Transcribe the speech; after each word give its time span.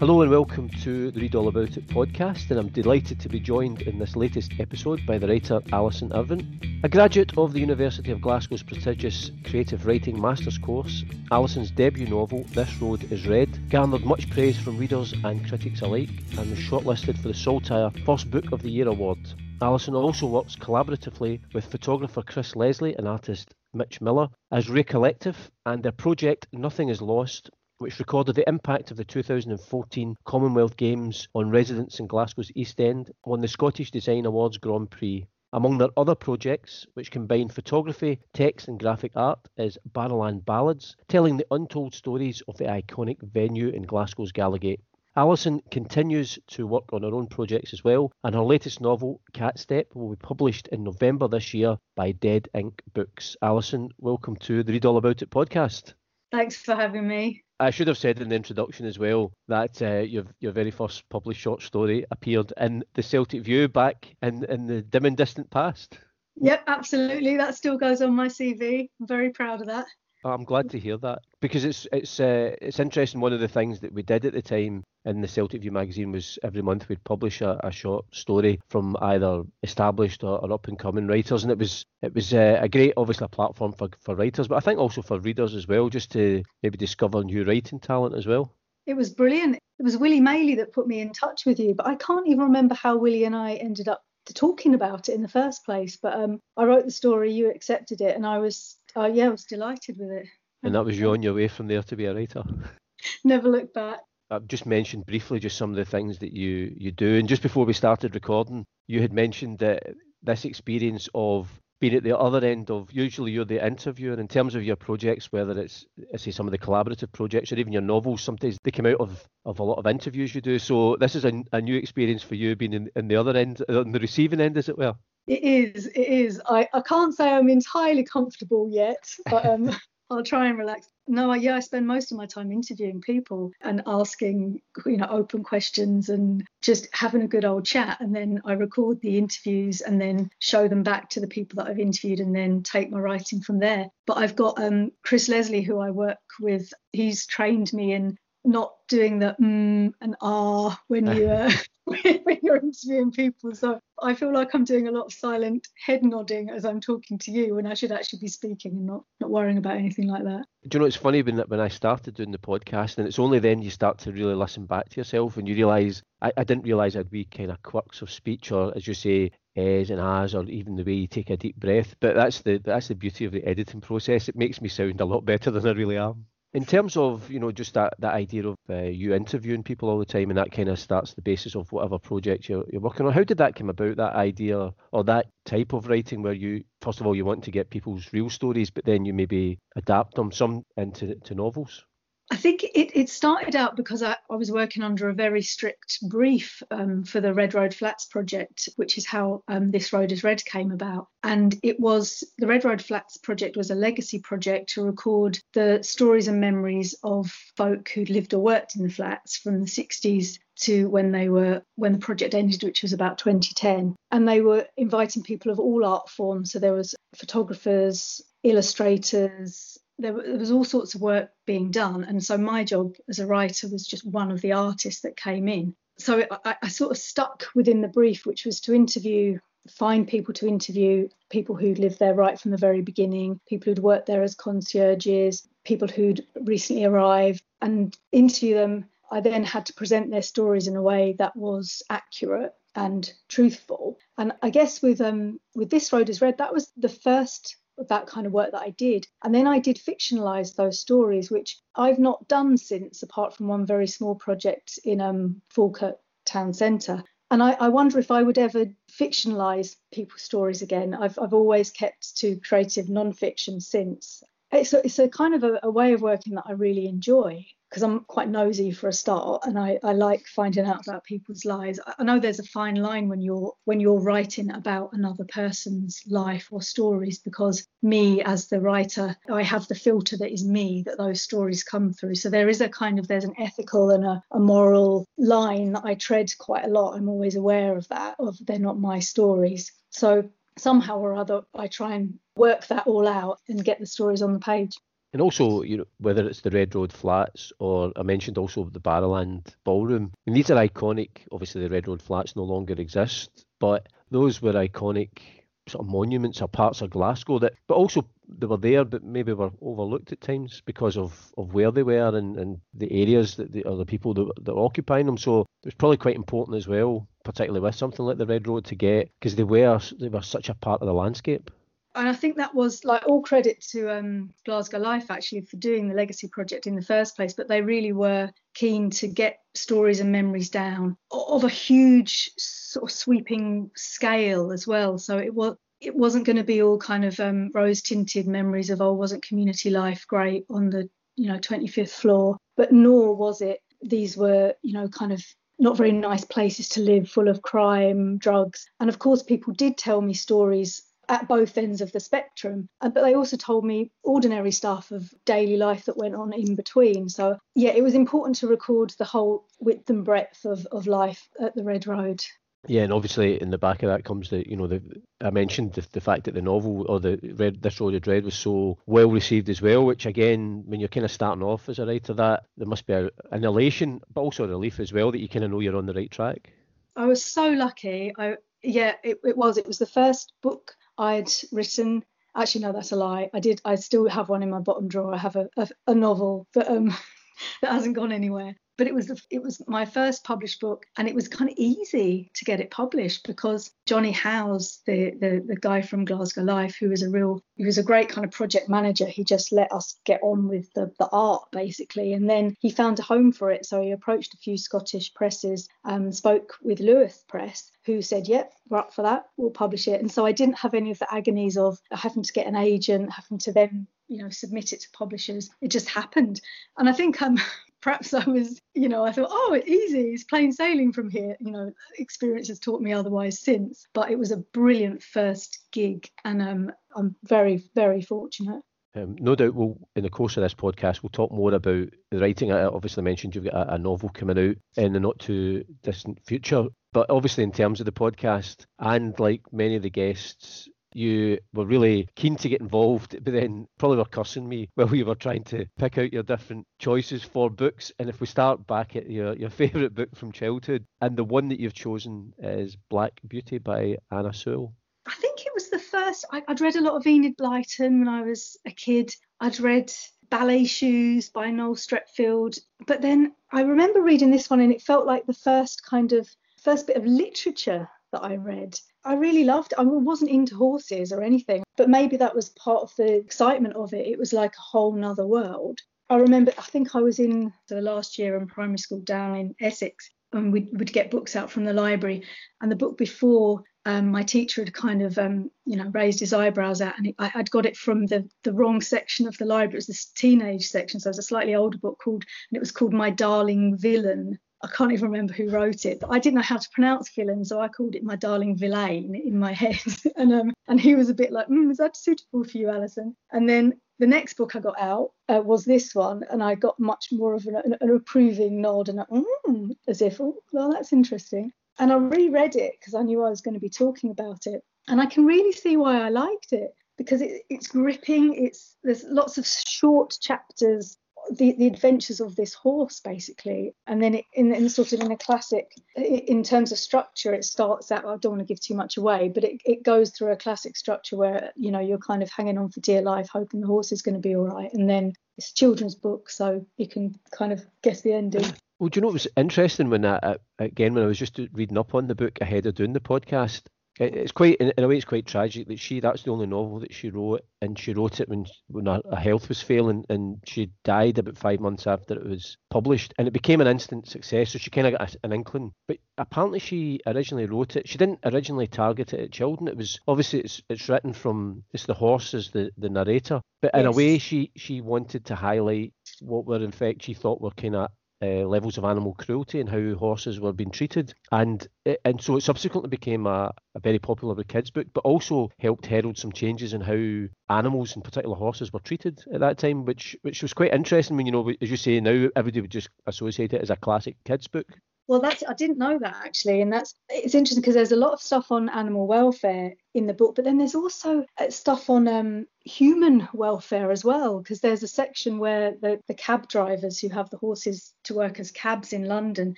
Hello 0.00 0.22
and 0.22 0.30
welcome 0.30 0.68
to 0.82 1.12
the 1.12 1.20
Read 1.20 1.36
All 1.36 1.46
About 1.46 1.76
It 1.76 1.86
podcast, 1.86 2.50
and 2.50 2.58
I'm 2.58 2.68
delighted 2.68 3.20
to 3.20 3.28
be 3.28 3.38
joined 3.38 3.82
in 3.82 3.96
this 3.96 4.16
latest 4.16 4.52
episode 4.58 5.00
by 5.06 5.18
the 5.18 5.28
writer 5.28 5.60
Alison 5.72 6.12
Irvine. 6.12 6.80
A 6.82 6.88
graduate 6.88 7.38
of 7.38 7.52
the 7.52 7.60
University 7.60 8.10
of 8.10 8.20
Glasgow's 8.20 8.64
prestigious 8.64 9.30
Creative 9.44 9.86
Writing 9.86 10.20
Masters 10.20 10.58
course, 10.58 11.04
Alison's 11.30 11.70
debut 11.70 12.08
novel, 12.08 12.42
This 12.50 12.76
Road 12.82 13.04
is 13.12 13.28
Red, 13.28 13.70
garnered 13.70 14.04
much 14.04 14.28
praise 14.30 14.58
from 14.58 14.78
readers 14.78 15.12
and 15.22 15.46
critics 15.48 15.80
alike 15.80 16.10
and 16.38 16.50
was 16.50 16.58
shortlisted 16.58 17.16
for 17.16 17.28
the 17.28 17.34
Saltire 17.34 17.92
First 18.04 18.32
Book 18.32 18.50
of 18.50 18.62
the 18.62 18.72
Year 18.72 18.88
award. 18.88 19.20
Alison 19.62 19.94
also 19.94 20.26
works 20.26 20.56
collaboratively 20.56 21.40
with 21.54 21.66
photographer 21.66 22.22
Chris 22.22 22.56
Leslie 22.56 22.96
and 22.96 23.06
artist 23.06 23.54
Mitch 23.72 24.00
Miller 24.00 24.26
as 24.50 24.68
Ray 24.68 24.82
Collective, 24.82 25.52
and 25.66 25.84
their 25.84 25.92
project 25.92 26.48
Nothing 26.52 26.88
is 26.88 27.00
Lost 27.00 27.48
which 27.84 27.98
recorded 27.98 28.34
the 28.34 28.48
impact 28.48 28.90
of 28.90 28.96
the 28.96 29.04
2014 29.04 30.16
Commonwealth 30.24 30.74
Games 30.74 31.28
on 31.34 31.50
residents 31.50 32.00
in 32.00 32.06
Glasgow's 32.06 32.50
East 32.54 32.80
End, 32.80 33.10
won 33.26 33.42
the 33.42 33.46
Scottish 33.46 33.90
Design 33.90 34.24
Awards 34.24 34.56
Grand 34.56 34.90
Prix. 34.90 35.26
Among 35.52 35.76
their 35.76 35.90
other 35.94 36.14
projects, 36.14 36.86
which 36.94 37.10
combine 37.10 37.50
photography, 37.50 38.20
text, 38.32 38.68
and 38.68 38.80
graphic 38.80 39.12
art, 39.16 39.38
is 39.58 39.76
Barrowland 39.92 40.46
Ballads, 40.46 40.96
telling 41.08 41.36
the 41.36 41.46
untold 41.50 41.94
stories 41.94 42.42
of 42.48 42.56
the 42.56 42.64
iconic 42.64 43.20
venue 43.20 43.68
in 43.68 43.82
Glasgow's 43.82 44.32
Gallowgate. 44.32 44.80
Alison 45.14 45.60
continues 45.70 46.38
to 46.46 46.66
work 46.66 46.90
on 46.94 47.02
her 47.02 47.14
own 47.14 47.26
projects 47.26 47.74
as 47.74 47.84
well, 47.84 48.10
and 48.24 48.34
her 48.34 48.40
latest 48.40 48.80
novel, 48.80 49.20
Cat 49.34 49.58
Step, 49.58 49.88
will 49.94 50.08
be 50.08 50.16
published 50.16 50.68
in 50.68 50.84
November 50.84 51.28
this 51.28 51.52
year 51.52 51.76
by 51.96 52.12
Dead 52.12 52.48
Ink 52.54 52.80
Books. 52.94 53.36
Alison, 53.42 53.90
welcome 53.98 54.36
to 54.36 54.62
the 54.62 54.72
Read 54.72 54.86
All 54.86 54.96
About 54.96 55.20
It 55.20 55.28
podcast. 55.28 55.92
Thanks 56.32 56.56
for 56.56 56.74
having 56.74 57.06
me. 57.06 57.43
I 57.60 57.70
should 57.70 57.88
have 57.88 57.98
said 57.98 58.20
in 58.20 58.28
the 58.28 58.34
introduction 58.34 58.84
as 58.86 58.98
well 58.98 59.32
that 59.48 59.80
uh, 59.80 59.98
your 59.98 60.24
your 60.40 60.52
very 60.52 60.70
first 60.70 61.08
published 61.08 61.40
short 61.40 61.62
story 61.62 62.04
appeared 62.10 62.52
in 62.60 62.84
the 62.94 63.02
Celtic 63.02 63.42
View 63.42 63.68
back 63.68 64.14
in, 64.22 64.44
in 64.44 64.66
the 64.66 64.82
dim 64.82 65.04
and 65.04 65.16
distant 65.16 65.50
past. 65.50 65.98
Yep, 66.36 66.64
absolutely. 66.66 67.36
That 67.36 67.54
still 67.54 67.78
goes 67.78 68.02
on 68.02 68.14
my 68.14 68.26
CV. 68.26 68.88
I'm 69.00 69.06
very 69.06 69.30
proud 69.30 69.60
of 69.60 69.68
that. 69.68 69.86
I'm 70.24 70.44
glad 70.44 70.70
to 70.70 70.78
hear 70.78 70.96
that 70.98 71.20
because 71.40 71.64
it's 71.64 71.86
it's 71.92 72.18
uh, 72.18 72.56
it's 72.62 72.80
interesting. 72.80 73.20
One 73.20 73.34
of 73.34 73.40
the 73.40 73.48
things 73.48 73.80
that 73.80 73.92
we 73.92 74.02
did 74.02 74.24
at 74.24 74.32
the 74.32 74.40
time 74.40 74.82
in 75.04 75.20
the 75.20 75.28
Celtic 75.28 75.60
View 75.60 75.70
magazine 75.70 76.12
was 76.12 76.38
every 76.42 76.62
month 76.62 76.88
we'd 76.88 77.04
publish 77.04 77.42
a, 77.42 77.60
a 77.62 77.70
short 77.70 78.06
story 78.10 78.58
from 78.70 78.96
either 79.02 79.42
established 79.62 80.24
or, 80.24 80.38
or 80.38 80.52
up 80.52 80.66
and 80.68 80.78
coming 80.78 81.06
writers, 81.06 81.42
and 81.42 81.52
it 81.52 81.58
was 81.58 81.84
it 82.00 82.14
was 82.14 82.32
uh, 82.32 82.58
a 82.60 82.68
great, 82.68 82.94
obviously, 82.96 83.26
a 83.26 83.28
platform 83.28 83.72
for 83.72 83.88
for 84.00 84.14
writers, 84.14 84.48
but 84.48 84.56
I 84.56 84.60
think 84.60 84.78
also 84.78 85.02
for 85.02 85.18
readers 85.18 85.54
as 85.54 85.68
well, 85.68 85.90
just 85.90 86.10
to 86.12 86.42
maybe 86.62 86.78
discover 86.78 87.22
new 87.22 87.44
writing 87.44 87.78
talent 87.78 88.16
as 88.16 88.26
well. 88.26 88.54
It 88.86 88.94
was 88.94 89.10
brilliant. 89.10 89.58
It 89.78 89.82
was 89.82 89.96
Willie 89.96 90.20
Maley 90.20 90.56
that 90.56 90.72
put 90.72 90.86
me 90.86 91.00
in 91.00 91.12
touch 91.12 91.44
with 91.44 91.58
you, 91.58 91.74
but 91.74 91.86
I 91.86 91.96
can't 91.96 92.26
even 92.28 92.44
remember 92.44 92.74
how 92.74 92.96
Willie 92.96 93.24
and 93.24 93.36
I 93.36 93.54
ended 93.54 93.88
up 93.88 94.02
talking 94.32 94.74
about 94.74 95.08
it 95.08 95.14
in 95.14 95.22
the 95.22 95.28
first 95.28 95.64
place. 95.64 95.98
But 96.00 96.14
um, 96.14 96.40
I 96.56 96.64
wrote 96.64 96.84
the 96.84 96.90
story, 96.90 97.32
you 97.32 97.50
accepted 97.50 98.00
it, 98.00 98.16
and 98.16 98.26
I 98.26 98.38
was 98.38 98.78
uh, 98.96 99.10
yeah, 99.12 99.26
I 99.26 99.30
was 99.30 99.44
delighted 99.44 99.98
with 99.98 100.10
it. 100.10 100.26
And 100.62 100.74
that 100.74 100.84
was 100.84 100.98
you 100.98 101.10
on 101.10 101.22
your 101.22 101.34
way 101.34 101.48
from 101.48 101.66
there 101.66 101.82
to 101.82 101.96
be 101.96 102.06
a 102.06 102.14
writer. 102.14 102.42
Never 103.24 103.48
looked 103.48 103.74
back. 103.74 104.00
I've 104.30 104.48
just 104.48 104.64
mentioned 104.64 105.06
briefly 105.06 105.38
just 105.38 105.58
some 105.58 105.70
of 105.70 105.76
the 105.76 105.84
things 105.84 106.18
that 106.18 106.32
you 106.32 106.74
you 106.76 106.90
do, 106.90 107.16
and 107.16 107.28
just 107.28 107.42
before 107.42 107.66
we 107.66 107.74
started 107.74 108.14
recording, 108.14 108.64
you 108.86 109.00
had 109.00 109.12
mentioned 109.12 109.58
that 109.58 109.82
this 110.22 110.44
experience 110.46 111.08
of 111.14 111.48
being 111.84 111.96
at 111.96 112.02
the 112.02 112.16
other 112.16 112.42
end 112.46 112.70
of 112.70 112.90
usually 112.92 113.30
you're 113.30 113.44
the 113.44 113.62
interviewer 113.62 114.18
in 114.18 114.26
terms 114.26 114.54
of 114.54 114.64
your 114.64 114.74
projects, 114.74 115.30
whether 115.30 115.60
it's 115.60 115.84
I 116.14 116.16
say 116.16 116.30
some 116.30 116.46
of 116.46 116.50
the 116.50 116.58
collaborative 116.58 117.12
projects 117.12 117.52
or 117.52 117.56
even 117.56 117.74
your 117.74 117.82
novels, 117.82 118.22
sometimes 118.22 118.56
they 118.64 118.70
come 118.70 118.86
out 118.86 119.00
of, 119.00 119.22
of 119.44 119.58
a 119.58 119.62
lot 119.62 119.76
of 119.76 119.86
interviews 119.86 120.34
you 120.34 120.40
do. 120.40 120.58
So 120.58 120.96
this 120.98 121.14
is 121.14 121.26
a, 121.26 121.44
a 121.52 121.60
new 121.60 121.76
experience 121.76 122.22
for 122.22 122.36
you 122.36 122.56
being 122.56 122.72
in, 122.72 122.90
in 122.96 123.08
the 123.08 123.16
other 123.16 123.36
end, 123.36 123.62
on 123.68 123.92
the 123.92 123.98
receiving 123.98 124.40
end, 124.40 124.56
as 124.56 124.70
it 124.70 124.78
were. 124.78 124.94
It 125.26 125.42
is, 125.42 125.88
it 125.88 126.08
is. 126.08 126.40
I, 126.48 126.66
I 126.72 126.80
can't 126.80 127.14
say 127.14 127.30
I'm 127.30 127.50
entirely 127.50 128.04
comfortable 128.04 128.66
yet, 128.72 129.06
but 129.30 129.44
um, 129.44 129.70
I'll 130.14 130.24
try 130.24 130.46
and 130.46 130.58
relax. 130.58 130.88
No, 131.06 131.30
I, 131.30 131.36
yeah, 131.36 131.56
I 131.56 131.60
spend 131.60 131.86
most 131.86 132.10
of 132.10 132.18
my 132.18 132.26
time 132.26 132.50
interviewing 132.50 133.00
people 133.00 133.52
and 133.60 133.82
asking, 133.86 134.62
you 134.86 134.96
know, 134.96 135.06
open 135.10 135.42
questions 135.42 136.08
and 136.08 136.46
just 136.62 136.88
having 136.92 137.22
a 137.22 137.28
good 137.28 137.44
old 137.44 137.66
chat. 137.66 138.00
And 138.00 138.14
then 138.14 138.40
I 138.44 138.52
record 138.52 139.00
the 139.00 139.18
interviews 139.18 139.82
and 139.82 140.00
then 140.00 140.30
show 140.38 140.66
them 140.66 140.82
back 140.82 141.10
to 141.10 141.20
the 141.20 141.26
people 141.26 141.56
that 141.56 141.70
I've 141.70 141.78
interviewed 141.78 142.20
and 142.20 142.34
then 142.34 142.62
take 142.62 142.90
my 142.90 142.98
writing 142.98 143.42
from 143.42 143.58
there. 143.58 143.88
But 144.06 144.18
I've 144.18 144.36
got 144.36 144.58
um, 144.62 144.92
Chris 145.02 145.28
Leslie, 145.28 145.62
who 145.62 145.78
I 145.78 145.90
work 145.90 146.18
with. 146.40 146.72
He's 146.92 147.26
trained 147.26 147.72
me 147.72 147.92
in 147.92 148.16
not 148.44 148.74
doing 148.88 149.18
the 149.18 149.34
mm 149.40 149.92
and 150.00 150.16
ah 150.20 150.78
when 150.88 151.06
you 151.06 151.28
uh, 151.28 151.50
when 151.86 152.38
you're 152.42 152.56
interviewing 152.56 153.10
people. 153.10 153.54
So 153.54 153.78
I 154.02 154.14
feel 154.14 154.32
like 154.32 154.54
I'm 154.54 154.64
doing 154.64 154.88
a 154.88 154.90
lot 154.90 155.06
of 155.06 155.12
silent 155.12 155.68
head 155.84 156.02
nodding 156.02 156.48
as 156.50 156.64
I'm 156.64 156.80
talking 156.80 157.18
to 157.18 157.30
you 157.30 157.56
when 157.56 157.66
I 157.66 157.74
should 157.74 157.92
actually 157.92 158.20
be 158.20 158.28
speaking 158.28 158.72
and 158.72 158.86
not 158.86 159.04
not 159.20 159.30
worrying 159.30 159.58
about 159.58 159.76
anything 159.76 160.08
like 160.08 160.24
that. 160.24 160.46
Do 160.68 160.76
you 160.76 160.80
know 160.80 160.86
it's 160.86 160.96
funny 160.96 161.22
when 161.22 161.38
when 161.38 161.60
I 161.60 161.68
started 161.68 162.14
doing 162.14 162.30
the 162.30 162.38
podcast 162.38 162.96
and 162.96 163.06
it's 163.06 163.18
only 163.18 163.38
then 163.38 163.60
you 163.60 163.70
start 163.70 163.98
to 163.98 164.12
really 164.12 164.34
listen 164.34 164.64
back 164.64 164.88
to 164.90 165.00
yourself 165.00 165.36
and 165.36 165.46
you 165.46 165.54
realise 165.54 166.02
I, 166.22 166.32
I 166.36 166.44
didn't 166.44 166.64
realise 166.64 166.96
I'd 166.96 167.10
be 167.10 167.26
kind 167.26 167.50
of 167.50 167.62
quirks 167.62 168.00
of 168.00 168.10
speech 168.10 168.50
or 168.50 168.72
as 168.74 168.86
you 168.86 168.94
say 168.94 169.32
as 169.56 169.90
and 169.90 170.00
as 170.00 170.34
or 170.34 170.44
even 170.44 170.76
the 170.76 170.84
way 170.84 170.94
you 170.94 171.06
take 171.06 171.30
a 171.30 171.36
deep 171.36 171.56
breath. 171.56 171.94
But 172.00 172.14
that's 172.14 172.40
the 172.40 172.58
that's 172.58 172.88
the 172.88 172.94
beauty 172.94 173.26
of 173.26 173.32
the 173.32 173.44
editing 173.44 173.82
process. 173.82 174.28
It 174.28 174.36
makes 174.36 174.62
me 174.62 174.68
sound 174.68 175.00
a 175.02 175.04
lot 175.04 175.26
better 175.26 175.50
than 175.50 175.66
I 175.66 175.72
really 175.72 175.98
am 175.98 176.26
in 176.54 176.64
terms 176.64 176.96
of 176.96 177.28
you 177.30 177.40
know 177.40 177.50
just 177.50 177.74
that 177.74 177.94
that 177.98 178.14
idea 178.14 178.46
of 178.46 178.56
uh, 178.70 178.82
you 178.82 179.12
interviewing 179.12 179.62
people 179.62 179.90
all 179.90 179.98
the 179.98 180.04
time 180.04 180.30
and 180.30 180.38
that 180.38 180.52
kind 180.52 180.68
of 180.68 180.78
starts 180.78 181.12
the 181.12 181.22
basis 181.22 181.56
of 181.56 181.70
whatever 181.72 181.98
project 181.98 182.48
you're, 182.48 182.64
you're 182.70 182.80
working 182.80 183.04
on. 183.04 183.12
How 183.12 183.24
did 183.24 183.38
that 183.38 183.56
come 183.56 183.68
about 183.68 183.96
that 183.96 184.14
idea 184.14 184.72
or 184.92 185.04
that 185.04 185.26
type 185.44 185.72
of 185.72 185.88
writing 185.88 186.22
where 186.22 186.32
you 186.32 186.64
first 186.80 187.00
of 187.00 187.06
all 187.06 187.14
you 187.14 187.24
want 187.24 187.44
to 187.44 187.50
get 187.50 187.70
people's 187.70 188.12
real 188.12 188.30
stories 188.30 188.70
but 188.70 188.84
then 188.84 189.04
you 189.04 189.12
maybe 189.12 189.58
adapt 189.76 190.14
them 190.14 190.30
some 190.30 190.64
into 190.76 191.16
to 191.16 191.34
novels 191.34 191.84
I 192.30 192.36
think 192.36 192.64
it, 192.64 192.96
it 192.96 193.10
started 193.10 193.54
out 193.54 193.76
because 193.76 194.02
I, 194.02 194.16
I, 194.30 194.36
was 194.36 194.50
working 194.50 194.82
under 194.82 195.08
a 195.08 195.14
very 195.14 195.42
strict 195.42 195.98
brief 196.08 196.62
um, 196.70 197.04
for 197.04 197.20
the 197.20 197.34
Red 197.34 197.54
Road 197.54 197.74
Flats 197.74 198.06
project, 198.06 198.68
which 198.76 198.96
is 198.96 199.06
how 199.06 199.42
um, 199.46 199.70
This 199.70 199.92
Road 199.92 200.10
is 200.10 200.24
Red 200.24 200.44
came 200.44 200.72
about. 200.72 201.08
And 201.22 201.54
it 201.62 201.78
was 201.78 202.24
the 202.38 202.46
Red 202.46 202.64
Road 202.64 202.82
Flats 202.82 203.18
project 203.18 203.56
was 203.56 203.70
a 203.70 203.74
legacy 203.74 204.20
project 204.20 204.70
to 204.70 204.84
record 204.84 205.38
the 205.52 205.80
stories 205.82 206.26
and 206.26 206.40
memories 206.40 206.94
of 207.02 207.30
folk 207.56 207.90
who'd 207.90 208.10
lived 208.10 208.32
or 208.32 208.40
worked 208.40 208.74
in 208.74 208.82
the 208.82 208.92
flats 208.92 209.36
from 209.36 209.60
the 209.60 209.66
60s 209.66 210.38
to 210.56 210.88
when 210.88 211.10
they 211.10 211.28
were 211.28 211.62
when 211.74 211.92
the 211.92 211.98
project 211.98 212.32
ended 212.32 212.62
which 212.62 212.82
was 212.82 212.92
about 212.92 213.18
2010 213.18 213.96
and 214.12 214.28
they 214.28 214.40
were 214.40 214.64
inviting 214.76 215.24
people 215.24 215.50
of 215.50 215.58
all 215.58 215.84
art 215.84 216.08
forms 216.08 216.52
so 216.52 216.60
there 216.60 216.72
was 216.72 216.94
photographers 217.16 218.22
illustrators 218.44 219.78
there, 219.98 220.12
was 220.12 220.50
all 220.50 220.64
sorts 220.64 220.94
of 220.94 221.00
work 221.00 221.30
being 221.46 221.70
done. 221.70 222.04
And 222.04 222.22
so 222.22 222.36
my 222.36 222.64
job 222.64 222.94
as 223.08 223.18
a 223.18 223.26
writer 223.26 223.68
was 223.68 223.86
just 223.86 224.06
one 224.06 224.30
of 224.30 224.40
the 224.40 224.52
artists 224.52 225.02
that 225.02 225.16
came 225.16 225.48
in. 225.48 225.74
So 225.98 226.26
I, 226.44 226.56
I 226.62 226.68
sort 226.68 226.90
of 226.90 226.98
stuck 226.98 227.46
within 227.54 227.80
the 227.80 227.88
brief, 227.88 228.26
which 228.26 228.44
was 228.44 228.60
to 228.62 228.74
interview, 228.74 229.38
find 229.68 230.08
people 230.08 230.34
to 230.34 230.48
interview, 230.48 231.08
people 231.30 231.54
who'd 231.54 231.78
lived 231.78 231.98
there 231.98 232.14
right 232.14 232.38
from 232.38 232.50
the 232.50 232.56
very 232.56 232.82
beginning, 232.82 233.40
people 233.48 233.70
who'd 233.70 233.82
worked 233.82 234.06
there 234.06 234.22
as 234.22 234.34
concierges, 234.34 235.46
people 235.64 235.88
who'd 235.88 236.26
recently 236.40 236.84
arrived, 236.84 237.42
and 237.62 237.96
interview 238.12 238.54
them. 238.54 238.86
I 239.10 239.20
then 239.20 239.44
had 239.44 239.66
to 239.66 239.74
present 239.74 240.10
their 240.10 240.22
stories 240.22 240.66
in 240.66 240.76
a 240.76 240.82
way 240.82 241.14
that 241.18 241.36
was 241.36 241.82
accurate 241.88 242.52
and 242.74 243.10
truthful. 243.28 243.98
And 244.18 244.32
I 244.42 244.50
guess 244.50 244.82
with 244.82 245.00
um 245.00 245.38
with 245.54 245.70
this 245.70 245.92
road 245.92 246.08
is 246.08 246.20
red, 246.20 246.38
that 246.38 246.52
was 246.52 246.72
the 246.76 246.88
first 246.88 247.56
that 247.88 248.06
kind 248.06 248.26
of 248.26 248.32
work 248.32 248.52
that 248.52 248.62
I 248.62 248.70
did. 248.70 249.06
And 249.22 249.34
then 249.34 249.46
I 249.46 249.58
did 249.58 249.76
fictionalize 249.76 250.54
those 250.54 250.78
stories, 250.78 251.30
which 251.30 251.58
I've 251.74 251.98
not 251.98 252.28
done 252.28 252.56
since, 252.56 253.02
apart 253.02 253.34
from 253.34 253.48
one 253.48 253.66
very 253.66 253.86
small 253.86 254.14
project 254.14 254.78
in 254.84 255.00
um, 255.00 255.42
Falkirk 255.50 255.98
Town 256.24 256.52
Centre. 256.52 257.02
And 257.30 257.42
I, 257.42 257.52
I, 257.52 257.68
wonder 257.68 257.98
if 257.98 258.10
I 258.10 258.22
would 258.22 258.38
ever 258.38 258.66
fictionalize 258.92 259.76
people's 259.92 260.22
stories 260.22 260.62
again. 260.62 260.94
I've, 260.94 261.18
I've 261.18 261.34
always 261.34 261.70
kept 261.70 262.16
to 262.18 262.38
creative 262.40 262.88
non-fiction 262.88 263.60
since. 263.60 264.22
It's 264.52 264.72
a, 264.72 264.84
it's 264.84 264.98
a 264.98 265.08
kind 265.08 265.34
of 265.34 265.42
a, 265.42 265.58
a 265.64 265.70
way 265.70 265.94
of 265.94 266.02
working 266.02 266.34
that 266.34 266.44
I 266.46 266.52
really 266.52 266.86
enjoy 266.86 267.44
because 267.74 267.82
I'm 267.82 268.04
quite 268.04 268.28
nosy 268.28 268.70
for 268.70 268.86
a 268.86 268.92
start 268.92 269.46
and 269.46 269.58
I, 269.58 269.80
I 269.82 269.94
like 269.94 270.28
finding 270.28 270.64
out 270.64 270.86
about 270.86 271.02
people's 271.02 271.44
lives. 271.44 271.80
I 271.98 272.04
know 272.04 272.20
there's 272.20 272.38
a 272.38 272.44
fine 272.44 272.76
line 272.76 273.08
when 273.08 273.20
you're 273.20 273.52
when 273.64 273.80
you're 273.80 273.98
writing 273.98 274.52
about 274.52 274.92
another 274.92 275.24
person's 275.24 276.00
life 276.06 276.46
or 276.52 276.62
stories 276.62 277.18
because 277.18 277.66
me 277.82 278.22
as 278.22 278.46
the 278.46 278.60
writer, 278.60 279.16
I 279.28 279.42
have 279.42 279.66
the 279.66 279.74
filter 279.74 280.16
that 280.18 280.32
is 280.32 280.44
me 280.44 280.84
that 280.86 280.98
those 280.98 281.20
stories 281.20 281.64
come 281.64 281.92
through. 281.92 282.14
So 282.14 282.30
there 282.30 282.48
is 282.48 282.60
a 282.60 282.68
kind 282.68 283.00
of 283.00 283.08
there's 283.08 283.24
an 283.24 283.34
ethical 283.40 283.90
and 283.90 284.04
a, 284.04 284.22
a 284.30 284.38
moral 284.38 285.04
line 285.18 285.72
that 285.72 285.84
I 285.84 285.96
tread 285.96 286.30
quite 286.38 286.66
a 286.66 286.68
lot. 286.68 286.94
I'm 286.94 287.08
always 287.08 287.34
aware 287.34 287.76
of 287.76 287.88
that, 287.88 288.14
of 288.20 288.38
they're 288.46 288.60
not 288.60 288.78
my 288.78 289.00
stories. 289.00 289.72
So 289.90 290.30
somehow 290.56 290.98
or 290.98 291.16
other 291.16 291.42
I 291.52 291.66
try 291.66 291.94
and 291.94 292.20
work 292.36 292.68
that 292.68 292.86
all 292.86 293.08
out 293.08 293.40
and 293.48 293.64
get 293.64 293.80
the 293.80 293.86
stories 293.86 294.22
on 294.22 294.32
the 294.32 294.38
page. 294.38 294.76
And 295.14 295.22
also, 295.22 295.62
you 295.62 295.76
know, 295.76 295.84
whether 295.98 296.26
it's 296.26 296.40
the 296.40 296.50
Red 296.50 296.74
Road 296.74 296.92
Flats 296.92 297.52
or 297.60 297.92
I 297.94 298.02
mentioned 298.02 298.36
also 298.36 298.64
the 298.64 298.80
Barrowland 298.80 299.54
Ballroom. 299.62 300.12
Mean, 300.26 300.34
these 300.34 300.50
are 300.50 300.56
iconic. 300.56 301.20
Obviously, 301.30 301.62
the 301.62 301.70
Red 301.70 301.86
Road 301.86 302.02
Flats 302.02 302.34
no 302.34 302.42
longer 302.42 302.74
exist, 302.74 303.46
but 303.60 303.88
those 304.10 304.42
were 304.42 304.54
iconic 304.54 305.20
sort 305.68 305.86
of 305.86 305.92
monuments 305.92 306.42
or 306.42 306.48
parts 306.48 306.82
of 306.82 306.90
Glasgow 306.90 307.38
that, 307.38 307.54
but 307.68 307.74
also 307.74 308.04
they 308.28 308.48
were 308.48 308.56
there, 308.56 308.84
but 308.84 309.04
maybe 309.04 309.32
were 309.32 309.52
overlooked 309.62 310.10
at 310.10 310.20
times 310.20 310.62
because 310.66 310.96
of, 310.96 311.32
of 311.38 311.54
where 311.54 311.70
they 311.70 311.84
were 311.84 312.08
and, 312.16 312.36
and 312.36 312.60
the 312.74 312.90
areas 312.90 313.36
that 313.36 313.52
the, 313.52 313.62
or 313.62 313.76
the 313.76 313.86
people 313.86 314.14
that, 314.14 314.32
that 314.42 314.56
were 314.56 314.64
occupying 314.64 315.06
them. 315.06 315.16
So 315.16 315.42
it 315.42 315.66
was 315.66 315.74
probably 315.74 315.96
quite 315.96 316.16
important 316.16 316.56
as 316.56 316.66
well, 316.66 317.06
particularly 317.22 317.60
with 317.60 317.76
something 317.76 318.04
like 318.04 318.18
the 318.18 318.26
Red 318.26 318.48
Road, 318.48 318.64
to 318.64 318.74
get 318.74 319.12
because 319.20 319.36
they 319.36 319.44
were 319.44 319.80
they 320.00 320.08
were 320.08 320.22
such 320.22 320.48
a 320.48 320.54
part 320.54 320.82
of 320.82 320.86
the 320.88 320.92
landscape 320.92 321.52
and 321.94 322.08
I 322.08 322.12
think 322.12 322.36
that 322.36 322.54
was 322.54 322.84
like 322.84 323.06
all 323.06 323.22
credit 323.22 323.60
to 323.70 323.96
um, 323.96 324.30
Glasgow 324.44 324.78
Life 324.78 325.10
actually 325.10 325.42
for 325.42 325.56
doing 325.56 325.88
the 325.88 325.94
legacy 325.94 326.28
project 326.28 326.66
in 326.66 326.74
the 326.74 326.82
first 326.82 327.16
place. 327.16 327.34
But 327.34 327.48
they 327.48 327.62
really 327.62 327.92
were 327.92 328.30
keen 328.54 328.90
to 328.90 329.06
get 329.06 329.40
stories 329.54 330.00
and 330.00 330.10
memories 330.10 330.50
down 330.50 330.96
of 331.12 331.44
a 331.44 331.48
huge 331.48 332.30
sort 332.36 332.90
of 332.90 332.96
sweeping 332.96 333.70
scale 333.76 334.50
as 334.50 334.66
well. 334.66 334.98
So 334.98 335.18
it 335.18 335.34
was 335.34 335.56
it 335.80 335.94
wasn't 335.94 336.24
going 336.24 336.36
to 336.36 336.44
be 336.44 336.62
all 336.62 336.78
kind 336.78 337.04
of 337.04 337.18
um, 337.20 337.50
rose 337.54 337.82
tinted 337.82 338.26
memories 338.26 338.70
of 338.70 338.80
oh 338.80 338.92
wasn't 338.92 339.26
community 339.26 339.70
life 339.70 340.06
great 340.08 340.44
on 340.50 340.70
the 340.70 340.88
you 341.16 341.28
know 341.28 341.38
25th 341.38 341.90
floor, 341.90 342.36
but 342.56 342.72
nor 342.72 343.14
was 343.14 343.40
it 343.40 343.60
these 343.82 344.16
were 344.16 344.54
you 344.62 344.72
know 344.72 344.88
kind 344.88 345.12
of 345.12 345.22
not 345.58 345.76
very 345.76 345.92
nice 345.92 346.24
places 346.24 346.68
to 346.70 346.80
live, 346.80 347.08
full 347.08 347.28
of 347.28 347.42
crime, 347.42 348.18
drugs. 348.18 348.66
And 348.80 348.88
of 348.88 348.98
course, 348.98 349.22
people 349.22 349.52
did 349.54 349.78
tell 349.78 350.00
me 350.00 350.12
stories 350.12 350.82
at 351.08 351.28
both 351.28 351.56
ends 351.58 351.80
of 351.80 351.92
the 351.92 352.00
spectrum. 352.00 352.68
Uh, 352.80 352.88
but 352.88 353.02
they 353.02 353.14
also 353.14 353.36
told 353.36 353.64
me 353.64 353.90
ordinary 354.02 354.50
stuff 354.50 354.90
of 354.90 355.12
daily 355.24 355.56
life 355.56 355.84
that 355.86 355.96
went 355.96 356.14
on 356.14 356.32
in 356.32 356.54
between. 356.54 357.08
So, 357.08 357.38
yeah, 357.54 357.70
it 357.70 357.82
was 357.82 357.94
important 357.94 358.36
to 358.36 358.48
record 358.48 358.90
the 358.98 359.04
whole 359.04 359.46
width 359.58 359.90
and 359.90 360.04
breadth 360.04 360.44
of, 360.44 360.66
of 360.66 360.86
life 360.86 361.28
at 361.40 361.54
the 361.54 361.64
Red 361.64 361.86
Road. 361.86 362.24
Yeah, 362.66 362.82
and 362.82 362.92
obviously 362.92 363.40
in 363.40 363.50
the 363.50 363.58
back 363.58 363.82
of 363.82 363.90
that 363.90 364.04
comes 364.04 364.30
the, 364.30 364.48
you 364.48 364.56
know, 364.56 364.66
the 364.66 364.82
I 365.20 365.30
mentioned 365.30 365.74
the, 365.74 365.86
the 365.92 366.00
fact 366.00 366.24
that 366.24 366.34
the 366.34 366.42
novel 366.42 366.86
or 366.88 367.00
the 367.00 367.18
Red 367.36 367.60
This 367.60 367.80
Road 367.80 367.94
is 367.94 368.06
Red 368.06 368.24
was 368.24 368.34
so 368.34 368.78
well 368.86 369.10
received 369.10 369.48
as 369.48 369.60
well. 369.60 369.84
Which 369.84 370.06
again, 370.06 370.62
when 370.66 370.80
you're 370.80 370.88
kind 370.88 371.04
of 371.04 371.12
starting 371.12 371.42
off 371.42 371.68
as 371.68 371.78
a 371.78 371.86
writer, 371.86 372.14
that 372.14 372.44
there 372.56 372.66
must 372.66 372.86
be 372.86 372.94
a, 372.94 373.10
an 373.30 373.44
elation, 373.44 374.00
but 374.12 374.22
also 374.22 374.44
a 374.44 374.48
relief 374.48 374.80
as 374.80 374.92
well 374.92 375.12
that 375.12 375.20
you 375.20 375.28
kind 375.28 375.44
of 375.44 375.50
know 375.50 375.60
you're 375.60 375.76
on 375.76 375.86
the 375.86 375.92
right 375.94 376.10
track. 376.10 376.52
I 376.96 377.06
was 377.06 377.24
so 377.24 377.50
lucky. 377.50 378.14
I 378.16 378.36
yeah, 378.62 378.94
it, 379.02 379.18
it 379.24 379.36
was. 379.36 379.58
It 379.58 379.66
was 379.66 379.78
the 379.78 379.86
first 379.86 380.32
book 380.42 380.74
I'd 380.98 381.30
written. 381.52 382.04
Actually, 382.36 382.62
no, 382.62 382.72
that's 382.72 382.92
a 382.92 382.96
lie. 382.96 383.30
I 383.32 383.40
did. 383.40 383.60
I 383.64 383.76
still 383.76 384.08
have 384.08 384.28
one 384.28 384.42
in 384.42 384.50
my 384.50 384.60
bottom 384.60 384.88
drawer. 384.88 385.14
I 385.14 385.18
have 385.18 385.36
a, 385.36 385.48
a, 385.56 385.68
a 385.88 385.94
novel 385.94 386.46
that 386.54 386.68
um 386.68 386.88
that 387.62 387.72
hasn't 387.72 387.96
gone 387.96 388.12
anywhere 388.12 388.56
but 388.76 388.86
it 388.86 388.94
was 388.94 389.06
the, 389.06 389.20
it 389.30 389.42
was 389.42 389.62
my 389.68 389.84
first 389.84 390.24
published 390.24 390.60
book 390.60 390.86
and 390.96 391.08
it 391.08 391.14
was 391.14 391.28
kind 391.28 391.50
of 391.50 391.56
easy 391.56 392.30
to 392.34 392.44
get 392.44 392.60
it 392.60 392.70
published 392.70 393.26
because 393.26 393.70
Johnny 393.86 394.12
Howes 394.12 394.80
the, 394.86 395.12
the 395.20 395.42
the 395.46 395.56
guy 395.56 395.82
from 395.82 396.04
Glasgow 396.04 396.42
Life 396.42 396.76
who 396.78 396.88
was 396.88 397.02
a 397.02 397.10
real 397.10 397.42
he 397.56 397.64
was 397.64 397.78
a 397.78 397.82
great 397.82 398.08
kind 398.08 398.24
of 398.24 398.32
project 398.32 398.68
manager. 398.68 399.06
He 399.06 399.24
just 399.24 399.52
let 399.52 399.72
us 399.72 399.98
get 400.04 400.20
on 400.22 400.48
with 400.48 400.72
the, 400.74 400.92
the 400.98 401.08
art 401.12 401.42
basically. 401.52 402.12
And 402.12 402.28
then 402.28 402.56
he 402.60 402.70
found 402.70 402.98
a 402.98 403.02
home 403.02 403.30
for 403.32 403.50
it. 403.50 403.64
So 403.64 403.80
he 403.80 403.92
approached 403.92 404.34
a 404.34 404.38
few 404.38 404.58
Scottish 404.58 405.14
presses 405.14 405.68
and 405.84 406.06
um, 406.06 406.12
spoke 406.12 406.54
with 406.62 406.80
Luath 406.80 407.26
Press 407.28 407.70
who 407.84 408.02
said 408.02 408.26
yep 408.26 408.52
we're 408.68 408.78
up 408.78 408.94
for 408.94 409.02
that. 409.02 409.26
We'll 409.36 409.50
publish 409.50 409.88
it. 409.88 410.00
And 410.00 410.10
so 410.10 410.24
I 410.24 410.32
didn't 410.32 410.58
have 410.58 410.74
any 410.74 410.90
of 410.90 410.98
the 410.98 411.14
agonies 411.14 411.56
of 411.56 411.78
having 411.92 412.22
to 412.22 412.32
get 412.32 412.46
an 412.46 412.56
agent 412.56 413.12
having 413.12 413.38
to 413.38 413.52
then 413.52 413.86
you 414.08 414.22
know 414.22 414.30
submit 414.30 414.72
it 414.72 414.80
to 414.80 414.90
publishers. 414.90 415.50
It 415.60 415.68
just 415.68 415.88
happened. 415.88 416.40
And 416.76 416.88
i 416.88 416.92
think 416.92 417.22
um 417.22 417.38
perhaps 417.84 418.14
I 418.14 418.24
was, 418.24 418.58
you 418.74 418.88
know, 418.88 419.04
I 419.04 419.12
thought, 419.12 419.28
oh, 419.30 419.52
it's 419.52 419.68
easy, 419.68 420.14
it's 420.14 420.24
plain 420.24 420.50
sailing 420.52 420.92
from 420.92 421.10
here. 421.10 421.36
You 421.38 421.52
know, 421.52 421.70
experience 421.98 422.48
has 422.48 422.58
taught 422.58 422.80
me 422.80 422.92
otherwise 422.92 423.40
since. 423.40 423.86
But 423.92 424.10
it 424.10 424.18
was 424.18 424.32
a 424.32 424.38
brilliant 424.38 425.02
first 425.02 425.58
gig, 425.70 426.08
and 426.24 426.42
um, 426.42 426.72
I'm 426.96 427.14
very, 427.22 427.62
very 427.74 428.00
fortunate. 428.00 428.62
Um, 428.96 429.16
no 429.18 429.34
doubt, 429.34 429.54
we'll 429.54 429.76
in 429.96 430.04
the 430.04 430.10
course 430.10 430.36
of 430.36 430.42
this 430.42 430.54
podcast, 430.54 431.02
we'll 431.02 431.10
talk 431.10 431.30
more 431.30 431.52
about 431.52 431.88
the 432.10 432.18
writing. 432.18 432.52
I 432.52 432.64
obviously 432.64 433.02
mentioned 433.02 433.34
you've 433.34 433.44
got 433.44 433.68
a, 433.68 433.74
a 433.74 433.78
novel 433.78 434.08
coming 434.08 434.38
out 434.38 434.56
in 434.82 434.92
the 434.92 435.00
not 435.00 435.18
too 435.18 435.64
distant 435.82 436.24
future. 436.26 436.64
But 436.92 437.10
obviously, 437.10 437.44
in 437.44 437.52
terms 437.52 437.80
of 437.80 437.86
the 437.86 437.92
podcast, 437.92 438.66
and 438.78 439.18
like 439.18 439.42
many 439.52 439.76
of 439.76 439.82
the 439.82 439.90
guests 439.90 440.68
you 440.94 441.38
were 441.52 441.66
really 441.66 442.08
keen 442.14 442.36
to 442.36 442.48
get 442.48 442.60
involved, 442.60 443.22
but 443.22 443.32
then 443.32 443.66
probably 443.78 443.98
were 443.98 444.04
cursing 444.04 444.48
me 444.48 444.70
while 444.74 444.86
we 444.86 445.02
were 445.02 445.14
trying 445.14 445.44
to 445.44 445.66
pick 445.78 445.98
out 445.98 446.12
your 446.12 446.22
different 446.22 446.66
choices 446.78 447.22
for 447.22 447.50
books. 447.50 447.92
And 447.98 448.08
if 448.08 448.20
we 448.20 448.26
start 448.26 448.66
back 448.66 448.96
at 448.96 449.10
your, 449.10 449.34
your 449.34 449.50
favourite 449.64 449.94
book 449.94 450.14
from 450.14 450.32
childhood, 450.32 450.86
and 451.00 451.16
the 451.16 451.24
one 451.24 451.48
that 451.48 451.60
you've 451.60 451.74
chosen 451.74 452.32
is 452.38 452.76
Black 452.88 453.20
Beauty 453.26 453.58
by 453.58 453.98
Anna 454.10 454.32
Sewell. 454.32 454.72
I 455.06 455.14
think 455.14 455.44
it 455.44 455.52
was 455.52 455.68
the 455.68 455.78
first, 455.78 456.24
I, 456.32 456.42
would 456.48 456.60
read 456.60 456.76
a 456.76 456.80
lot 456.80 456.94
of 456.94 457.06
Enid 457.06 457.36
Blyton 457.36 457.98
when 457.98 458.08
I 458.08 458.22
was 458.22 458.56
a 458.64 458.70
kid. 458.70 459.14
I'd 459.40 459.60
read 459.60 459.92
Ballet 460.30 460.64
Shoes 460.64 461.28
by 461.28 461.50
Noel 461.50 461.74
Streatfeild. 461.74 462.58
But 462.86 463.02
then 463.02 463.34
I 463.52 463.62
remember 463.62 464.00
reading 464.00 464.30
this 464.30 464.48
one 464.48 464.60
and 464.60 464.72
it 464.72 464.82
felt 464.82 465.06
like 465.06 465.26
the 465.26 465.34
first 465.34 465.84
kind 465.84 466.12
of 466.12 466.28
first 466.62 466.86
bit 466.86 466.96
of 466.96 467.04
literature 467.04 467.88
that 468.12 468.24
I 468.24 468.36
read. 468.36 468.78
I 469.04 469.14
really 469.14 469.44
loved 469.44 469.72
it. 469.72 469.78
I 469.78 469.82
wasn't 469.82 470.30
into 470.30 470.56
horses 470.56 471.12
or 471.12 471.22
anything, 471.22 471.62
but 471.76 471.90
maybe 471.90 472.16
that 472.16 472.34
was 472.34 472.48
part 472.50 472.82
of 472.82 472.92
the 472.96 473.14
excitement 473.16 473.76
of 473.76 473.92
it. 473.92 474.06
It 474.06 474.18
was 474.18 474.32
like 474.32 474.54
a 474.56 474.62
whole 474.62 474.92
nother 474.92 475.26
world. 475.26 475.78
I 476.08 476.16
remember, 476.16 476.52
I 476.56 476.62
think 476.62 476.94
I 476.94 477.00
was 477.00 477.18
in 477.18 477.52
the 477.68 477.80
last 477.80 478.18
year 478.18 478.36
in 478.36 478.46
primary 478.46 478.78
school 478.78 479.00
down 479.00 479.36
in 479.36 479.54
Essex, 479.60 480.10
and 480.32 480.52
we 480.52 480.68
would 480.72 480.92
get 480.92 481.10
books 481.10 481.36
out 481.36 481.50
from 481.50 481.64
the 481.64 481.72
library. 481.72 482.24
And 482.60 482.70
the 482.70 482.76
book 482.76 482.96
before, 482.96 483.62
um, 483.86 484.10
my 484.10 484.22
teacher 484.22 484.62
had 484.62 484.72
kind 484.72 485.02
of, 485.02 485.18
um, 485.18 485.50
you 485.66 485.76
know, 485.76 485.90
raised 485.90 486.20
his 486.20 486.32
eyebrows 486.32 486.80
at, 486.80 486.98
and 486.98 487.14
I, 487.18 487.30
would 487.36 487.50
got 487.50 487.66
it 487.66 487.76
from 487.76 488.06
the 488.06 488.28
the 488.42 488.52
wrong 488.52 488.80
section 488.80 489.26
of 489.26 489.36
the 489.36 489.44
library. 489.44 489.74
It 489.74 489.76
was 489.76 489.86
this 489.86 490.06
teenage 490.06 490.68
section, 490.68 491.00
so 491.00 491.08
it 491.08 491.10
was 491.10 491.18
a 491.18 491.22
slightly 491.22 491.54
older 491.54 491.78
book 491.78 491.98
called, 492.02 492.24
and 492.50 492.56
it 492.56 492.60
was 492.60 492.72
called 492.72 492.94
My 492.94 493.10
Darling 493.10 493.76
Villain 493.76 494.38
I 494.64 494.68
can't 494.68 494.92
even 494.92 495.10
remember 495.10 495.34
who 495.34 495.50
wrote 495.50 495.84
it, 495.84 496.00
but 496.00 496.10
I 496.10 496.18
didn't 496.18 496.36
know 496.36 496.42
how 496.42 496.56
to 496.56 496.70
pronounce 496.70 497.10
villain, 497.10 497.44
so 497.44 497.60
I 497.60 497.68
called 497.68 497.94
it 497.94 498.02
my 498.02 498.16
darling 498.16 498.56
villain 498.56 499.14
in 499.14 499.38
my 499.38 499.52
head. 499.64 499.78
and 500.16 500.32
um, 500.32 500.54
and 500.68 500.80
he 500.80 500.94
was 500.94 501.10
a 501.10 501.14
bit 501.14 501.32
like, 501.32 501.48
mm, 501.48 501.70
is 501.70 501.76
that 501.76 501.96
suitable 501.96 502.44
for 502.44 502.56
you, 502.56 502.70
Alison? 502.70 503.14
And 503.30 503.46
then 503.46 503.74
the 503.98 504.06
next 504.06 504.34
book 504.34 504.56
I 504.56 504.60
got 504.60 504.80
out 504.80 505.10
uh, 505.28 505.42
was 505.44 505.66
this 505.66 505.94
one, 505.94 506.24
and 506.30 506.42
I 506.42 506.54
got 506.54 506.80
much 506.80 507.08
more 507.12 507.34
of 507.34 507.44
an, 507.46 507.56
an, 507.56 507.76
an 507.80 507.90
approving 507.90 508.62
nod 508.62 508.88
and 508.88 509.00
a, 509.00 509.06
mm, 509.06 509.70
as 509.86 510.00
if, 510.00 510.20
oh, 510.20 510.34
well, 510.52 510.72
that's 510.72 510.94
interesting. 510.94 511.52
And 511.78 511.92
I 511.92 511.96
reread 511.96 512.56
it 512.56 512.72
because 512.80 512.94
I 512.94 513.02
knew 513.02 513.22
I 513.22 513.30
was 513.30 513.42
going 513.42 513.54
to 513.54 513.60
be 513.60 513.68
talking 513.68 514.10
about 514.10 514.46
it, 514.46 514.62
and 514.88 514.98
I 514.98 515.06
can 515.06 515.26
really 515.26 515.52
see 515.52 515.76
why 515.76 516.00
I 516.00 516.08
liked 516.08 516.52
it 516.52 516.70
because 516.96 517.20
it, 517.20 517.42
it's 517.50 517.66
gripping. 517.66 518.34
It's 518.34 518.76
there's 518.82 519.04
lots 519.04 519.36
of 519.36 519.46
short 519.46 520.16
chapters 520.22 520.96
the, 521.30 521.52
the 521.52 521.66
adventures 521.66 522.20
of 522.20 522.36
this 522.36 522.54
horse 522.54 523.00
basically. 523.00 523.74
And 523.86 524.02
then 524.02 524.14
it, 524.14 524.24
in, 524.32 524.54
in 524.54 524.68
sort 524.68 524.92
of 524.92 525.00
in 525.00 525.12
a 525.12 525.16
classic 525.16 525.72
in 525.96 526.42
terms 526.42 526.72
of 526.72 526.78
structure 526.78 527.32
it 527.32 527.44
starts 527.44 527.90
out 527.90 528.04
i 528.04 528.16
don't 528.16 528.32
want 528.32 528.40
to 528.40 528.44
give 528.44 528.60
too 528.60 528.74
much 528.74 528.96
away 528.96 529.28
but 529.28 529.44
it, 529.44 529.60
it 529.64 529.82
goes 529.82 530.10
through 530.10 530.32
a 530.32 530.36
classic 530.36 530.76
structure 530.76 531.16
where 531.16 531.52
you 531.56 531.70
know 531.70 531.80
you're 531.80 531.98
kind 531.98 532.22
of 532.22 532.30
hanging 532.30 532.58
on 532.58 532.68
for 532.68 532.80
dear 532.80 533.00
life 533.00 533.28
hoping 533.32 533.60
the 533.60 533.66
horse 533.66 533.92
is 533.92 534.02
going 534.02 534.14
to 534.14 534.20
be 534.20 534.34
all 534.34 534.46
right. 534.46 534.72
And 534.72 534.88
then 534.88 535.12
it's 535.36 535.50
a 535.50 535.54
children's 535.54 535.94
book 535.94 536.30
so 536.30 536.64
you 536.76 536.88
can 536.88 537.18
kind 537.30 537.52
of 537.52 537.64
guess 537.82 538.02
the 538.02 538.12
ending. 538.12 538.44
Well, 538.78 538.88
do 538.88 538.98
you 538.98 539.02
know 539.02 539.08
what 539.08 539.14
was 539.14 539.28
interesting 539.36 539.90
when 539.90 540.04
I, 540.04 540.36
again, 540.58 540.94
when 540.94 541.04
I 541.04 541.06
was 541.06 541.18
just 541.18 541.38
reading 541.52 541.78
up 541.78 541.94
on 541.94 542.06
the 542.06 542.14
book 542.14 542.38
ahead 542.40 542.66
of 542.66 542.74
doing 542.74 542.92
the 542.92 543.00
podcast, 543.00 543.62
it's 544.00 544.32
quite 544.32 544.56
in, 544.56 544.72
a 544.76 544.88
way 544.88 544.96
it's 544.96 545.04
quite 545.04 545.26
tragic 545.26 545.68
that 545.68 545.78
she 545.78 546.00
that's 546.00 546.22
the 546.22 546.30
only 546.30 546.46
novel 546.46 546.80
that 546.80 546.92
she 546.92 547.10
wrote 547.10 547.44
and 547.60 547.78
she 547.78 547.92
wrote 547.92 548.20
it 548.20 548.28
when 548.28 548.44
when 548.68 548.86
her, 548.86 549.00
health 549.16 549.48
was 549.48 549.60
failing 549.60 550.04
and 550.08 550.38
she 550.44 550.70
died 550.84 551.18
about 551.18 551.38
five 551.38 551.60
months 551.60 551.86
after 551.86 552.14
it 552.14 552.28
was 552.28 552.56
published 552.70 553.14
and 553.18 553.28
it 553.28 553.32
became 553.32 553.60
an 553.60 553.66
instant 553.66 554.08
success 554.08 554.50
so 554.50 554.58
she 554.58 554.70
kind 554.70 554.86
of 554.86 554.98
got 554.98 555.14
a, 555.14 555.18
an 555.22 555.32
inkling 555.32 555.72
but 555.86 555.98
apparently 556.18 556.58
she 556.58 557.00
originally 557.06 557.46
wrote 557.46 557.76
it 557.76 557.88
she 557.88 557.98
didn't 557.98 558.18
originally 558.24 558.66
target 558.66 559.12
it 559.12 559.20
at 559.20 559.32
children 559.32 559.68
it 559.68 559.76
was 559.76 560.00
obviously 560.08 560.40
it's 560.40 560.60
it's 560.68 560.88
written 560.88 561.12
from 561.12 561.62
it's 561.72 561.86
the 561.86 561.94
horse 561.94 562.34
as 562.34 562.50
the 562.50 562.70
the 562.78 562.88
narrator 562.88 563.40
but 563.62 563.74
in 563.74 563.84
yes. 563.84 563.94
a 563.94 563.96
way 563.96 564.18
she 564.18 564.50
she 564.56 564.80
wanted 564.80 565.24
to 565.24 565.34
highlight 565.34 565.92
what 566.20 566.46
were 566.46 566.62
in 566.62 566.72
fact 566.72 567.02
she 567.02 567.14
thought 567.14 567.40
were 567.40 567.50
kind 567.52 567.76
of 567.76 567.88
uh, 568.24 568.46
levels 568.46 568.78
of 568.78 568.84
animal 568.84 569.14
cruelty 569.14 569.60
and 569.60 569.68
how 569.68 569.94
horses 569.98 570.40
were 570.40 570.52
being 570.52 570.70
treated. 570.70 571.14
And 571.30 571.66
and 572.04 572.20
so 572.20 572.36
it 572.36 572.42
subsequently 572.42 572.88
became 572.88 573.26
a, 573.26 573.52
a 573.74 573.80
very 573.80 573.98
popular 573.98 574.34
with 574.34 574.48
kids 574.48 574.70
book, 574.70 574.86
but 574.94 575.02
also 575.02 575.50
helped 575.58 575.86
herald 575.86 576.16
some 576.16 576.32
changes 576.32 576.72
in 576.72 576.80
how 576.80 577.28
animals, 577.54 577.96
in 577.96 578.02
particular 578.02 578.36
horses, 578.36 578.72
were 578.72 578.80
treated 578.80 579.22
at 579.32 579.40
that 579.40 579.58
time, 579.58 579.84
which 579.84 580.16
which 580.22 580.42
was 580.42 580.54
quite 580.54 580.72
interesting. 580.72 581.16
When 581.16 581.26
you 581.26 581.32
know, 581.32 581.50
as 581.60 581.70
you 581.70 581.76
say 581.76 582.00
now, 582.00 582.28
everybody 582.34 582.62
would 582.62 582.70
just 582.70 582.88
associate 583.06 583.52
it 583.52 583.62
as 583.62 583.70
a 583.70 583.76
classic 583.76 584.16
kids 584.24 584.48
book. 584.48 584.66
Well, 585.06 585.20
that's 585.20 585.42
I 585.46 585.52
didn't 585.52 585.76
know 585.78 585.98
that 585.98 586.16
actually, 586.24 586.62
and 586.62 586.72
that's 586.72 586.94
it's 587.10 587.34
interesting 587.34 587.60
because 587.60 587.74
there's 587.74 587.92
a 587.92 587.96
lot 587.96 588.12
of 588.12 588.22
stuff 588.22 588.50
on 588.50 588.70
animal 588.70 589.06
welfare 589.06 589.74
in 589.92 590.06
the 590.06 590.14
book, 590.14 590.34
but 590.34 590.46
then 590.46 590.56
there's 590.56 590.74
also 590.74 591.26
uh, 591.38 591.50
stuff 591.50 591.90
on 591.90 592.08
um, 592.08 592.46
human 592.64 593.28
welfare 593.34 593.90
as 593.90 594.02
well, 594.02 594.38
because 594.38 594.60
there's 594.60 594.82
a 594.82 594.88
section 594.88 595.38
where 595.38 595.72
the, 595.82 596.00
the 596.08 596.14
cab 596.14 596.48
drivers 596.48 596.98
who 596.98 597.10
have 597.10 597.28
the 597.28 597.36
horses 597.36 597.92
to 598.04 598.14
work 598.14 598.40
as 598.40 598.50
cabs 598.50 598.94
in 598.94 599.04
London 599.04 599.54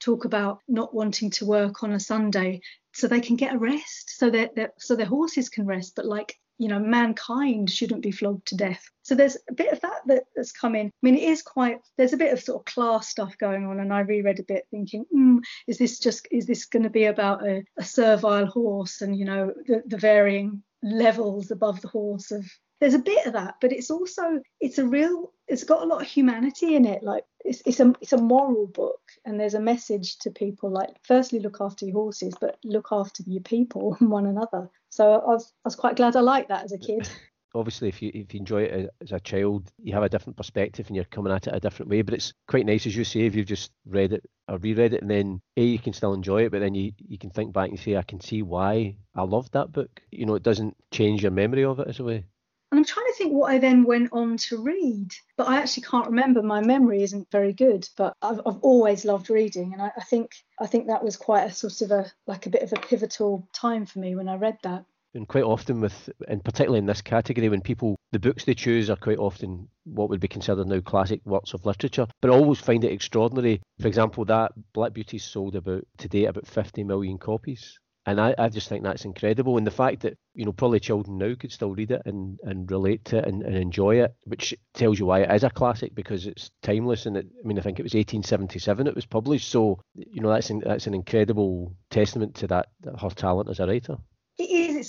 talk 0.00 0.24
about 0.24 0.58
not 0.66 0.92
wanting 0.92 1.30
to 1.30 1.46
work 1.46 1.84
on 1.84 1.92
a 1.92 2.00
Sunday 2.00 2.60
so 2.92 3.06
they 3.06 3.20
can 3.20 3.36
get 3.36 3.54
a 3.54 3.58
rest, 3.58 4.18
so 4.18 4.28
that 4.30 4.72
so 4.78 4.96
their 4.96 5.06
horses 5.06 5.48
can 5.48 5.66
rest, 5.66 5.94
but 5.94 6.04
like 6.04 6.36
you 6.58 6.68
know 6.68 6.78
mankind 6.78 7.70
shouldn't 7.70 8.02
be 8.02 8.10
flogged 8.10 8.46
to 8.48 8.56
death. 8.56 8.82
So 9.02 9.14
there's 9.14 9.36
a 9.48 9.52
bit 9.52 9.72
of 9.72 9.80
that, 9.80 10.00
that 10.06 10.24
that's 10.36 10.52
come 10.52 10.74
in. 10.74 10.86
I 10.86 10.90
mean 11.02 11.16
it 11.16 11.24
is 11.24 11.42
quite 11.42 11.78
there's 11.96 12.12
a 12.12 12.18
bit 12.18 12.32
of 12.32 12.40
sort 12.40 12.60
of 12.60 12.72
class 12.72 13.08
stuff 13.08 13.36
going 13.38 13.66
on 13.66 13.80
and 13.80 13.92
i 13.92 14.00
reread 14.00 14.38
a 14.38 14.44
bit 14.44 14.66
thinking 14.70 15.04
mm, 15.14 15.38
is 15.66 15.78
this 15.78 15.98
just 15.98 16.26
is 16.30 16.46
this 16.46 16.64
going 16.66 16.84
to 16.84 16.90
be 16.90 17.04
about 17.04 17.46
a, 17.46 17.64
a 17.78 17.84
servile 17.84 18.46
horse 18.46 19.00
and 19.00 19.16
you 19.16 19.24
know 19.24 19.52
the, 19.66 19.82
the 19.86 19.96
varying 19.96 20.62
levels 20.82 21.50
above 21.50 21.80
the 21.80 21.88
horse 21.88 22.30
of 22.30 22.44
there's 22.80 22.94
a 22.94 22.98
bit 22.98 23.26
of 23.26 23.34
that 23.34 23.54
but 23.60 23.72
it's 23.72 23.90
also 23.90 24.40
it's 24.60 24.78
a 24.78 24.84
real 24.84 25.32
it's 25.52 25.64
got 25.64 25.82
a 25.82 25.86
lot 25.86 26.00
of 26.00 26.08
humanity 26.08 26.74
in 26.76 26.86
it. 26.86 27.02
Like 27.02 27.24
it's, 27.44 27.62
it's 27.66 27.78
a 27.80 27.92
it's 28.00 28.14
a 28.14 28.18
moral 28.18 28.66
book 28.66 29.00
and 29.24 29.38
there's 29.38 29.54
a 29.54 29.60
message 29.60 30.18
to 30.20 30.30
people 30.30 30.70
like 30.70 30.88
firstly 31.02 31.40
look 31.40 31.58
after 31.60 31.84
your 31.84 31.94
horses 31.94 32.34
but 32.40 32.56
look 32.64 32.88
after 32.90 33.22
your 33.26 33.42
people 33.42 33.96
and 34.00 34.10
one 34.18 34.26
another 34.26 34.70
so 34.92 35.10
I 35.10 35.26
was, 35.26 35.54
I 35.64 35.68
was 35.68 35.74
quite 35.74 35.96
glad 35.96 36.16
I 36.16 36.20
liked 36.20 36.50
that 36.50 36.64
as 36.64 36.72
a 36.72 36.78
kid. 36.78 37.08
Obviously, 37.54 37.88
if 37.88 38.00
you 38.00 38.10
if 38.14 38.32
you 38.32 38.40
enjoy 38.40 38.62
it 38.62 38.90
as 39.02 39.12
a 39.12 39.20
child, 39.20 39.70
you 39.82 39.92
have 39.92 40.02
a 40.02 40.08
different 40.08 40.38
perspective 40.38 40.86
and 40.86 40.96
you're 40.96 41.04
coming 41.06 41.32
at 41.32 41.46
it 41.46 41.54
a 41.54 41.60
different 41.60 41.90
way. 41.90 42.00
But 42.00 42.14
it's 42.14 42.32
quite 42.48 42.64
nice, 42.64 42.86
as 42.86 42.96
you 42.96 43.04
say, 43.04 43.20
if 43.20 43.34
you've 43.34 43.46
just 43.46 43.72
read 43.86 44.12
it 44.14 44.24
or 44.48 44.56
reread 44.58 44.94
it, 44.94 45.02
and 45.02 45.10
then 45.10 45.40
a 45.56 45.62
you 45.62 45.78
can 45.78 45.92
still 45.92 46.14
enjoy 46.14 46.44
it, 46.44 46.50
but 46.50 46.60
then 46.60 46.74
you 46.74 46.92
you 46.98 47.18
can 47.18 47.30
think 47.30 47.52
back 47.52 47.68
and 47.68 47.78
say, 47.78 47.96
I 47.96 48.02
can 48.02 48.20
see 48.20 48.42
why 48.42 48.96
I 49.14 49.22
loved 49.22 49.52
that 49.52 49.72
book. 49.72 50.00
You 50.10 50.24
know, 50.24 50.34
it 50.34 50.42
doesn't 50.42 50.76
change 50.92 51.22
your 51.22 51.32
memory 51.32 51.64
of 51.64 51.78
it 51.78 51.88
as 51.88 52.00
a 52.00 52.04
way. 52.04 52.24
And 52.70 52.78
I'm 52.78 52.84
trying 52.84 53.01
to 53.01 53.01
think 53.22 53.34
what 53.34 53.52
I 53.52 53.58
then 53.58 53.84
went 53.84 54.10
on 54.12 54.36
to 54.48 54.58
read, 54.58 55.10
but 55.36 55.48
I 55.48 55.58
actually 55.58 55.84
can't 55.84 56.06
remember. 56.06 56.42
My 56.42 56.60
memory 56.60 57.02
isn't 57.02 57.30
very 57.30 57.52
good, 57.52 57.88
but 57.96 58.14
I've, 58.22 58.40
I've 58.46 58.60
always 58.62 59.04
loved 59.04 59.30
reading, 59.30 59.72
and 59.72 59.82
I, 59.82 59.92
I 59.96 60.02
think 60.02 60.30
I 60.60 60.66
think 60.66 60.86
that 60.86 61.04
was 61.04 61.16
quite 61.16 61.44
a 61.44 61.52
sort 61.52 61.80
of 61.82 61.90
a 61.90 62.12
like 62.26 62.46
a 62.46 62.50
bit 62.50 62.62
of 62.62 62.72
a 62.72 62.80
pivotal 62.80 63.48
time 63.52 63.86
for 63.86 63.98
me 64.00 64.14
when 64.14 64.28
I 64.28 64.36
read 64.36 64.58
that. 64.62 64.84
And 65.14 65.28
quite 65.28 65.44
often 65.44 65.82
with, 65.82 66.08
and 66.26 66.42
particularly 66.42 66.78
in 66.78 66.86
this 66.86 67.02
category, 67.02 67.50
when 67.50 67.60
people, 67.60 67.96
the 68.12 68.18
books 68.18 68.46
they 68.46 68.54
choose 68.54 68.88
are 68.88 68.96
quite 68.96 69.18
often 69.18 69.68
what 69.84 70.08
would 70.08 70.20
be 70.20 70.28
considered 70.28 70.66
now 70.66 70.80
classic 70.80 71.20
works 71.26 71.52
of 71.52 71.66
literature, 71.66 72.06
but 72.22 72.30
I 72.30 72.34
always 72.34 72.60
find 72.60 72.82
it 72.82 72.92
extraordinary. 72.92 73.60
For 73.78 73.88
example, 73.88 74.24
that 74.24 74.52
Black 74.72 74.94
Beauty 74.94 75.18
sold 75.18 75.54
about, 75.54 75.86
today, 75.98 76.24
about 76.24 76.46
50 76.46 76.84
million 76.84 77.18
copies. 77.18 77.78
And 78.04 78.20
I, 78.20 78.34
I 78.36 78.48
just 78.48 78.68
think 78.68 78.82
that's 78.82 79.04
incredible. 79.04 79.56
And 79.58 79.66
the 79.66 79.70
fact 79.70 80.00
that, 80.02 80.18
you 80.34 80.44
know, 80.44 80.52
probably 80.52 80.80
children 80.80 81.18
now 81.18 81.34
could 81.38 81.52
still 81.52 81.72
read 81.72 81.92
it 81.92 82.02
and, 82.04 82.38
and 82.42 82.68
relate 82.70 83.04
to 83.06 83.18
it 83.18 83.26
and, 83.26 83.42
and 83.42 83.56
enjoy 83.56 84.00
it, 84.02 84.14
which 84.24 84.54
tells 84.74 84.98
you 84.98 85.06
why 85.06 85.20
it 85.20 85.30
is 85.30 85.44
a 85.44 85.50
classic 85.50 85.94
because 85.94 86.26
it's 86.26 86.50
timeless. 86.62 87.06
And 87.06 87.16
it, 87.16 87.26
I 87.42 87.46
mean, 87.46 87.58
I 87.58 87.62
think 87.62 87.78
it 87.78 87.84
was 87.84 87.94
1877 87.94 88.88
it 88.88 88.94
was 88.94 89.06
published. 89.06 89.48
So, 89.48 89.80
you 89.94 90.20
know, 90.20 90.30
that's, 90.30 90.50
an, 90.50 90.62
that's 90.64 90.88
an 90.88 90.94
incredible 90.94 91.76
testament 91.90 92.34
to 92.36 92.48
that, 92.48 92.70
that 92.80 93.00
her 93.00 93.10
talent 93.10 93.48
as 93.48 93.60
a 93.60 93.66
writer 93.66 93.98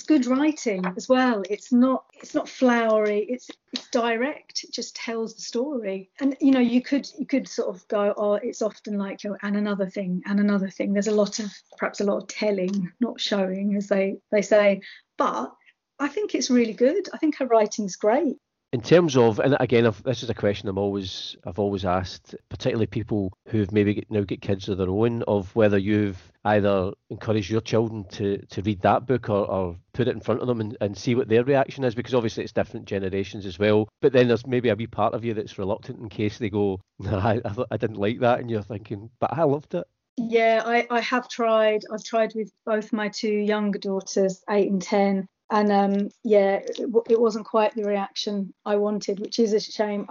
good 0.06 0.26
writing 0.26 0.84
as 0.96 1.08
well. 1.08 1.42
It's 1.48 1.72
not 1.72 2.04
it's 2.14 2.34
not 2.34 2.48
flowery. 2.48 3.26
It's 3.28 3.50
it's 3.72 3.88
direct. 3.90 4.64
It 4.64 4.72
just 4.72 4.96
tells 4.96 5.34
the 5.34 5.42
story. 5.42 6.10
And 6.20 6.36
you 6.40 6.52
know 6.52 6.60
you 6.60 6.82
could 6.82 7.08
you 7.18 7.26
could 7.26 7.48
sort 7.48 7.74
of 7.74 7.86
go 7.88 8.14
oh 8.16 8.34
it's 8.34 8.62
often 8.62 8.98
like 8.98 9.24
you 9.24 9.36
and 9.42 9.56
another 9.56 9.88
thing 9.88 10.22
and 10.26 10.40
another 10.40 10.68
thing. 10.68 10.92
There's 10.92 11.08
a 11.08 11.14
lot 11.14 11.38
of 11.38 11.52
perhaps 11.78 12.00
a 12.00 12.04
lot 12.04 12.18
of 12.18 12.28
telling 12.28 12.92
not 13.00 13.20
showing 13.20 13.76
as 13.76 13.88
they 13.88 14.16
they 14.30 14.42
say. 14.42 14.82
But 15.16 15.52
I 15.98 16.08
think 16.08 16.34
it's 16.34 16.50
really 16.50 16.72
good. 16.72 17.08
I 17.12 17.18
think 17.18 17.36
her 17.38 17.46
writing's 17.46 17.96
great 17.96 18.36
in 18.74 18.80
terms 18.80 19.16
of, 19.16 19.38
and 19.38 19.56
again, 19.60 19.86
I've, 19.86 20.02
this 20.02 20.24
is 20.24 20.30
a 20.30 20.34
question 20.34 20.68
I'm 20.68 20.78
always, 20.78 21.36
I've 21.46 21.60
always 21.60 21.84
asked, 21.84 22.34
particularly 22.48 22.88
people 22.88 23.32
who've 23.46 23.70
maybe 23.70 23.94
get, 23.94 24.10
now 24.10 24.22
get 24.22 24.42
kids 24.42 24.68
of 24.68 24.78
their 24.78 24.88
own, 24.88 25.22
of 25.28 25.54
whether 25.54 25.78
you've 25.78 26.20
either 26.44 26.90
encouraged 27.08 27.52
your 27.52 27.60
children 27.60 28.04
to, 28.10 28.44
to 28.46 28.62
read 28.62 28.82
that 28.82 29.06
book 29.06 29.30
or, 29.30 29.48
or 29.48 29.76
put 29.92 30.08
it 30.08 30.14
in 30.14 30.20
front 30.20 30.40
of 30.40 30.48
them 30.48 30.60
and, 30.60 30.76
and 30.80 30.98
see 30.98 31.14
what 31.14 31.28
their 31.28 31.44
reaction 31.44 31.84
is, 31.84 31.94
because 31.94 32.14
obviously 32.14 32.42
it's 32.42 32.52
different 32.52 32.86
generations 32.86 33.46
as 33.46 33.60
well. 33.60 33.88
But 34.02 34.12
then 34.12 34.26
there's 34.26 34.44
maybe 34.44 34.70
a 34.70 34.74
wee 34.74 34.88
part 34.88 35.14
of 35.14 35.24
you 35.24 35.34
that's 35.34 35.56
reluctant 35.56 36.00
in 36.00 36.08
case 36.08 36.38
they 36.38 36.50
go, 36.50 36.80
nah, 36.98 37.24
I, 37.24 37.40
I 37.70 37.76
didn't 37.76 37.98
like 37.98 38.18
that, 38.20 38.40
and 38.40 38.50
you're 38.50 38.62
thinking, 38.62 39.08
but 39.20 39.32
I 39.32 39.44
loved 39.44 39.74
it. 39.74 39.86
Yeah, 40.16 40.62
I, 40.64 40.86
I 40.90 41.00
have 41.00 41.28
tried. 41.28 41.82
I've 41.92 42.02
tried 42.02 42.34
with 42.34 42.50
both 42.66 42.92
my 42.92 43.08
two 43.08 43.32
younger 43.32 43.78
daughters, 43.78 44.42
eight 44.50 44.70
and 44.70 44.82
ten, 44.82 45.28
and 45.50 45.70
um, 45.70 46.08
yeah, 46.22 46.54
it, 46.56 46.80
it, 47.10 47.20
wasn't 47.20 47.44
quite 47.44 47.74
the 47.74 47.84
reaction 47.84 48.54
I 48.64 48.76
wanted, 48.76 49.20
which 49.20 49.38
is 49.38 49.52
a 49.52 49.60
shame. 49.60 50.06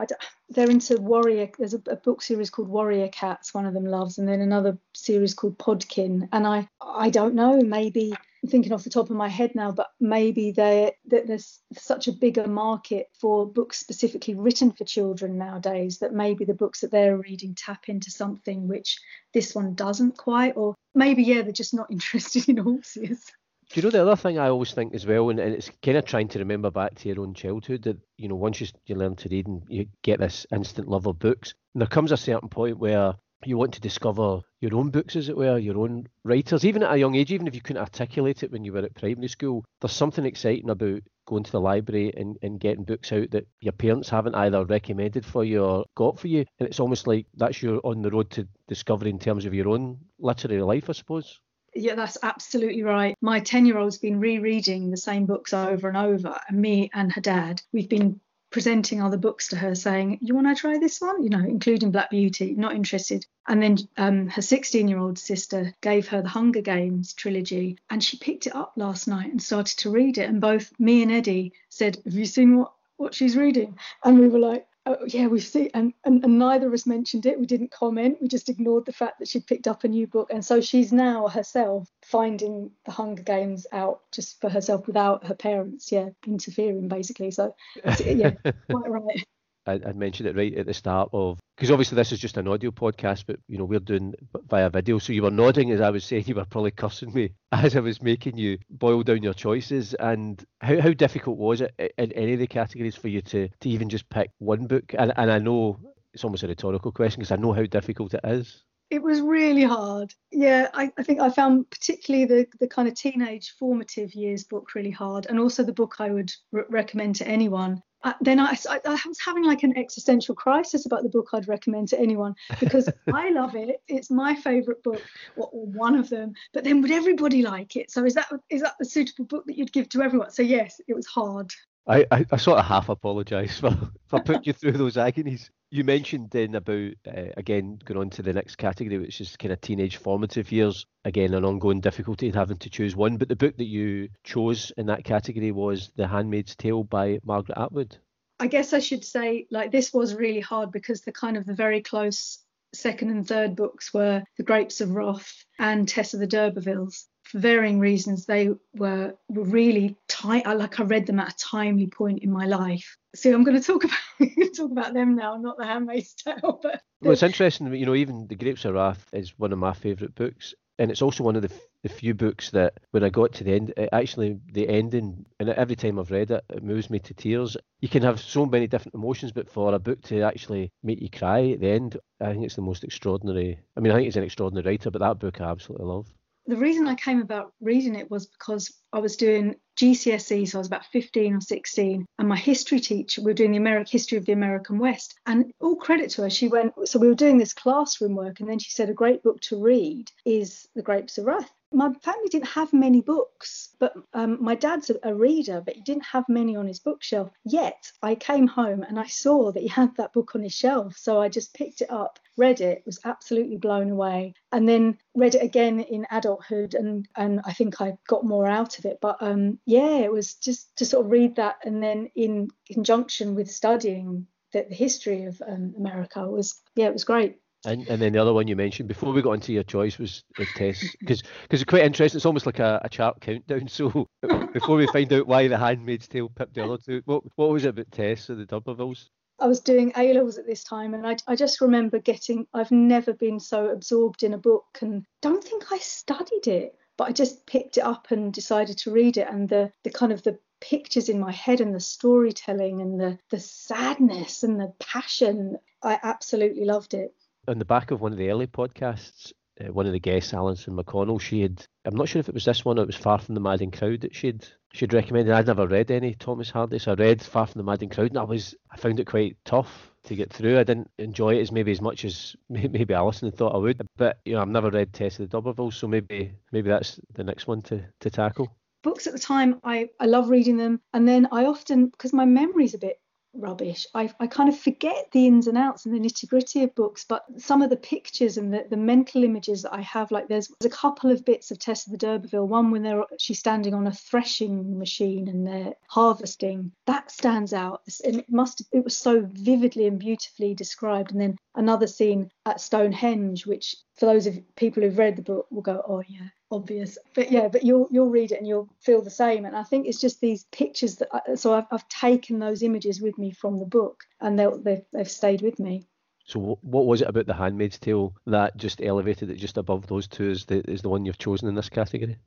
they're 0.49 0.69
into 0.69 0.97
warrior. 0.97 1.49
There's 1.57 1.73
a, 1.73 1.81
a, 1.87 1.95
book 1.95 2.21
series 2.21 2.49
called 2.49 2.67
Warrior 2.67 3.07
Cats. 3.07 3.53
One 3.53 3.65
of 3.65 3.73
them 3.73 3.85
loves, 3.85 4.19
and 4.19 4.27
then 4.27 4.41
another 4.41 4.77
series 4.93 5.33
called 5.33 5.57
Podkin. 5.57 6.29
And 6.31 6.45
I, 6.45 6.67
I 6.81 7.09
don't 7.09 7.33
know. 7.33 7.59
Maybe 7.59 8.13
I'm 8.43 8.49
thinking 8.49 8.73
off 8.73 8.83
the 8.83 8.91
top 8.91 9.09
of 9.09 9.15
my 9.15 9.27
head 9.27 9.55
now, 9.55 9.71
but 9.71 9.87
maybe 9.99 10.51
that 10.51 10.95
there's 11.05 11.61
such 11.73 12.07
a 12.07 12.13
bigger 12.13 12.47
market 12.47 13.07
for 13.19 13.47
books 13.47 13.79
specifically 13.79 14.35
written 14.35 14.71
for 14.71 14.83
children 14.83 15.37
nowadays 15.37 15.99
that 15.99 16.13
maybe 16.13 16.45
the 16.45 16.53
books 16.53 16.81
that 16.81 16.91
they're 16.91 17.17
reading 17.17 17.55
tap 17.55 17.89
into 17.89 18.11
something 18.11 18.67
which 18.67 18.99
this 19.33 19.55
one 19.55 19.73
doesn't 19.73 20.17
quite, 20.17 20.57
or 20.57 20.75
maybe 20.93 21.23
yeah, 21.23 21.41
they're 21.41 21.51
just 21.51 21.73
not 21.73 21.87
interested 21.91 22.47
in 22.49 22.57
horses. 22.57 23.31
Do 23.73 23.79
you 23.79 23.85
know 23.87 23.89
the 23.89 24.03
other 24.03 24.15
thing 24.15 24.37
I 24.37 24.49
always 24.49 24.71
think 24.71 24.93
as 24.93 25.07
well, 25.07 25.31
and, 25.31 25.39
and 25.39 25.55
it's 25.55 25.71
kind 25.81 25.97
of 25.97 26.05
trying 26.05 26.27
to 26.27 26.37
remember 26.37 26.69
back 26.69 26.93
to 26.93 27.09
your 27.09 27.21
own 27.21 27.33
childhood 27.33 27.81
that 27.85 27.97
you 28.17 28.27
know 28.27 28.35
once 28.35 28.61
you, 28.61 28.67
you 28.85 28.93
learn 28.93 29.15
to 29.15 29.29
read 29.29 29.47
and 29.47 29.63
you 29.67 29.87
get 30.03 30.19
this 30.19 30.45
instant 30.53 30.87
love 30.87 31.07
of 31.07 31.17
books, 31.17 31.55
and 31.73 31.81
there 31.81 31.87
comes 31.87 32.11
a 32.11 32.17
certain 32.17 32.49
point 32.49 32.77
where 32.77 33.15
you 33.43 33.57
want 33.57 33.73
to 33.73 33.81
discover 33.81 34.41
your 34.61 34.75
own 34.75 34.91
books, 34.91 35.15
as 35.15 35.27
it 35.27 35.35
were, 35.35 35.57
your 35.57 35.79
own 35.79 36.07
writers, 36.23 36.63
even 36.63 36.83
at 36.83 36.93
a 36.93 36.99
young 36.99 37.15
age, 37.15 37.31
even 37.31 37.47
if 37.47 37.55
you 37.55 37.61
couldn't 37.61 37.81
articulate 37.81 38.43
it 38.43 38.51
when 38.51 38.63
you 38.63 38.73
were 38.73 38.83
at 38.83 38.93
primary 38.93 39.27
school. 39.27 39.65
There's 39.81 39.91
something 39.91 40.23
exciting 40.23 40.69
about 40.69 41.01
going 41.25 41.43
to 41.43 41.51
the 41.51 41.59
library 41.59 42.13
and, 42.15 42.37
and 42.43 42.59
getting 42.59 42.83
books 42.83 43.11
out 43.11 43.31
that 43.31 43.47
your 43.59 43.73
parents 43.73 44.07
haven't 44.07 44.35
either 44.35 44.63
recommended 44.65 45.25
for 45.25 45.43
you 45.43 45.65
or 45.65 45.85
got 45.95 46.19
for 46.19 46.27
you. 46.27 46.45
And 46.59 46.69
it's 46.69 46.79
almost 46.79 47.07
like 47.07 47.25
that's 47.33 47.63
your 47.63 47.81
on 47.83 48.03
the 48.03 48.11
road 48.11 48.29
to 48.31 48.47
discovery 48.67 49.09
in 49.09 49.17
terms 49.17 49.47
of 49.47 49.55
your 49.55 49.69
own 49.69 49.97
literary 50.19 50.61
life, 50.61 50.91
I 50.91 50.93
suppose. 50.93 51.39
Yeah, 51.75 51.95
that's 51.95 52.17
absolutely 52.21 52.83
right. 52.83 53.15
My 53.21 53.39
10 53.39 53.65
year 53.65 53.77
old's 53.77 53.97
been 53.97 54.19
rereading 54.19 54.91
the 54.91 54.97
same 54.97 55.25
books 55.25 55.53
over 55.53 55.87
and 55.87 55.97
over, 55.97 56.39
and 56.47 56.61
me 56.61 56.89
and 56.93 57.11
her 57.11 57.21
dad, 57.21 57.61
we've 57.71 57.89
been 57.89 58.19
presenting 58.53 59.01
other 59.01 59.17
books 59.17 59.47
to 59.49 59.55
her 59.57 59.73
saying, 59.73 60.19
You 60.21 60.35
want 60.35 60.47
to 60.47 60.55
try 60.55 60.77
this 60.77 61.01
one? 61.01 61.23
You 61.23 61.29
know, 61.29 61.39
including 61.39 61.91
Black 61.91 62.11
Beauty, 62.11 62.53
not 62.55 62.75
interested. 62.75 63.25
And 63.47 63.61
then 63.61 63.77
um, 63.97 64.29
her 64.29 64.43
16 64.43 64.87
year 64.87 64.99
old 64.99 65.17
sister 65.17 65.73
gave 65.81 66.07
her 66.09 66.21
the 66.21 66.29
Hunger 66.29 66.61
Games 66.61 67.13
trilogy, 67.13 67.79
and 67.89 68.01
she 68.01 68.17
picked 68.17 68.47
it 68.47 68.55
up 68.55 68.73
last 68.75 69.07
night 69.07 69.31
and 69.31 69.41
started 69.41 69.79
to 69.79 69.89
read 69.89 70.19
it. 70.19 70.29
And 70.29 70.39
both 70.39 70.71
me 70.79 71.01
and 71.01 71.11
Eddie 71.11 71.53
said, 71.69 71.97
Have 72.05 72.13
you 72.13 72.25
seen 72.25 72.57
what, 72.57 72.71
what 72.97 73.15
she's 73.15 73.35
reading? 73.35 73.77
And 74.03 74.19
we 74.19 74.27
were 74.29 74.39
like, 74.39 74.67
oh, 74.85 74.97
yeah, 75.07 75.27
we've 75.27 75.43
seen, 75.43 75.69
and, 75.73 75.93
and, 76.03 76.23
and 76.23 76.39
neither 76.39 76.67
of 76.67 76.73
us 76.73 76.85
mentioned 76.85 77.25
it. 77.25 77.39
We 77.39 77.45
didn't 77.45 77.71
comment. 77.71 78.17
We 78.21 78.27
just 78.27 78.49
ignored 78.49 78.85
the 78.85 78.93
fact 78.93 79.19
that 79.19 79.27
she'd 79.27 79.47
picked 79.47 79.67
up 79.67 79.83
a 79.83 79.87
new 79.87 80.07
book. 80.07 80.29
And 80.31 80.43
so 80.43 80.61
she's 80.61 80.91
now 80.91 81.27
herself 81.27 81.89
finding 82.03 82.71
the 82.85 82.91
Hunger 82.91 83.23
Games 83.23 83.65
out 83.71 84.01
just 84.11 84.41
for 84.41 84.49
herself 84.49 84.87
without 84.87 85.25
her 85.25 85.35
parents, 85.35 85.91
yeah, 85.91 86.09
interfering 86.25 86.87
basically. 86.87 87.31
So, 87.31 87.55
yeah, 88.03 88.31
quite 88.69 88.89
right. 88.89 89.23
I, 89.65 89.79
I 89.85 89.93
mentioned 89.93 90.27
it 90.27 90.35
right 90.35 90.55
at 90.57 90.65
the 90.65 90.73
start 90.73 91.09
of 91.13 91.39
because 91.55 91.71
obviously 91.71 91.95
this 91.95 92.11
is 92.11 92.19
just 92.19 92.37
an 92.37 92.47
audio 92.47 92.71
podcast, 92.71 93.25
but 93.27 93.39
you 93.47 93.57
know 93.57 93.65
we're 93.65 93.79
doing 93.79 94.13
via 94.49 94.69
video. 94.69 94.99
So 94.99 95.13
you 95.13 95.23
were 95.23 95.31
nodding 95.31 95.71
as 95.71 95.81
I 95.81 95.89
was 95.89 96.03
saying. 96.03 96.25
You 96.33 96.35
were 96.35 96.45
probably 96.45 96.71
cursing 96.71 97.13
me 97.13 97.31
as 97.51 97.75
I 97.75 97.79
was 97.81 98.01
making 98.01 98.37
you 98.37 98.57
boil 98.69 99.03
down 99.03 99.23
your 99.23 99.33
choices. 99.33 99.93
And 99.93 100.43
how, 100.61 100.79
how 100.79 100.93
difficult 100.93 101.37
was 101.37 101.61
it 101.61 101.93
in 101.97 102.11
any 102.13 102.33
of 102.33 102.39
the 102.39 102.47
categories 102.47 102.95
for 102.95 103.07
you 103.07 103.21
to 103.23 103.49
to 103.61 103.69
even 103.69 103.89
just 103.89 104.09
pick 104.09 104.31
one 104.39 104.67
book? 104.67 104.95
And 104.97 105.13
and 105.15 105.31
I 105.31 105.39
know 105.39 105.79
it's 106.13 106.23
almost 106.23 106.43
a 106.43 106.47
rhetorical 106.47 106.91
question 106.91 107.19
because 107.19 107.31
I 107.31 107.41
know 107.41 107.53
how 107.53 107.63
difficult 107.63 108.13
it 108.13 108.21
is. 108.23 108.63
It 108.89 109.01
was 109.01 109.21
really 109.21 109.63
hard. 109.63 110.13
Yeah, 110.31 110.69
I, 110.73 110.91
I 110.97 111.03
think 111.03 111.19
I 111.19 111.29
found 111.29 111.69
particularly 111.69 112.25
the 112.25 112.47
the 112.59 112.67
kind 112.67 112.87
of 112.87 112.95
teenage 112.95 113.53
formative 113.59 114.13
years 114.13 114.43
book 114.43 114.75
really 114.75 114.91
hard, 114.91 115.25
and 115.27 115.39
also 115.39 115.63
the 115.63 115.73
book 115.73 115.95
I 115.99 116.11
would 116.11 116.31
re- 116.51 116.63
recommend 116.69 117.15
to 117.17 117.27
anyone 117.27 117.81
uh, 118.03 118.13
then 118.21 118.39
I, 118.39 118.55
I, 118.69 118.99
was 119.07 119.19
having 119.23 119.45
like 119.45 119.63
an 119.63 119.77
existential 119.77 120.35
crisis 120.35 120.85
about 120.85 121.03
the 121.03 121.09
book 121.09 121.29
I'd 121.33 121.47
recommend 121.47 121.87
to 121.89 121.99
anyone 121.99 122.35
because 122.59 122.89
I 123.13 123.29
love 123.29 123.55
it. 123.55 123.81
It's 123.87 124.09
my 124.09 124.35
favourite 124.35 124.83
book, 124.83 125.01
or, 125.37 125.49
or, 125.51 125.65
one 125.67 125.95
of 125.95 126.09
them. 126.09 126.33
But 126.53 126.63
then 126.63 126.81
would 126.81 126.91
everybody 126.91 127.41
like 127.41 127.75
it? 127.75 127.91
So 127.91 128.05
is 128.05 128.13
that 128.15 128.29
is 128.49 128.61
that 128.61 128.75
the 128.79 128.85
suitable 128.85 129.25
book 129.25 129.45
that 129.47 129.57
you'd 129.57 129.71
give 129.71 129.89
to 129.89 130.01
everyone? 130.01 130.31
So 130.31 130.41
yes, 130.41 130.81
it 130.87 130.93
was 130.93 131.05
hard. 131.05 131.53
I, 131.85 132.05
I, 132.11 132.25
I 132.31 132.37
sort 132.37 132.59
of 132.59 132.65
half 132.65 132.89
apologise 132.89 133.59
for, 133.59 133.75
for 134.07 134.21
putting 134.21 134.43
you 134.45 134.53
through 134.53 134.73
those 134.73 134.97
agonies. 134.97 135.49
You 135.69 135.83
mentioned 135.83 136.29
then 136.29 136.55
about, 136.55 136.93
uh, 137.07 137.31
again, 137.35 137.79
going 137.83 137.99
on 137.99 138.09
to 138.11 138.21
the 138.21 138.33
next 138.33 138.57
category, 138.57 138.99
which 138.99 139.19
is 139.19 139.35
kind 139.35 139.51
of 139.51 139.59
teenage 139.59 139.97
formative 139.97 140.51
years. 140.51 140.85
Again, 141.03 141.33
an 141.33 141.45
ongoing 141.45 141.81
difficulty 141.81 142.27
in 142.27 142.33
having 142.33 142.57
to 142.57 142.69
choose 142.69 142.95
one. 142.95 143.17
But 143.17 143.27
the 143.27 143.35
book 143.35 143.57
that 143.57 143.65
you 143.65 144.09
chose 144.23 144.71
in 144.77 144.85
that 144.85 145.03
category 145.03 145.51
was 145.51 145.91
The 145.95 146.07
Handmaid's 146.07 146.55
Tale 146.55 146.83
by 146.83 147.19
Margaret 147.25 147.57
Atwood. 147.57 147.97
I 148.39 148.47
guess 148.47 148.73
I 148.73 148.79
should 148.79 149.03
say, 149.03 149.47
like, 149.51 149.71
this 149.71 149.93
was 149.93 150.15
really 150.15 150.41
hard 150.41 150.71
because 150.71 151.01
the 151.01 151.11
kind 151.11 151.37
of 151.37 151.45
the 151.45 151.53
very 151.53 151.81
close 151.81 152.39
second 152.73 153.09
and 153.09 153.27
third 153.27 153.55
books 153.55 153.93
were 153.93 154.23
The 154.37 154.43
Grapes 154.43 154.81
of 154.81 154.91
Wrath 154.91 155.45
and 155.59 155.87
Tess 155.87 156.13
of 156.13 156.19
the 156.19 156.27
D'Urbervilles 156.27 157.05
varying 157.33 157.79
reasons, 157.79 158.25
they 158.25 158.49
were, 158.75 159.15
really 159.29 159.95
tight. 160.07 160.45
Like 160.45 160.79
I 160.79 160.83
read 160.83 161.07
them 161.07 161.19
at 161.19 161.33
a 161.33 161.37
timely 161.37 161.87
point 161.87 162.23
in 162.23 162.31
my 162.31 162.45
life. 162.45 162.97
So 163.15 163.33
I'm 163.33 163.43
going 163.43 163.59
to 163.59 163.65
talk 163.65 163.83
about 164.19 164.29
talk 164.55 164.71
about 164.71 164.93
them 164.93 165.15
now, 165.15 165.35
not 165.37 165.57
The 165.57 165.65
Handmaid's 165.65 166.13
Tale. 166.23 166.59
But 166.61 166.81
well, 167.01 167.11
it's 167.11 167.23
interesting. 167.23 167.73
You 167.73 167.85
know, 167.85 167.95
even 167.95 168.27
The 168.27 168.35
Grapes 168.35 168.65
of 168.65 168.75
Wrath 168.75 169.05
is 169.11 169.37
one 169.37 169.51
of 169.51 169.59
my 169.59 169.73
favourite 169.73 170.15
books, 170.15 170.53
and 170.79 170.89
it's 170.91 171.01
also 171.01 171.23
one 171.23 171.35
of 171.35 171.41
the, 171.41 171.51
the 171.81 171.89
few 171.89 172.13
books 172.13 172.51
that 172.51 172.73
when 172.91 173.03
I 173.03 173.09
got 173.09 173.33
to 173.33 173.43
the 173.43 173.53
end, 173.53 173.73
actually 173.91 174.39
the 174.51 174.67
ending, 174.69 175.25
and 175.39 175.49
every 175.49 175.75
time 175.75 175.99
I've 175.99 176.11
read 176.11 176.31
it, 176.31 176.43
it 176.49 176.63
moves 176.63 176.89
me 176.89 176.99
to 176.99 177.13
tears. 177.13 177.57
You 177.81 177.89
can 177.89 178.03
have 178.03 178.19
so 178.19 178.45
many 178.45 178.67
different 178.67 178.95
emotions, 178.95 179.31
but 179.31 179.49
for 179.49 179.73
a 179.73 179.79
book 179.79 180.01
to 180.03 180.21
actually 180.21 180.71
make 180.83 181.01
you 181.01 181.09
cry 181.09 181.49
at 181.51 181.59
the 181.59 181.69
end, 181.69 181.97
I 182.21 182.31
think 182.31 182.45
it's 182.45 182.55
the 182.55 182.61
most 182.61 182.83
extraordinary. 182.83 183.59
I 183.75 183.79
mean, 183.79 183.91
I 183.91 183.95
think 183.95 184.05
he's 184.05 184.17
an 184.17 184.23
extraordinary 184.23 184.65
writer, 184.65 184.91
but 184.91 184.99
that 184.99 185.19
book 185.19 185.41
I 185.41 185.49
absolutely 185.49 185.87
love 185.87 186.07
the 186.45 186.57
reason 186.57 186.87
I 186.87 186.95
came 186.95 187.21
about 187.21 187.53
reading 187.61 187.95
it 187.95 188.11
was 188.11 188.27
because 188.27 188.71
I 188.91 188.99
was 188.99 189.15
doing 189.15 189.55
GCSE, 189.79 190.47
so 190.47 190.57
I 190.57 190.59
was 190.59 190.67
about 190.67 190.85
15 190.85 191.35
or 191.35 191.41
16, 191.41 192.05
and 192.19 192.27
my 192.27 192.35
history 192.35 192.79
teacher, 192.79 193.21
we 193.21 193.31
were 193.31 193.33
doing 193.33 193.51
the 193.51 193.57
American 193.57 193.91
history 193.91 194.17
of 194.17 194.25
the 194.25 194.33
American 194.33 194.77
West, 194.77 195.15
and 195.25 195.51
all 195.61 195.75
credit 195.75 196.09
to 196.11 196.23
her, 196.23 196.29
she 196.29 196.47
went, 196.47 196.73
so 196.85 196.99
we 196.99 197.07
were 197.07 197.15
doing 197.15 197.37
this 197.37 197.53
classroom 197.53 198.15
work, 198.15 198.39
and 198.39 198.49
then 198.49 198.59
she 198.59 198.71
said 198.71 198.89
a 198.89 198.93
great 198.93 199.23
book 199.23 199.39
to 199.41 199.61
read 199.61 200.11
is 200.25 200.67
The 200.75 200.83
Grapes 200.83 201.17
of 201.17 201.25
Wrath 201.25 201.51
my 201.73 201.91
family 202.01 202.29
didn't 202.29 202.47
have 202.49 202.71
many 202.71 203.01
books, 203.01 203.75
but 203.79 203.93
um, 204.13 204.37
my 204.41 204.55
dad's 204.55 204.91
a, 205.03 205.13
reader, 205.13 205.61
but 205.61 205.75
he 205.75 205.81
didn't 205.81 206.05
have 206.05 206.27
many 206.29 206.55
on 206.55 206.67
his 206.67 206.79
bookshelf. 206.79 207.31
Yet 207.43 207.91
I 208.01 208.15
came 208.15 208.47
home 208.47 208.83
and 208.83 208.99
I 208.99 209.07
saw 209.07 209.51
that 209.51 209.61
he 209.61 209.67
had 209.67 209.95
that 209.97 210.13
book 210.13 210.35
on 210.35 210.43
his 210.43 210.53
shelf. 210.53 210.97
So 210.97 211.21
I 211.21 211.29
just 211.29 211.53
picked 211.53 211.81
it 211.81 211.91
up, 211.91 212.19
read 212.37 212.61
it, 212.61 212.83
was 212.85 212.99
absolutely 213.05 213.57
blown 213.57 213.89
away, 213.89 214.33
and 214.51 214.67
then 214.67 214.97
read 215.15 215.35
it 215.35 215.43
again 215.43 215.79
in 215.79 216.05
adulthood. 216.11 216.75
And, 216.75 217.07
and 217.15 217.41
I 217.45 217.53
think 217.53 217.81
I 217.81 217.97
got 218.07 218.25
more 218.25 218.47
out 218.47 218.79
of 218.79 218.85
it. 218.85 218.99
But 219.01 219.17
um, 219.21 219.59
yeah, 219.65 219.97
it 219.97 220.11
was 220.11 220.35
just 220.35 220.75
to 220.77 220.85
sort 220.85 221.05
of 221.05 221.11
read 221.11 221.35
that 221.37 221.57
and 221.63 221.81
then 221.81 222.09
in 222.15 222.49
conjunction 222.71 223.35
with 223.35 223.49
studying 223.49 224.27
the, 224.51 224.65
the 224.69 224.75
history 224.75 225.25
of 225.25 225.41
um, 225.45 225.73
America 225.77 226.27
was, 226.29 226.61
yeah, 226.75 226.85
it 226.85 226.93
was 226.93 227.03
great. 227.03 227.37
And, 227.65 227.87
and 227.87 228.01
then 228.01 228.11
the 228.11 228.21
other 228.21 228.33
one 228.33 228.47
you 228.47 228.57
mentioned 228.57 228.89
before 228.89 229.13
we 229.13 229.21
got 229.21 229.33
into 229.33 229.53
your 229.53 229.63
choice 229.63 229.97
was, 229.97 230.23
was 230.37 230.49
Tess, 230.55 230.83
because 230.99 231.21
because 231.21 231.61
it's 231.61 231.69
quite 231.69 231.83
interesting. 231.83 232.17
It's 232.17 232.25
almost 232.25 232.45
like 232.45 232.59
a, 232.59 232.81
a 232.83 232.89
chart 232.89 233.21
countdown. 233.21 233.67
So 233.73 234.09
before 234.51 234.75
we 234.75 234.87
find 234.87 235.11
out 235.13 235.27
why 235.27 235.47
the 235.47 235.57
Handmaid's 235.57 236.07
Tale 236.07 236.29
pipped 236.29 236.55
the 236.55 236.65
other 236.65 236.77
two, 236.77 237.01
what 237.05 237.23
what 237.35 237.51
was 237.51 237.63
it 237.63 237.69
about 237.69 237.91
Tess 237.91 238.29
or 238.29 238.35
the 238.35 238.45
D'Urbervilles? 238.45 239.09
I 239.39 239.47
was 239.47 239.61
doing 239.61 239.93
A 239.95 240.13
levels 240.13 240.37
at 240.37 240.45
this 240.45 240.63
time, 240.63 240.93
and 240.93 241.07
I, 241.07 241.17
I 241.27 241.35
just 241.35 241.61
remember 241.61 241.99
getting. 241.99 242.47
I've 242.53 242.71
never 242.71 243.13
been 243.13 243.39
so 243.39 243.69
absorbed 243.69 244.23
in 244.23 244.33
a 244.33 244.37
book, 244.37 244.79
and 244.81 245.05
don't 245.21 245.43
think 245.43 245.71
I 245.71 245.77
studied 245.79 246.47
it, 246.47 246.77
but 246.97 247.07
I 247.07 247.11
just 247.13 247.45
picked 247.45 247.77
it 247.77 247.83
up 247.83 248.11
and 248.11 248.33
decided 248.33 248.77
to 248.79 248.91
read 248.91 249.17
it, 249.17 249.27
and 249.29 249.47
the 249.47 249.71
the 249.83 249.89
kind 249.89 250.11
of 250.11 250.23
the 250.23 250.37
pictures 250.59 251.09
in 251.09 251.19
my 251.19 251.31
head 251.31 251.59
and 251.61 251.73
the 251.73 251.79
storytelling 251.79 252.81
and 252.81 252.99
the 252.99 253.17
the 253.29 253.39
sadness 253.39 254.43
and 254.43 254.59
the 254.59 254.73
passion. 254.79 255.57
I 255.81 255.99
absolutely 256.01 256.63
loved 256.63 256.93
it 256.93 257.13
on 257.47 257.59
the 257.59 257.65
back 257.65 257.91
of 257.91 258.01
one 258.01 258.11
of 258.11 258.17
the 258.17 258.29
early 258.29 258.47
podcasts, 258.47 259.31
uh, 259.61 259.71
one 259.71 259.85
of 259.85 259.91
the 259.91 259.99
guests, 259.99 260.33
Alison 260.33 260.75
McConnell, 260.75 261.21
she 261.21 261.41
had, 261.41 261.65
I'm 261.85 261.95
not 261.95 262.07
sure 262.07 262.19
if 262.19 262.27
it 262.27 262.33
was 262.33 262.45
this 262.45 262.65
one 262.65 262.79
or 262.79 262.83
it 262.83 262.87
was 262.87 262.95
Far 262.95 263.19
From 263.19 263.35
the 263.35 263.41
Madding 263.41 263.71
Crowd 263.71 264.01
that 264.01 264.15
she'd 264.15 264.47
she'd 264.73 264.93
recommended. 264.93 265.33
I'd 265.33 265.47
never 265.47 265.67
read 265.67 265.91
any 265.91 266.15
Thomas 266.15 266.49
Hardy, 266.49 266.79
so 266.79 266.91
I 266.91 266.95
read 266.95 267.21
Far 267.21 267.45
From 267.45 267.59
the 267.59 267.65
Madding 267.65 267.89
Crowd 267.89 268.09
and 268.09 268.17
I 268.17 268.23
was 268.23 268.55
I 268.71 268.77
found 268.77 268.99
it 268.99 269.05
quite 269.05 269.37
tough 269.45 269.91
to 270.05 270.15
get 270.15 270.33
through. 270.33 270.57
I 270.57 270.63
didn't 270.63 270.89
enjoy 270.97 271.35
it 271.35 271.41
as 271.41 271.51
maybe 271.51 271.71
as 271.71 271.81
much 271.81 272.03
as 272.03 272.35
maybe 272.49 272.93
Alison 272.93 273.27
had 273.27 273.37
thought 273.37 273.55
I 273.55 273.59
would. 273.59 273.81
But 273.95 274.19
you 274.25 274.33
know, 274.33 274.41
I've 274.41 274.47
never 274.47 274.71
read 274.71 274.93
Tess 274.93 275.19
of 275.19 275.29
the 275.29 275.41
D'Urbervilles, 275.41 275.75
so 275.75 275.87
maybe 275.87 276.33
maybe 276.51 276.69
that's 276.69 276.99
the 277.13 277.23
next 277.23 277.47
one 277.47 277.61
to, 277.63 277.85
to 277.99 278.09
tackle 278.09 278.55
books 278.83 279.07
at 279.07 279.13
the 279.13 279.19
time 279.19 279.61
I, 279.63 279.89
I 279.97 280.07
love 280.07 280.29
reading 280.29 280.57
them 280.57 280.81
and 280.93 281.07
then 281.07 281.29
i 281.31 281.45
often 281.45 281.85
because 281.87 282.11
my 282.11 282.25
memory's 282.25 282.73
a 282.73 282.77
bit 282.77 282.97
rubbish. 283.33 283.85
I, 283.93 284.11
I 284.19 284.27
kind 284.27 284.49
of 284.49 284.57
forget 284.57 285.09
the 285.11 285.27
ins 285.27 285.47
and 285.47 285.57
outs 285.57 285.85
and 285.85 285.93
the 285.93 285.99
nitty 285.99 286.27
gritty 286.27 286.63
of 286.63 286.75
books, 286.75 287.05
but 287.07 287.25
some 287.37 287.61
of 287.61 287.69
the 287.69 287.77
pictures 287.77 288.37
and 288.37 288.53
the, 288.53 288.65
the 288.69 288.77
mental 288.77 289.23
images 289.23 289.63
that 289.63 289.73
I 289.73 289.81
have, 289.81 290.11
like 290.11 290.27
there's, 290.27 290.51
there's 290.59 290.73
a 290.73 290.75
couple 290.75 291.11
of 291.11 291.25
bits 291.25 291.51
of 291.51 291.59
Tess 291.59 291.85
of 291.85 291.91
the 291.91 291.97
D'Urberville, 291.97 292.47
one 292.47 292.71
when 292.71 292.83
they're 292.83 293.03
she's 293.19 293.39
standing 293.39 293.73
on 293.73 293.87
a 293.87 293.91
threshing 293.91 294.77
machine 294.77 295.27
and 295.27 295.45
they're 295.45 295.73
harvesting. 295.89 296.71
That 296.85 297.11
stands 297.11 297.53
out. 297.53 297.81
And 298.03 298.19
it 298.19 298.29
must 298.29 298.63
it 298.71 298.83
was 298.83 298.97
so 298.97 299.27
vividly 299.33 299.87
and 299.87 299.99
beautifully 299.99 300.53
described. 300.53 301.11
And 301.11 301.21
then 301.21 301.37
another 301.55 301.87
scene 301.87 302.29
at 302.45 302.61
Stonehenge, 302.61 303.45
which 303.45 303.75
for 303.95 304.05
those 304.05 304.27
of 304.27 304.37
people 304.55 304.83
who've 304.83 304.97
read 304.97 305.15
the 305.15 305.21
book 305.21 305.47
will 305.51 305.61
go, 305.61 305.83
oh 305.87 306.03
yeah, 306.07 306.27
obvious. 306.53 306.97
But 307.15 307.31
yeah, 307.31 307.47
but 307.47 307.63
you'll 307.63 307.87
you'll 307.91 308.09
read 308.09 308.31
it 308.31 308.37
and 308.37 308.47
you'll 308.47 308.69
feel 308.79 309.01
the 309.01 309.09
same. 309.09 309.45
And 309.45 309.55
I 309.55 309.63
think 309.63 309.87
it's 309.87 309.99
just 309.99 310.21
these 310.21 310.45
pictures 310.51 310.97
that. 310.97 311.09
I, 311.11 311.35
so 311.35 311.53
I've, 311.53 311.65
I've 311.71 311.87
taken 311.89 312.39
those 312.39 312.63
images 312.63 313.01
with 313.01 313.17
me 313.17 313.31
from 313.31 313.59
the 313.59 313.65
book, 313.65 314.03
and 314.21 314.39
they've 314.39 314.81
they've 314.93 315.11
stayed 315.11 315.41
with 315.41 315.59
me. 315.59 315.87
So 316.25 316.57
what 316.61 316.85
was 316.85 317.01
it 317.01 317.09
about 317.09 317.25
the 317.25 317.33
Handmaid's 317.33 317.79
Tale 317.79 318.15
that 318.27 318.55
just 318.55 318.81
elevated 318.81 319.29
it 319.29 319.35
just 319.35 319.57
above 319.57 319.87
those 319.87 320.07
two 320.07 320.29
is 320.29 320.45
the 320.45 320.61
is 320.69 320.81
the 320.81 320.89
one 320.89 321.05
you've 321.05 321.17
chosen 321.17 321.49
in 321.49 321.55
this 321.55 321.69
category? 321.69 322.17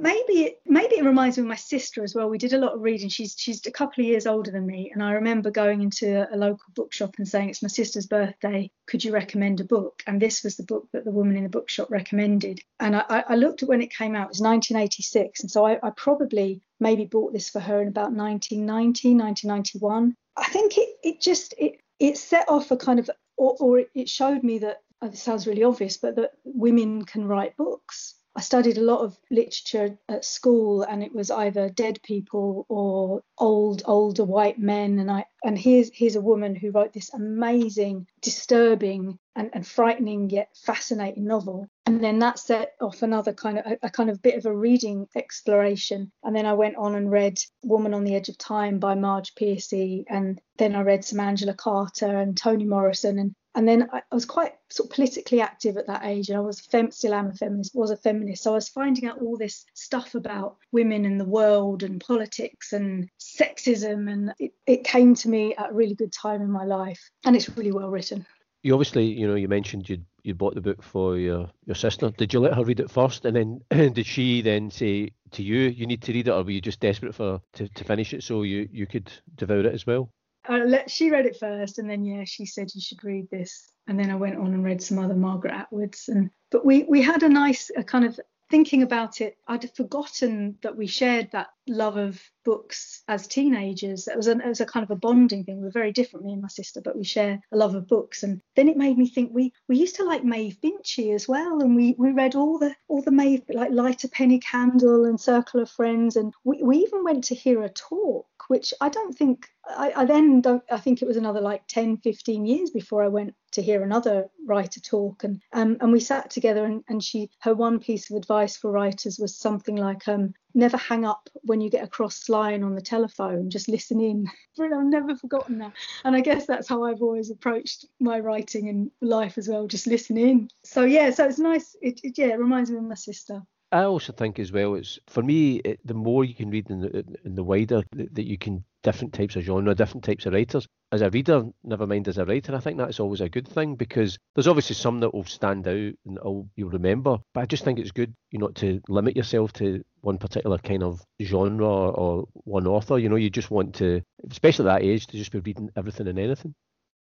Maybe 0.00 0.44
it 0.44 0.60
maybe 0.64 0.96
it 0.96 1.04
reminds 1.04 1.36
me 1.36 1.42
of 1.42 1.48
my 1.48 1.56
sister 1.56 2.04
as 2.04 2.14
well. 2.14 2.30
We 2.30 2.38
did 2.38 2.52
a 2.52 2.58
lot 2.58 2.74
of 2.74 2.82
reading. 2.82 3.08
She's 3.08 3.34
she's 3.36 3.66
a 3.66 3.72
couple 3.72 4.02
of 4.02 4.08
years 4.08 4.28
older 4.28 4.50
than 4.52 4.64
me, 4.64 4.90
and 4.92 5.02
I 5.02 5.12
remember 5.12 5.50
going 5.50 5.82
into 5.82 6.32
a 6.32 6.36
local 6.36 6.72
bookshop 6.74 7.16
and 7.18 7.26
saying, 7.26 7.48
"It's 7.50 7.62
my 7.62 7.68
sister's 7.68 8.06
birthday. 8.06 8.70
Could 8.86 9.02
you 9.02 9.12
recommend 9.12 9.60
a 9.60 9.64
book?" 9.64 10.02
And 10.06 10.22
this 10.22 10.44
was 10.44 10.56
the 10.56 10.62
book 10.62 10.86
that 10.92 11.04
the 11.04 11.10
woman 11.10 11.36
in 11.36 11.42
the 11.42 11.48
bookshop 11.48 11.90
recommended. 11.90 12.60
And 12.78 12.94
I, 12.94 13.24
I 13.28 13.34
looked 13.34 13.64
at 13.64 13.68
when 13.68 13.82
it 13.82 13.92
came 13.92 14.14
out. 14.14 14.26
It 14.26 14.36
was 14.36 14.40
1986, 14.40 15.40
and 15.40 15.50
so 15.50 15.66
I, 15.66 15.78
I 15.82 15.90
probably 15.90 16.62
maybe 16.78 17.04
bought 17.04 17.32
this 17.32 17.48
for 17.48 17.60
her 17.60 17.82
in 17.82 17.88
about 17.88 18.12
1990, 18.12 19.14
1991. 19.16 20.14
I 20.36 20.44
think 20.50 20.78
it 20.78 20.90
it 21.02 21.20
just 21.20 21.54
it 21.58 21.80
it 21.98 22.16
set 22.16 22.48
off 22.48 22.70
a 22.70 22.76
kind 22.76 23.00
of 23.00 23.10
or, 23.36 23.56
or 23.58 23.84
it 23.94 24.08
showed 24.08 24.44
me 24.44 24.58
that. 24.58 24.82
Oh, 25.00 25.08
this 25.08 25.22
sounds 25.22 25.46
really 25.46 25.62
obvious, 25.62 25.96
but 25.96 26.16
that 26.16 26.32
women 26.42 27.04
can 27.04 27.24
write 27.24 27.56
books 27.56 28.17
I 28.36 28.40
studied 28.40 28.78
a 28.78 28.82
lot 28.82 29.00
of 29.00 29.18
literature 29.30 29.98
at 30.08 30.24
school, 30.24 30.82
and 30.82 31.02
it 31.02 31.12
was 31.14 31.30
either 31.30 31.70
dead 31.70 32.00
people 32.02 32.66
or 32.68 33.22
old, 33.36 33.82
older 33.84 34.24
white 34.24 34.58
men. 34.58 34.98
And 34.98 35.10
I 35.10 35.24
and 35.42 35.58
here's 35.58 35.90
here's 35.92 36.16
a 36.16 36.20
woman 36.20 36.54
who 36.54 36.70
wrote 36.70 36.92
this 36.92 37.12
amazing, 37.12 38.06
disturbing, 38.20 39.18
and, 39.34 39.50
and 39.52 39.66
frightening 39.66 40.30
yet 40.30 40.50
fascinating 40.56 41.24
novel. 41.24 41.68
And 41.86 42.04
then 42.04 42.18
that 42.18 42.38
set 42.38 42.74
off 42.80 43.02
another 43.02 43.32
kind 43.32 43.58
of 43.58 43.66
a, 43.66 43.78
a 43.86 43.90
kind 43.90 44.10
of 44.10 44.22
bit 44.22 44.36
of 44.36 44.46
a 44.46 44.56
reading 44.56 45.08
exploration. 45.16 46.12
And 46.22 46.36
then 46.36 46.46
I 46.46 46.52
went 46.52 46.76
on 46.76 46.94
and 46.94 47.10
read 47.10 47.40
Woman 47.64 47.94
on 47.94 48.04
the 48.04 48.14
Edge 48.14 48.28
of 48.28 48.38
Time 48.38 48.78
by 48.78 48.94
Marge 48.94 49.34
Piercy, 49.34 50.04
and 50.08 50.40
then 50.58 50.74
I 50.74 50.82
read 50.82 51.04
some 51.04 51.20
Angela 51.20 51.54
Carter 51.54 52.18
and 52.18 52.36
Toni 52.36 52.66
Morrison, 52.66 53.18
and 53.18 53.34
and 53.58 53.66
then 53.66 53.88
I, 53.92 53.98
I, 53.98 54.14
was 54.14 54.24
quite 54.24 54.52
sort 54.68 54.88
of 54.88 54.94
politically 54.94 55.40
active 55.40 55.76
at 55.76 55.88
that 55.88 56.04
age, 56.04 56.28
and 56.28 56.38
I 56.38 56.40
was 56.40 56.60
fem- 56.60 56.92
still 56.92 57.12
am 57.12 57.26
a 57.26 57.34
feminist, 57.34 57.74
was 57.74 57.90
a 57.90 57.96
feminist. 57.96 58.44
So 58.44 58.52
I 58.52 58.54
was 58.54 58.68
finding 58.68 59.06
out 59.06 59.20
all 59.20 59.36
this 59.36 59.66
stuff 59.74 60.14
about 60.14 60.58
women 60.70 61.04
and 61.04 61.18
the 61.18 61.24
world 61.24 61.82
and 61.82 62.00
politics 62.00 62.72
and 62.72 63.08
sexism, 63.18 64.08
and 64.08 64.32
it, 64.38 64.52
it 64.68 64.84
came 64.84 65.16
to 65.16 65.28
me 65.28 65.56
at 65.56 65.70
a 65.70 65.74
really 65.74 65.96
good 65.96 66.12
time 66.12 66.40
in 66.40 66.52
my 66.52 66.64
life, 66.64 67.10
and 67.24 67.34
it's 67.34 67.48
really 67.56 67.72
well 67.72 67.90
written. 67.90 68.24
You 68.62 68.74
obviously, 68.74 69.06
you 69.06 69.26
know, 69.26 69.34
you 69.34 69.48
mentioned 69.48 69.88
you 69.88 70.02
you 70.22 70.36
bought 70.36 70.54
the 70.54 70.60
book 70.60 70.80
for 70.80 71.16
your 71.16 71.50
your 71.64 71.74
sister. 71.74 72.10
Did 72.10 72.32
you 72.32 72.38
let 72.38 72.54
her 72.54 72.62
read 72.62 72.78
it 72.78 72.92
first, 72.92 73.24
and 73.24 73.34
then 73.34 73.60
did 73.92 74.06
she 74.06 74.40
then 74.40 74.70
say 74.70 75.10
to 75.32 75.42
you, 75.42 75.62
you 75.62 75.88
need 75.88 76.02
to 76.02 76.12
read 76.12 76.28
it, 76.28 76.30
or 76.30 76.44
were 76.44 76.52
you 76.52 76.60
just 76.60 76.78
desperate 76.78 77.16
for 77.16 77.40
to, 77.54 77.68
to 77.68 77.82
finish 77.82 78.14
it 78.14 78.22
so 78.22 78.44
you 78.44 78.68
you 78.70 78.86
could 78.86 79.10
devour 79.34 79.66
it 79.66 79.74
as 79.74 79.84
well? 79.84 80.12
Let, 80.48 80.90
she 80.90 81.10
read 81.10 81.26
it 81.26 81.36
first, 81.38 81.78
and 81.78 81.88
then 81.88 82.04
yeah, 82.04 82.24
she 82.24 82.46
said 82.46 82.70
you 82.74 82.80
should 82.80 83.04
read 83.04 83.28
this, 83.30 83.70
and 83.86 83.98
then 83.98 84.10
I 84.10 84.16
went 84.16 84.38
on 84.38 84.54
and 84.54 84.64
read 84.64 84.82
some 84.82 84.98
other 84.98 85.14
Margaret 85.14 85.54
Atwoods, 85.54 86.08
and 86.08 86.30
but 86.50 86.64
we 86.64 86.84
we 86.84 87.02
had 87.02 87.22
a 87.22 87.28
nice 87.28 87.70
a 87.76 87.84
kind 87.84 88.04
of 88.04 88.18
thinking 88.50 88.82
about 88.82 89.20
it, 89.20 89.36
I'd 89.46 89.74
forgotten 89.74 90.56
that 90.62 90.76
we 90.76 90.86
shared 90.86 91.30
that 91.32 91.48
love 91.66 91.96
of 91.96 92.20
books 92.44 93.02
as 93.08 93.26
teenagers. 93.26 94.08
It 94.08 94.16
was, 94.16 94.26
a, 94.26 94.32
it 94.32 94.46
was 94.46 94.60
a 94.60 94.66
kind 94.66 94.84
of 94.84 94.90
a 94.90 94.96
bonding 94.96 95.44
thing. 95.44 95.60
We're 95.60 95.70
very 95.70 95.92
different, 95.92 96.24
me 96.24 96.32
and 96.32 96.42
my 96.42 96.48
sister, 96.48 96.80
but 96.80 96.96
we 96.96 97.04
share 97.04 97.40
a 97.52 97.56
love 97.56 97.74
of 97.74 97.86
books. 97.86 98.22
And 98.22 98.40
then 98.56 98.68
it 98.68 98.76
made 98.76 98.96
me 98.96 99.08
think 99.08 99.30
we 99.32 99.52
we 99.68 99.76
used 99.76 99.96
to 99.96 100.04
like 100.04 100.24
Maeve 100.24 100.58
Binchy 100.62 101.14
as 101.14 101.28
well, 101.28 101.60
and 101.60 101.76
we 101.76 101.94
we 101.98 102.12
read 102.12 102.34
all 102.34 102.58
the 102.58 102.74
all 102.88 103.02
the 103.02 103.10
Maeve 103.10 103.42
like 103.48 103.70
Light 103.70 104.04
a 104.04 104.08
Penny 104.08 104.38
Candle 104.38 105.04
and 105.04 105.20
Circle 105.20 105.60
of 105.60 105.70
Friends, 105.70 106.16
and 106.16 106.32
we, 106.44 106.62
we 106.62 106.78
even 106.78 107.04
went 107.04 107.24
to 107.24 107.34
hear 107.34 107.62
a 107.62 107.68
talk 107.68 108.26
which 108.48 108.74
I 108.80 108.88
don't 108.88 109.16
think 109.16 109.48
I, 109.68 109.92
I, 109.94 110.04
then 110.06 110.40
don't 110.40 110.62
I 110.70 110.78
think 110.78 111.00
it 111.00 111.08
was 111.08 111.16
another 111.16 111.40
like 111.40 111.66
10 111.68 111.98
15 111.98 112.46
years 112.46 112.70
before 112.70 113.02
I 113.02 113.08
went 113.08 113.34
to 113.52 113.62
hear 113.62 113.82
another 113.82 114.28
writer 114.46 114.80
talk. 114.80 115.24
And 115.24 115.40
um, 115.52 115.76
and 115.80 115.92
we 115.92 116.00
sat 116.00 116.30
together 116.30 116.64
and, 116.64 116.82
and 116.88 117.02
she 117.02 117.30
her 117.40 117.54
one 117.54 117.78
piece 117.78 118.10
of 118.10 118.16
advice 118.16 118.56
for 118.56 118.70
writers 118.70 119.18
was 119.18 119.38
something 119.38 119.76
like 119.76 120.08
um, 120.08 120.34
never 120.54 120.76
hang 120.76 121.04
up 121.04 121.28
when 121.42 121.60
you 121.60 121.70
get 121.70 121.84
a 121.84 121.88
cross 121.88 122.28
line 122.28 122.62
on 122.64 122.74
the 122.74 122.80
telephone 122.80 123.50
just 123.50 123.68
listen 123.68 124.00
in. 124.00 124.26
I've 124.60 124.84
never 124.86 125.14
forgotten 125.14 125.58
that. 125.58 125.72
And 126.04 126.16
I 126.16 126.20
guess 126.20 126.46
that's 126.46 126.68
how 126.68 126.84
I've 126.84 127.02
always 127.02 127.30
approached 127.30 127.84
my 128.00 128.18
writing 128.18 128.68
and 128.68 128.90
life 129.00 129.38
as 129.38 129.48
well 129.48 129.66
just 129.66 129.86
listen 129.86 130.16
in. 130.16 130.48
So 130.64 130.84
yeah 130.84 131.10
so 131.10 131.26
it's 131.26 131.38
nice 131.38 131.76
it, 131.82 132.00
it 132.02 132.16
yeah 132.16 132.28
it 132.28 132.38
reminds 132.38 132.70
me 132.70 132.78
of 132.78 132.84
my 132.84 132.94
sister 132.94 133.42
I 133.70 133.82
also 133.82 134.12
think 134.12 134.38
as 134.38 134.50
well, 134.50 134.74
it's 134.74 134.98
for 135.06 135.22
me, 135.22 135.56
it, 135.56 135.80
the 135.84 135.94
more 135.94 136.24
you 136.24 136.34
can 136.34 136.50
read 136.50 136.70
in 136.70 136.80
the, 136.80 137.04
in 137.24 137.34
the 137.34 137.44
wider 137.44 137.82
that, 137.92 138.14
that 138.14 138.26
you 138.26 138.38
can 138.38 138.64
different 138.82 139.12
types 139.12 139.36
of 139.36 139.42
genre, 139.42 139.74
different 139.74 140.04
types 140.04 140.24
of 140.24 140.32
writers. 140.32 140.66
As 140.92 141.02
a 141.02 141.10
reader, 141.10 141.44
never 141.64 141.86
mind 141.86 142.08
as 142.08 142.16
a 142.16 142.24
writer, 142.24 142.54
I 142.54 142.60
think 142.60 142.78
that's 142.78 143.00
always 143.00 143.20
a 143.20 143.28
good 143.28 143.46
thing 143.46 143.74
because 143.74 144.18
there's 144.34 144.46
obviously 144.46 144.74
some 144.74 145.00
that 145.00 145.12
will 145.12 145.24
stand 145.24 145.68
out 145.68 145.74
and 146.06 146.18
you'll 146.56 146.70
remember. 146.70 147.18
But 147.34 147.40
I 147.40 147.46
just 147.46 147.64
think 147.64 147.78
it's 147.78 147.90
good, 147.90 148.14
you 148.30 148.38
know, 148.38 148.48
to 148.48 148.80
limit 148.88 149.16
yourself 149.16 149.52
to 149.54 149.84
one 150.00 150.16
particular 150.16 150.58
kind 150.58 150.82
of 150.82 151.02
genre 151.20 151.66
or 151.68 152.28
one 152.32 152.66
author. 152.66 152.98
You 152.98 153.08
know, 153.10 153.16
you 153.16 153.28
just 153.28 153.50
want 153.50 153.74
to, 153.76 154.00
especially 154.30 154.68
at 154.68 154.80
that 154.80 154.86
age, 154.86 155.06
to 155.08 155.18
just 155.18 155.32
be 155.32 155.40
reading 155.40 155.70
everything 155.76 156.08
and 156.08 156.18
anything. 156.18 156.54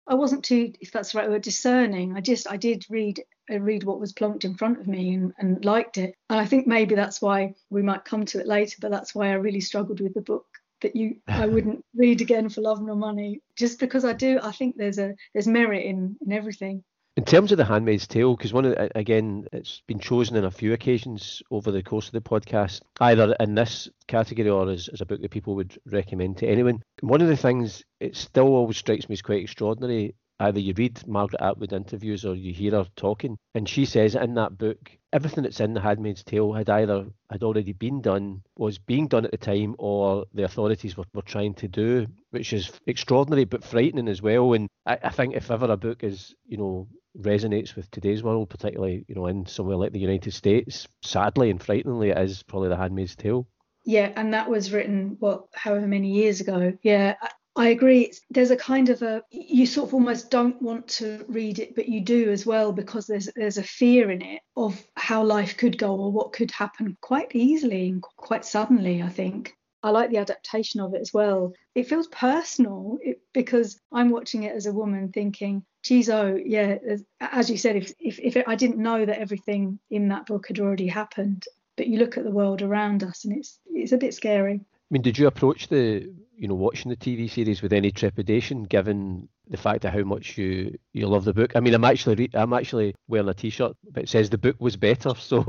I 0.07 0.15
wasn't 0.15 0.45
too, 0.45 0.73
if 0.79 0.91
that's 0.91 1.11
the 1.11 1.19
right 1.19 1.29
word, 1.29 1.41
discerning. 1.41 2.15
I 2.15 2.21
just, 2.21 2.49
I 2.49 2.57
did 2.57 2.85
read, 2.89 3.21
uh, 3.51 3.59
read 3.59 3.83
what 3.83 3.99
was 3.99 4.13
plonked 4.13 4.45
in 4.45 4.55
front 4.55 4.79
of 4.79 4.87
me 4.87 5.13
and, 5.13 5.33
and 5.37 5.63
liked 5.65 5.97
it. 5.97 6.15
And 6.29 6.39
I 6.39 6.45
think 6.45 6.65
maybe 6.65 6.95
that's 6.95 7.21
why 7.21 7.55
we 7.69 7.81
might 7.81 8.05
come 8.05 8.25
to 8.25 8.39
it 8.39 8.47
later, 8.47 8.77
but 8.79 8.91
that's 8.91 9.13
why 9.13 9.29
I 9.29 9.33
really 9.33 9.61
struggled 9.61 9.99
with 9.99 10.13
the 10.13 10.21
book 10.21 10.45
that 10.81 10.95
you 10.95 11.17
I 11.27 11.45
wouldn't 11.47 11.83
read 11.95 12.21
again 12.21 12.49
for 12.49 12.61
love 12.61 12.81
nor 12.81 12.95
money. 12.95 13.41
Just 13.55 13.79
because 13.79 14.05
I 14.05 14.13
do, 14.13 14.39
I 14.41 14.51
think 14.51 14.77
there's 14.77 14.99
a 14.99 15.13
there's 15.33 15.47
merit 15.47 15.85
in 15.85 16.17
in 16.25 16.31
everything. 16.31 16.83
In 17.17 17.25
terms 17.25 17.51
of 17.51 17.57
the 17.57 17.65
Handmaid's 17.65 18.05
Tale, 18.05 18.35
because 18.35 18.53
one 18.53 18.65
of 18.65 18.75
the, 18.75 18.95
again, 18.95 19.47
it's 19.51 19.81
been 19.87 19.97
chosen 19.97 20.37
on 20.37 20.45
a 20.45 20.51
few 20.51 20.73
occasions 20.73 21.41
over 21.49 21.71
the 21.71 21.81
course 21.81 22.05
of 22.05 22.11
the 22.11 22.21
podcast, 22.21 22.81
either 23.01 23.35
in 23.39 23.55
this 23.55 23.89
category 24.05 24.51
or 24.51 24.69
as, 24.69 24.87
as 24.89 25.01
a 25.01 25.05
book 25.07 25.19
that 25.23 25.31
people 25.31 25.55
would 25.55 25.75
recommend 25.87 26.37
to 26.37 26.47
anyone. 26.47 26.83
One 27.01 27.21
of 27.21 27.27
the 27.27 27.35
things 27.35 27.83
it 27.99 28.15
still 28.15 28.49
always 28.49 28.77
strikes 28.77 29.09
me 29.09 29.13
as 29.13 29.23
quite 29.23 29.41
extraordinary. 29.41 30.13
Either 30.39 30.59
you 30.59 30.75
read 30.77 31.07
Margaret 31.07 31.41
Atwood 31.41 31.73
interviews 31.73 32.23
or 32.23 32.35
you 32.35 32.53
hear 32.53 32.73
her 32.73 32.85
talking, 32.95 33.35
and 33.55 33.67
she 33.67 33.85
says 33.85 34.13
in 34.13 34.35
that 34.35 34.55
book 34.55 34.91
everything 35.11 35.43
that's 35.43 35.59
in 35.59 35.73
the 35.73 35.81
Handmaid's 35.81 36.23
Tale 36.23 36.53
had 36.53 36.69
either 36.69 37.07
had 37.31 37.41
already 37.41 37.73
been 37.73 38.01
done, 38.01 38.43
was 38.55 38.77
being 38.77 39.07
done 39.07 39.25
at 39.25 39.31
the 39.31 39.37
time, 39.37 39.75
or 39.79 40.25
the 40.35 40.43
authorities 40.43 40.95
were, 40.95 41.05
were 41.15 41.23
trying 41.23 41.55
to 41.55 41.67
do, 41.67 42.05
which 42.29 42.53
is 42.53 42.71
extraordinary 42.85 43.45
but 43.45 43.63
frightening 43.63 44.07
as 44.07 44.21
well. 44.21 44.53
And 44.53 44.67
I, 44.85 44.99
I 45.05 45.09
think 45.09 45.33
if 45.33 45.49
ever 45.49 45.71
a 45.71 45.77
book 45.77 46.03
is, 46.03 46.35
you 46.45 46.57
know, 46.57 46.87
resonates 47.19 47.75
with 47.75 47.89
today's 47.91 48.23
world, 48.23 48.49
particularly 48.49 49.05
you 49.07 49.15
know 49.15 49.27
in 49.27 49.45
somewhere 49.45 49.77
like 49.77 49.91
the 49.91 49.99
United 49.99 50.33
States. 50.33 50.87
Sadly 51.03 51.49
and 51.49 51.61
frighteningly, 51.61 52.09
it 52.09 52.17
is 52.17 52.43
probably 52.43 52.69
The 52.69 52.77
Handmaid's 52.77 53.15
Tale. 53.15 53.47
Yeah, 53.85 54.11
and 54.15 54.33
that 54.33 54.49
was 54.49 54.73
written 54.73 55.15
what 55.19 55.45
however 55.53 55.87
many 55.87 56.11
years 56.11 56.41
ago. 56.41 56.77
Yeah, 56.83 57.15
I 57.57 57.69
agree. 57.69 58.13
There's 58.29 58.51
a 58.51 58.55
kind 58.55 58.89
of 58.89 59.01
a 59.01 59.23
you 59.31 59.65
sort 59.65 59.89
of 59.89 59.93
almost 59.95 60.29
don't 60.29 60.61
want 60.61 60.87
to 60.89 61.25
read 61.27 61.57
it, 61.57 61.73
but 61.73 61.89
you 61.89 62.01
do 62.01 62.29
as 62.31 62.45
well 62.45 62.71
because 62.71 63.07
there's 63.07 63.29
there's 63.35 63.57
a 63.57 63.63
fear 63.63 64.11
in 64.11 64.21
it 64.21 64.41
of 64.55 64.81
how 64.95 65.23
life 65.23 65.57
could 65.57 65.77
go 65.77 65.95
or 65.95 66.11
what 66.11 66.33
could 66.33 66.51
happen 66.51 66.97
quite 67.01 67.35
easily 67.35 67.89
and 67.89 68.03
quite 68.03 68.45
suddenly. 68.45 69.01
I 69.01 69.09
think. 69.09 69.56
I 69.83 69.91
like 69.91 70.09
the 70.09 70.17
adaptation 70.17 70.79
of 70.81 70.93
it 70.93 71.01
as 71.01 71.13
well. 71.13 71.53
It 71.75 71.87
feels 71.87 72.07
personal 72.07 72.97
because 73.33 73.79
I'm 73.91 74.09
watching 74.09 74.43
it 74.43 74.55
as 74.55 74.65
a 74.65 74.73
woman 74.73 75.11
thinking, 75.11 75.63
geez, 75.83 76.09
oh, 76.09 76.37
yeah, 76.43 76.77
as 77.21 77.49
you 77.49 77.57
said, 77.57 77.75
if, 77.75 77.93
if, 77.99 78.19
if 78.19 78.37
it, 78.37 78.45
I 78.47 78.55
didn't 78.55 78.77
know 78.77 79.05
that 79.05 79.19
everything 79.19 79.79
in 79.89 80.09
that 80.09 80.25
book 80.25 80.47
had 80.47 80.59
already 80.59 80.87
happened, 80.87 81.45
but 81.75 81.87
you 81.87 81.99
look 81.99 82.17
at 82.17 82.23
the 82.23 82.31
world 82.31 82.61
around 82.61 83.03
us 83.03 83.23
and 83.23 83.37
it's 83.37 83.59
it's 83.67 83.91
a 83.91 83.97
bit 83.97 84.13
scary. 84.13 84.55
I 84.55 84.89
mean, 84.89 85.01
did 85.03 85.17
you 85.17 85.27
approach 85.27 85.67
the, 85.67 86.11
you 86.37 86.47
know, 86.47 86.53
watching 86.53 86.89
the 86.89 86.95
TV 86.95 87.29
series 87.29 87.61
with 87.61 87.73
any 87.73 87.91
trepidation, 87.91 88.63
given 88.63 89.27
the 89.49 89.57
fact 89.57 89.85
of 89.85 89.93
how 89.93 90.03
much 90.03 90.37
you 90.37 90.77
you 90.93 91.07
love 91.07 91.25
the 91.25 91.33
book? 91.33 91.55
I 91.55 91.59
mean, 91.59 91.73
I'm 91.73 91.83
actually 91.83 92.15
re- 92.15 92.29
I'm 92.33 92.53
actually 92.53 92.93
wearing 93.07 93.27
a 93.27 93.33
T-shirt 93.33 93.75
that 93.93 94.07
says 94.07 94.29
the 94.29 94.37
book 94.37 94.55
was 94.59 94.75
better, 94.75 95.13
so 95.19 95.43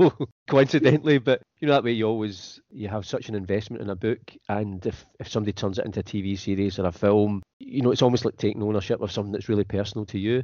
coincidentally, 0.49 1.19
but 1.19 1.41
you 1.59 1.67
know 1.67 1.73
that 1.73 1.83
way 1.83 1.91
you 1.91 2.05
always 2.05 2.59
you 2.71 2.87
have 2.87 3.05
such 3.05 3.29
an 3.29 3.35
investment 3.35 3.83
in 3.83 3.89
a 3.89 3.95
book, 3.95 4.19
and 4.49 4.85
if 4.85 5.05
if 5.19 5.29
somebody 5.29 5.53
turns 5.53 5.77
it 5.77 5.85
into 5.85 5.99
a 5.99 6.03
TV 6.03 6.37
series 6.37 6.79
or 6.79 6.87
a 6.87 6.91
film, 6.91 7.43
you 7.59 7.81
know, 7.81 7.91
it's 7.91 8.01
almost 8.01 8.25
like 8.25 8.37
taking 8.37 8.63
ownership 8.63 9.01
of 9.01 9.11
something 9.11 9.31
that's 9.31 9.49
really 9.49 9.63
personal 9.63 10.05
to 10.07 10.19
you. 10.19 10.43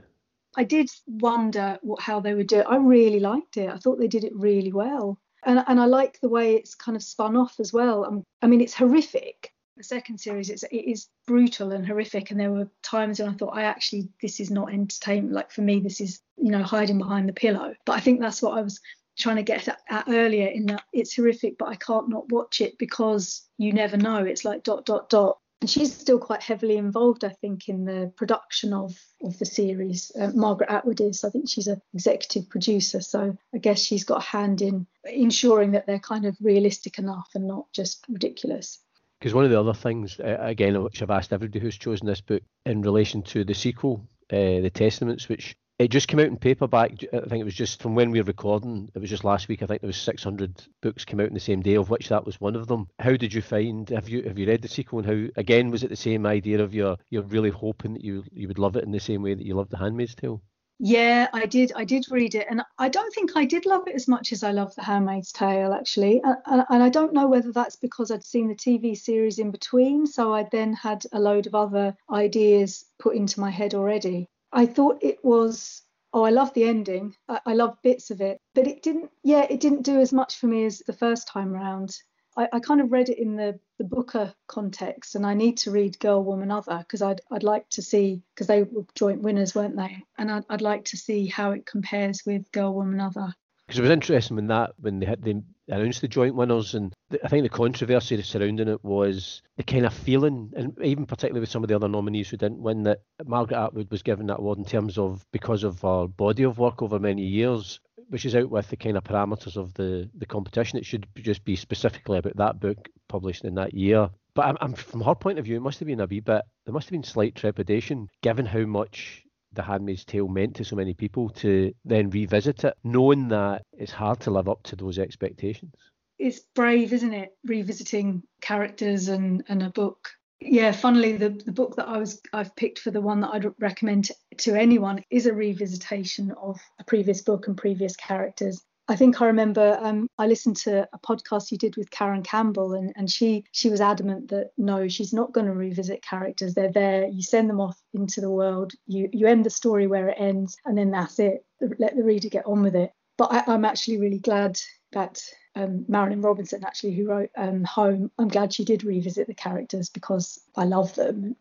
I 0.58 0.64
did 0.64 0.90
wonder 1.06 1.80
what, 1.82 2.02
how 2.02 2.22
they 2.22 2.34
would 2.34 2.48
do 2.48 2.60
it. 2.60 2.68
I 2.70 2.78
really 2.78 3.20
liked 3.20 3.58
it. 3.58 3.70
I 3.70 3.78
thought 3.78 4.00
they 4.00 4.08
did 4.08 4.24
it 4.24 4.34
really 4.34 4.72
well 4.72 5.20
and, 5.46 5.64
and 5.68 5.80
I 5.80 5.86
like 5.86 6.20
the 6.20 6.30
way 6.30 6.56
it's 6.56 6.76
kind 6.76 6.96
of 6.96 7.04
spun 7.04 7.38
off 7.38 7.60
as 7.60 7.72
well. 7.72 8.06
Um, 8.06 8.24
I 8.42 8.48
mean, 8.48 8.62
it's 8.62 8.74
horrific. 8.74 9.54
The 9.78 9.84
second 9.84 10.20
series, 10.20 10.50
it's, 10.50 10.64
it 10.64 10.76
is 10.76 11.08
brutal 11.28 11.74
and 11.74 11.86
horrific, 11.86 12.32
and 12.32 12.40
there 12.40 12.52
were 12.52 12.70
times 12.82 13.20
when 13.20 13.30
I 13.30 13.34
thought, 13.34 13.58
I 13.58 13.64
actually, 13.64 14.10
this 14.22 14.40
is 14.40 14.50
not 14.50 14.72
entertainment. 14.72 15.34
Like 15.34 15.52
for 15.52 15.62
me, 15.62 15.80
this 15.80 16.00
is, 16.00 16.22
you 16.38 16.52
know, 16.52 16.64
hiding 16.64 16.98
behind 16.98 17.28
the 17.28 17.34
pillow. 17.34 17.76
But 17.86 17.94
I 17.94 18.00
think 18.00 18.22
that's 18.22 18.42
what 18.42 18.58
I 18.58 18.62
was 18.62 18.80
trying 19.18 19.38
to 19.38 19.44
get 19.44 19.68
at, 19.68 20.06
earlier 20.08 20.48
in 20.48 20.68
that 20.68 20.84
it's 20.94 21.16
horrific, 21.16 21.58
but 21.58 21.70
I 21.70 21.76
can't 21.76 22.10
not 22.10 22.32
watch 22.32 22.62
it 22.62 22.78
because 22.78 23.48
you 23.58 23.74
never 23.74 23.98
know. 23.98 24.24
It's 24.24 24.46
like 24.46 24.64
dot 24.64 24.86
dot 24.86 25.10
dot 25.10 25.40
and 25.62 25.70
she's 25.70 25.96
still 25.96 26.20
quite 26.20 26.44
heavily 26.44 26.78
involved, 26.78 27.24
I 27.24 27.30
think, 27.30 27.70
in 27.70 27.86
the 27.86 28.14
production 28.18 28.74
of 28.74 28.94
of 29.24 29.40
the 29.40 29.46
series. 29.46 30.12
Uh, 30.20 30.32
Margaret 30.36 30.70
Atwood 30.70 31.02
is. 31.02 31.24
I 31.24 31.30
think 31.30 31.50
she's 31.50 31.68
an 31.68 31.82
executive 31.94 32.50
producer, 32.50 33.02
so 33.02 33.38
I 33.54 33.58
guess 33.58 33.80
she's 33.82 34.04
got 34.04 34.22
a 34.22 34.26
hand 34.26 34.62
in 34.62 34.86
ensuring 35.06 35.72
that 35.72 35.88
they're 35.88 35.98
kind 36.00 36.26
of 36.26 36.38
realistic 36.42 37.00
enough 37.00 37.30
and 37.34 37.48
not 37.48 37.72
just 37.74 38.06
ridiculous. 38.10 38.80
Because 39.26 39.34
one 39.34 39.46
of 39.46 39.50
the 39.50 39.60
other 39.60 39.74
things, 39.74 40.20
uh, 40.20 40.38
again, 40.40 40.84
which 40.84 41.02
I've 41.02 41.10
asked 41.10 41.34
everybody 41.34 41.58
who's 41.58 41.80
chosen 41.80 42.06
this 42.06 42.22
book 42.22 42.44
in 42.68 42.84
relation 42.84 43.24
to 43.24 43.44
the 43.44 43.56
sequel, 43.56 44.08
uh, 44.32 44.62
the 44.62 44.70
Testaments, 44.72 45.28
which 45.28 45.56
it 45.80 45.88
just 45.88 46.08
came 46.08 46.20
out 46.20 46.28
in 46.28 46.38
paperback. 46.38 46.92
I 47.12 47.22
think 47.22 47.42
it 47.42 47.44
was 47.44 47.56
just 47.56 47.82
from 47.82 47.96
when 47.96 48.12
we 48.12 48.22
were 48.22 48.28
recording. 48.28 48.88
It 48.94 49.00
was 49.00 49.10
just 49.10 49.24
last 49.24 49.48
week. 49.48 49.64
I 49.64 49.66
think 49.66 49.82
there 49.82 49.88
was 49.88 49.98
600 49.98 50.68
books 50.84 51.06
came 51.06 51.20
out 51.20 51.28
in 51.30 51.34
the 51.34 51.40
same 51.40 51.64
day, 51.64 51.74
of 51.74 51.90
which 51.90 52.10
that 52.10 52.24
was 52.24 52.40
one 52.40 52.56
of 52.56 52.68
them. 52.68 52.88
How 53.00 53.16
did 53.16 53.34
you 53.34 53.42
find? 53.42 53.90
Have 53.90 54.08
you 54.10 54.22
have 54.22 54.38
you 54.38 54.46
read 54.46 54.62
the 54.62 54.68
sequel? 54.68 55.00
And 55.00 55.08
how 55.08 55.42
again 55.42 55.72
was 55.72 55.84
it 55.84 55.90
the 55.90 55.96
same 55.96 56.28
idea 56.28 56.62
of 56.62 56.76
your 56.76 56.98
you're 57.10 57.24
really 57.24 57.50
hoping 57.50 57.94
that 57.94 58.04
you 58.04 58.24
you 58.32 58.48
would 58.48 58.60
love 58.60 58.76
it 58.76 58.84
in 58.84 58.92
the 58.92 59.00
same 59.00 59.24
way 59.24 59.34
that 59.34 59.44
you 59.44 59.56
loved 59.56 59.72
The 59.72 59.80
Handmaid's 59.80 60.14
Tale? 60.14 60.40
Yeah, 60.80 61.30
I 61.32 61.46
did. 61.46 61.72
I 61.76 61.86
did 61.86 62.06
read 62.12 62.36
it, 62.36 62.48
and 62.50 62.62
I 62.78 62.90
don't 62.90 63.14
think 63.14 63.32
I 63.36 63.46
did 63.46 63.66
love 63.66 63.88
it 63.88 63.96
as 63.96 64.08
much 64.08 64.34
as 64.34 64.44
I 64.44 64.52
love 64.52 64.76
The 64.76 64.84
Handmaid's 64.84 65.32
Tale, 65.32 65.74
actually. 65.74 66.22
And, 66.24 66.66
and 66.70 66.84
I 66.84 66.90
don't 66.90 67.14
know 67.14 67.28
whether 67.28 67.52
that's 67.52 67.78
because 67.78 68.12
I'd 68.12 68.26
seen 68.26 68.50
the 68.50 68.56
TV 68.56 68.98
series 68.98 69.40
in 69.40 69.52
between, 69.52 70.06
so 70.06 70.34
I 70.34 70.44
then 70.44 70.74
had 70.74 71.06
a 71.14 71.20
load 71.20 71.48
of 71.48 71.56
other 71.56 71.96
ideas 72.12 72.86
put 73.00 73.16
into 73.16 73.40
my 73.40 73.50
head 73.52 73.74
already. 73.74 74.28
I 74.52 74.66
thought 74.66 75.04
it 75.04 75.24
was 75.24 75.82
oh 76.14 76.24
i 76.24 76.30
love 76.30 76.54
the 76.54 76.64
ending 76.64 77.14
I, 77.28 77.42
I 77.46 77.54
love 77.54 77.78
bits 77.84 78.10
of 78.10 78.22
it 78.22 78.40
but 78.56 78.68
it 78.68 78.82
didn't 78.82 79.12
yeah 79.24 79.46
it 79.50 79.60
didn't 79.60 79.82
do 79.82 80.00
as 80.00 80.14
much 80.14 80.38
for 80.40 80.48
me 80.48 80.64
as 80.66 80.80
the 80.80 80.94
first 80.94 81.28
time 81.28 81.52
round 81.52 81.98
I, 82.38 82.48
I 82.54 82.60
kind 82.60 82.82
of 82.82 82.92
read 82.92 83.10
it 83.10 83.20
in 83.20 83.36
the 83.36 83.60
the 83.78 83.84
booker 83.84 84.34
context 84.48 85.16
and 85.16 85.26
i 85.26 85.34
need 85.34 85.58
to 85.58 85.70
read 85.70 86.00
girl 86.00 86.24
woman 86.24 86.50
other 86.50 86.78
because 86.80 87.02
I'd, 87.02 87.20
I'd 87.30 87.44
like 87.44 87.68
to 87.72 87.82
see 87.82 88.22
because 88.34 88.48
they 88.48 88.64
were 88.64 88.86
joint 88.96 89.22
winners 89.22 89.54
weren't 89.56 89.76
they? 89.76 90.04
And 90.18 90.32
I'd, 90.32 90.46
I'd 90.50 90.62
like 90.62 90.86
to 90.86 90.98
see 90.98 91.28
how 91.28 91.52
it 91.52 91.66
compares 91.66 92.26
with 92.26 92.52
girl 92.52 92.74
woman 92.74 93.00
other. 93.00 93.34
Because 93.68 93.80
it 93.80 93.84
was 93.84 93.92
interesting 93.92 94.36
when 94.36 94.48
that 94.48 94.74
when 94.80 95.00
they 95.00 95.08
had 95.08 95.24
they 95.24 95.42
announced 95.68 96.02
the 96.02 96.08
joint 96.08 96.36
winners, 96.36 96.76
and 96.76 96.94
the, 97.10 97.24
I 97.26 97.30
think 97.30 97.44
the 97.44 97.50
controversy 97.50 98.22
surrounding 98.22 98.68
it 98.68 98.84
was 98.84 99.42
the 99.58 99.64
kind 99.64 99.88
of 99.88 99.94
feeling, 99.94 100.54
and 100.56 100.78
even 100.84 101.08
particularly 101.08 101.40
with 101.40 101.50
some 101.50 101.64
of 101.64 101.70
the 101.70 101.76
other 101.76 101.88
nominees 101.88 102.30
who 102.30 102.38
didn't 102.38 102.62
win, 102.62 102.84
that 102.84 103.02
Margaret 103.26 103.58
Atwood 103.58 103.90
was 103.90 104.04
given 104.04 104.28
that 104.28 104.38
award 104.38 104.60
in 104.60 104.66
terms 104.66 105.00
of 105.00 105.26
because 105.32 105.64
of 105.64 105.82
her 105.82 106.06
body 106.08 106.44
of 106.44 106.60
work 106.60 106.84
over 106.84 107.00
many 107.00 107.24
years, 107.24 107.80
which 108.10 108.26
is 108.26 108.36
out 108.36 108.50
with 108.50 108.70
the 108.70 108.78
kind 108.78 108.98
of 108.98 109.04
parameters 109.04 109.58
of 109.58 109.74
the 109.74 110.10
the 110.16 110.26
competition. 110.26 110.78
It 110.78 110.86
should 110.86 111.08
just 111.18 111.44
be 111.44 111.56
specifically 111.56 112.18
about 112.18 112.38
that 112.38 112.60
book 112.60 112.90
published 113.08 113.46
in 113.46 113.56
that 113.56 113.74
year. 113.74 114.10
But 114.34 114.48
I'm, 114.48 114.58
I'm, 114.60 114.74
from 114.74 115.02
her 115.02 115.16
point 115.16 115.40
of 115.40 115.46
view, 115.46 115.56
it 115.56 115.62
must 115.62 115.80
have 115.80 115.88
been 115.88 116.02
a 116.02 116.06
wee 116.06 116.20
bit. 116.20 116.44
There 116.66 116.74
must 116.74 116.88
have 116.88 116.92
been 116.92 117.04
slight 117.04 117.36
trepidation, 117.36 118.10
given 118.22 118.46
how 118.46 118.66
much 118.66 119.24
The 119.54 119.62
Handmaid's 119.64 120.04
Tale 120.04 120.28
meant 120.28 120.58
to 120.58 120.66
so 120.66 120.76
many 120.76 120.94
people 120.94 121.30
to 121.30 121.74
then 121.86 122.10
revisit 122.10 122.66
it, 122.66 122.76
knowing 122.84 123.30
that 123.30 123.64
it's 123.72 123.94
hard 123.94 124.20
to 124.22 124.32
live 124.32 124.50
up 124.50 124.62
to 124.64 124.76
those 124.76 125.00
expectations. 125.00 125.74
It's 126.20 126.40
brave, 126.54 126.92
isn't 126.92 127.14
it? 127.14 127.36
Revisiting 127.46 128.24
characters 128.42 129.08
and, 129.08 129.44
and 129.48 129.64
a 129.64 129.70
book. 129.70 130.10
Yeah, 130.42 130.72
funnily, 130.74 131.14
the, 131.14 131.30
the 131.30 131.52
book 131.52 131.76
that 131.78 131.88
I 131.88 131.98
was 131.98 132.22
I've 132.34 132.56
picked 132.56 132.80
for 132.80 132.92
the 132.92 133.02
one 133.02 133.22
that 133.22 133.30
I'd 133.34 133.52
recommend 133.60 134.12
to, 134.38 134.54
anyone 134.54 135.04
is 135.10 135.26
a 135.26 135.32
revisitation 135.32 136.36
of 136.38 136.60
a 136.80 136.84
previous 136.84 137.22
book 137.22 137.48
and 137.48 137.58
previous 137.58 137.96
characters. 137.96 138.62
I 138.88 138.96
think 138.96 139.20
I 139.20 139.26
remember 139.26 139.80
um, 139.82 140.08
I 140.20 140.28
listened 140.28 140.58
to 140.58 140.88
a 140.94 141.00
podcast 141.00 141.52
you 141.52 141.58
did 141.58 141.76
with 141.76 141.90
Karen 141.90 142.22
Campbell, 142.22 142.74
and, 142.74 142.94
and 142.96 143.10
she 143.10 143.46
she 143.52 143.70
was 143.70 143.82
adamant 143.82 144.30
that 144.30 144.52
no, 144.58 144.88
she's 144.88 145.14
not 145.14 145.32
going 145.32 145.48
to 145.48 145.54
revisit 145.54 146.04
characters. 146.04 146.54
They're 146.54 146.72
there. 146.72 147.08
You 147.08 147.24
send 147.24 147.50
them 147.50 147.62
off 147.62 147.82
into 147.94 148.22
the 148.22 148.30
world. 148.30 148.74
You 148.86 149.10
you 149.12 149.28
end 149.28 149.46
the 149.46 149.50
story 149.50 149.88
where 149.88 150.10
it 150.10 150.18
ends, 150.20 150.58
and 150.66 150.78
then 150.78 150.92
that's 150.92 151.18
it. 151.18 151.46
Let 151.80 151.96
the 151.96 152.04
reader 152.04 152.30
get 152.30 152.46
on 152.46 152.62
with 152.62 152.76
it. 152.76 152.92
But 153.18 153.32
I, 153.32 153.54
am 153.54 153.66
actually 153.66 154.00
really 154.00 154.20
glad 154.20 154.60
that 154.92 155.22
um, 155.56 155.86
Marilynne 155.90 156.24
Robinson, 156.24 156.64
actually 156.64 156.96
who 156.96 157.08
wrote 157.08 157.30
um, 157.38 157.64
Home, 157.64 158.12
I'm 158.18 158.28
glad 158.28 158.54
she 158.54 158.66
did 158.66 158.84
revisit 158.84 159.28
the 159.28 159.34
characters 159.34 159.90
because 159.90 160.40
I 160.56 160.66
love 160.66 160.94
them. 160.96 161.36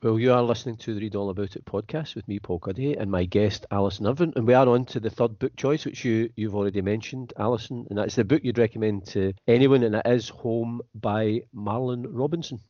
Well, 0.00 0.20
you 0.20 0.32
are 0.32 0.42
listening 0.42 0.76
to 0.76 0.94
the 0.94 1.00
Read 1.00 1.16
All 1.16 1.28
About 1.28 1.56
It 1.56 1.64
podcast 1.64 2.14
with 2.14 2.26
me, 2.28 2.38
Paul 2.38 2.60
Cuddihy, 2.60 2.96
and 2.98 3.10
my 3.10 3.24
guest, 3.24 3.66
Alison 3.72 4.06
Irvine. 4.06 4.32
And 4.36 4.46
we 4.46 4.54
are 4.54 4.68
on 4.68 4.84
to 4.86 5.00
the 5.00 5.10
third 5.10 5.40
book 5.40 5.56
choice, 5.56 5.84
which 5.84 6.04
you, 6.04 6.30
you've 6.36 6.54
already 6.54 6.80
mentioned, 6.80 7.32
Alison. 7.36 7.84
And 7.90 7.98
that's 7.98 8.14
the 8.14 8.24
book 8.24 8.42
you'd 8.44 8.58
recommend 8.58 9.06
to 9.08 9.32
anyone, 9.48 9.82
and 9.82 9.96
it 9.96 10.06
is 10.06 10.28
Home 10.28 10.82
by 10.94 11.40
Marilynne 11.52 12.06
Robinson. 12.08 12.60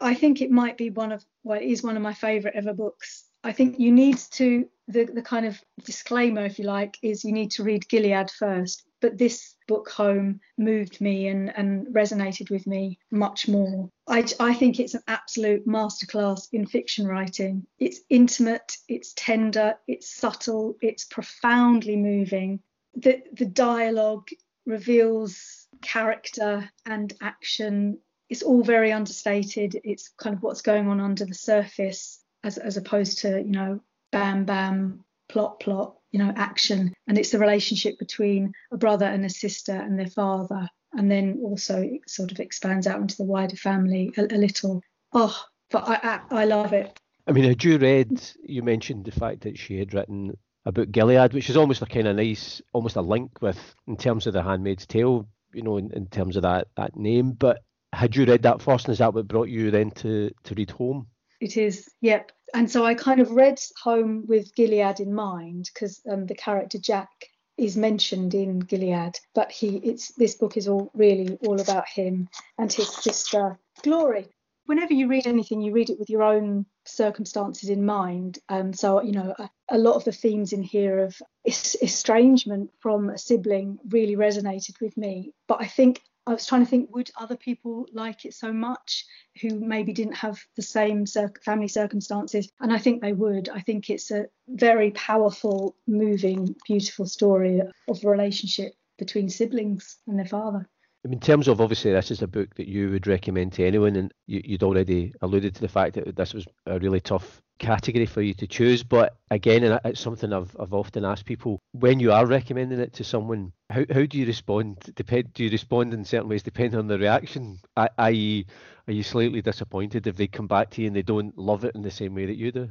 I 0.00 0.14
think 0.14 0.40
it 0.40 0.50
might 0.50 0.76
be 0.76 0.90
one 0.90 1.12
of, 1.12 1.24
well, 1.42 1.60
it 1.60 1.66
is 1.66 1.82
one 1.82 1.96
of 1.96 2.02
my 2.02 2.14
favourite 2.14 2.56
ever 2.56 2.72
books. 2.72 3.24
I 3.42 3.52
think 3.52 3.78
you 3.78 3.92
need 3.92 4.18
to, 4.32 4.68
the, 4.88 5.04
the 5.04 5.22
kind 5.22 5.46
of 5.46 5.60
disclaimer, 5.84 6.44
if 6.44 6.58
you 6.58 6.64
like, 6.64 6.98
is 7.02 7.24
you 7.24 7.32
need 7.32 7.50
to 7.52 7.64
read 7.64 7.88
Gilead 7.88 8.30
first. 8.30 8.84
But 9.00 9.16
this 9.16 9.54
book, 9.68 9.88
Home, 9.90 10.40
moved 10.56 11.00
me 11.00 11.28
and, 11.28 11.56
and 11.56 11.86
resonated 11.88 12.50
with 12.50 12.66
me 12.66 12.98
much 13.12 13.46
more. 13.46 13.88
I, 14.08 14.24
I 14.40 14.54
think 14.54 14.80
it's 14.80 14.94
an 14.94 15.02
absolute 15.06 15.66
masterclass 15.66 16.48
in 16.52 16.66
fiction 16.66 17.06
writing. 17.06 17.64
It's 17.78 18.00
intimate, 18.10 18.76
it's 18.88 19.12
tender, 19.14 19.76
it's 19.86 20.12
subtle, 20.12 20.76
it's 20.80 21.04
profoundly 21.04 21.94
moving. 21.96 22.60
The, 22.94 23.22
the 23.32 23.46
dialogue 23.46 24.28
reveals 24.66 25.68
character 25.80 26.68
and 26.84 27.12
action. 27.20 27.98
It's 28.28 28.42
all 28.42 28.62
very 28.62 28.92
understated. 28.92 29.80
It's 29.84 30.10
kind 30.16 30.36
of 30.36 30.42
what's 30.42 30.62
going 30.62 30.88
on 30.88 31.00
under 31.00 31.24
the 31.24 31.34
surface 31.34 32.22
as, 32.44 32.58
as 32.58 32.76
opposed 32.76 33.20
to, 33.20 33.38
you 33.38 33.52
know, 33.52 33.80
bam, 34.12 34.44
bam, 34.44 35.04
plot, 35.28 35.60
plot 35.60 35.98
you 36.10 36.18
know, 36.18 36.32
action. 36.36 36.94
And 37.06 37.18
it's 37.18 37.30
the 37.30 37.38
relationship 37.38 37.98
between 37.98 38.52
a 38.72 38.76
brother 38.76 39.06
and 39.06 39.24
a 39.24 39.30
sister 39.30 39.72
and 39.72 39.98
their 39.98 40.08
father. 40.08 40.68
And 40.92 41.10
then 41.10 41.40
also 41.42 41.82
it 41.82 42.08
sort 42.08 42.32
of 42.32 42.40
expands 42.40 42.86
out 42.86 43.00
into 43.00 43.16
the 43.16 43.24
wider 43.24 43.56
family 43.56 44.12
a, 44.16 44.22
a 44.22 44.38
little. 44.38 44.82
Oh, 45.12 45.38
but 45.70 45.88
I, 45.88 45.94
I, 46.02 46.42
I 46.42 46.44
love 46.44 46.72
it. 46.72 46.98
I 47.26 47.32
mean, 47.32 47.44
had 47.44 47.62
you 47.62 47.76
read, 47.76 48.22
you 48.42 48.62
mentioned 48.62 49.04
the 49.04 49.10
fact 49.10 49.42
that 49.42 49.58
she 49.58 49.78
had 49.78 49.92
written 49.92 50.36
about 50.64 50.92
Gilead, 50.92 51.34
which 51.34 51.50
is 51.50 51.58
almost 51.58 51.82
a 51.82 51.86
kind 51.86 52.08
of 52.08 52.16
nice, 52.16 52.62
almost 52.72 52.96
a 52.96 53.02
link 53.02 53.42
with, 53.42 53.58
in 53.86 53.96
terms 53.96 54.26
of 54.26 54.32
The 54.32 54.42
Handmaid's 54.42 54.86
Tale, 54.86 55.28
you 55.52 55.62
know, 55.62 55.76
in, 55.76 55.92
in 55.92 56.06
terms 56.06 56.36
of 56.36 56.42
that, 56.42 56.68
that 56.76 56.96
name. 56.96 57.32
But 57.32 57.60
had 57.92 58.16
you 58.16 58.24
read 58.24 58.42
that 58.42 58.62
first, 58.62 58.86
and 58.86 58.92
is 58.92 58.98
that 58.98 59.14
what 59.14 59.28
brought 59.28 59.48
you 59.48 59.70
then 59.70 59.90
to, 59.92 60.30
to 60.44 60.54
read 60.54 60.70
Home? 60.72 61.06
It 61.40 61.56
is, 61.56 61.88
yep 62.00 62.32
and 62.54 62.70
so 62.70 62.84
I 62.84 62.94
kind 62.94 63.20
of 63.20 63.30
read 63.30 63.60
Home 63.82 64.24
with 64.26 64.54
Gilead 64.54 65.00
in 65.00 65.14
mind 65.14 65.70
because 65.72 66.00
um, 66.10 66.26
the 66.26 66.34
character 66.34 66.78
Jack 66.78 67.10
is 67.56 67.76
mentioned 67.76 68.34
in 68.34 68.60
Gilead, 68.60 69.18
but 69.34 69.50
he 69.50 69.76
it's 69.78 70.12
this 70.14 70.36
book 70.36 70.56
is 70.56 70.68
all 70.68 70.90
really 70.94 71.38
all 71.46 71.60
about 71.60 71.88
him 71.88 72.28
and 72.58 72.72
his 72.72 72.88
sister 72.88 73.58
Glory. 73.82 74.28
Whenever 74.66 74.92
you 74.92 75.08
read 75.08 75.26
anything, 75.26 75.62
you 75.62 75.72
read 75.72 75.88
it 75.88 75.98
with 75.98 76.10
your 76.10 76.22
own 76.22 76.66
circumstances 76.84 77.70
in 77.70 77.84
mind. 77.84 78.38
Um, 78.48 78.72
so 78.72 79.02
you 79.02 79.12
know 79.12 79.34
a, 79.38 79.50
a 79.70 79.78
lot 79.78 79.96
of 79.96 80.04
the 80.04 80.12
themes 80.12 80.52
in 80.52 80.62
here 80.62 81.00
of 81.00 81.20
estrangement 81.44 82.70
from 82.80 83.10
a 83.10 83.18
sibling 83.18 83.78
really 83.88 84.16
resonated 84.16 84.80
with 84.80 84.96
me. 84.96 85.32
But 85.48 85.60
I 85.60 85.66
think 85.66 86.02
I 86.28 86.32
was 86.32 86.44
trying 86.44 86.62
to 86.62 86.68
think, 86.68 86.94
would 86.94 87.10
other 87.18 87.36
people 87.36 87.86
like 87.90 88.26
it 88.26 88.34
so 88.34 88.52
much 88.52 89.06
who 89.40 89.58
maybe 89.58 89.94
didn't 89.94 90.16
have 90.16 90.38
the 90.56 90.62
same 90.62 91.06
family 91.42 91.68
circumstances? 91.68 92.50
And 92.60 92.70
I 92.70 92.76
think 92.76 93.00
they 93.00 93.14
would. 93.14 93.48
I 93.48 93.60
think 93.60 93.88
it's 93.88 94.10
a 94.10 94.26
very 94.46 94.90
powerful, 94.90 95.74
moving, 95.86 96.54
beautiful 96.66 97.06
story 97.06 97.62
of 97.88 98.04
relationship 98.04 98.74
between 98.98 99.30
siblings 99.30 99.96
and 100.06 100.18
their 100.18 100.26
father. 100.26 100.68
In 101.04 101.18
terms 101.18 101.48
of 101.48 101.62
obviously, 101.62 101.92
this 101.92 102.10
is 102.10 102.20
a 102.20 102.28
book 102.28 102.54
that 102.56 102.68
you 102.68 102.90
would 102.90 103.06
recommend 103.06 103.54
to 103.54 103.64
anyone, 103.64 103.96
and 103.96 104.12
you, 104.26 104.42
would 104.50 104.62
already 104.62 105.14
alluded 105.22 105.54
to 105.54 105.62
the 105.62 105.68
fact 105.68 105.94
that 105.94 106.14
this 106.14 106.34
was 106.34 106.46
a 106.66 106.78
really 106.78 107.00
tough 107.00 107.40
category 107.58 108.06
for 108.06 108.22
you 108.22 108.34
to 108.34 108.46
choose. 108.46 108.82
But 108.82 109.16
again, 109.30 109.64
and 109.64 109.80
it's 109.84 110.00
something 110.00 110.32
I've, 110.32 110.54
I've 110.58 110.74
often 110.74 111.04
asked 111.04 111.24
people 111.24 111.60
when 111.72 112.00
you 112.00 112.12
are 112.12 112.26
recommending 112.26 112.80
it 112.80 112.92
to 112.94 113.04
someone, 113.04 113.52
how, 113.70 113.84
how 113.92 114.06
do 114.06 114.18
you 114.18 114.26
respond? 114.26 114.92
Depend, 114.94 115.32
do 115.34 115.44
you 115.44 115.50
respond 115.50 115.94
in 115.94 116.04
certain 116.04 116.28
ways 116.28 116.42
depending 116.42 116.78
on 116.78 116.86
the 116.86 116.98
reaction? 116.98 117.58
I, 117.76 117.88
i.e., 117.98 118.46
are 118.86 118.92
you 118.92 119.02
slightly 119.02 119.42
disappointed 119.42 120.06
if 120.06 120.16
they 120.16 120.26
come 120.26 120.46
back 120.46 120.70
to 120.70 120.80
you 120.80 120.86
and 120.86 120.96
they 120.96 121.02
don't 121.02 121.36
love 121.36 121.64
it 121.64 121.74
in 121.74 121.82
the 121.82 121.90
same 121.90 122.14
way 122.14 122.26
that 122.26 122.36
you 122.36 122.52
do? 122.52 122.70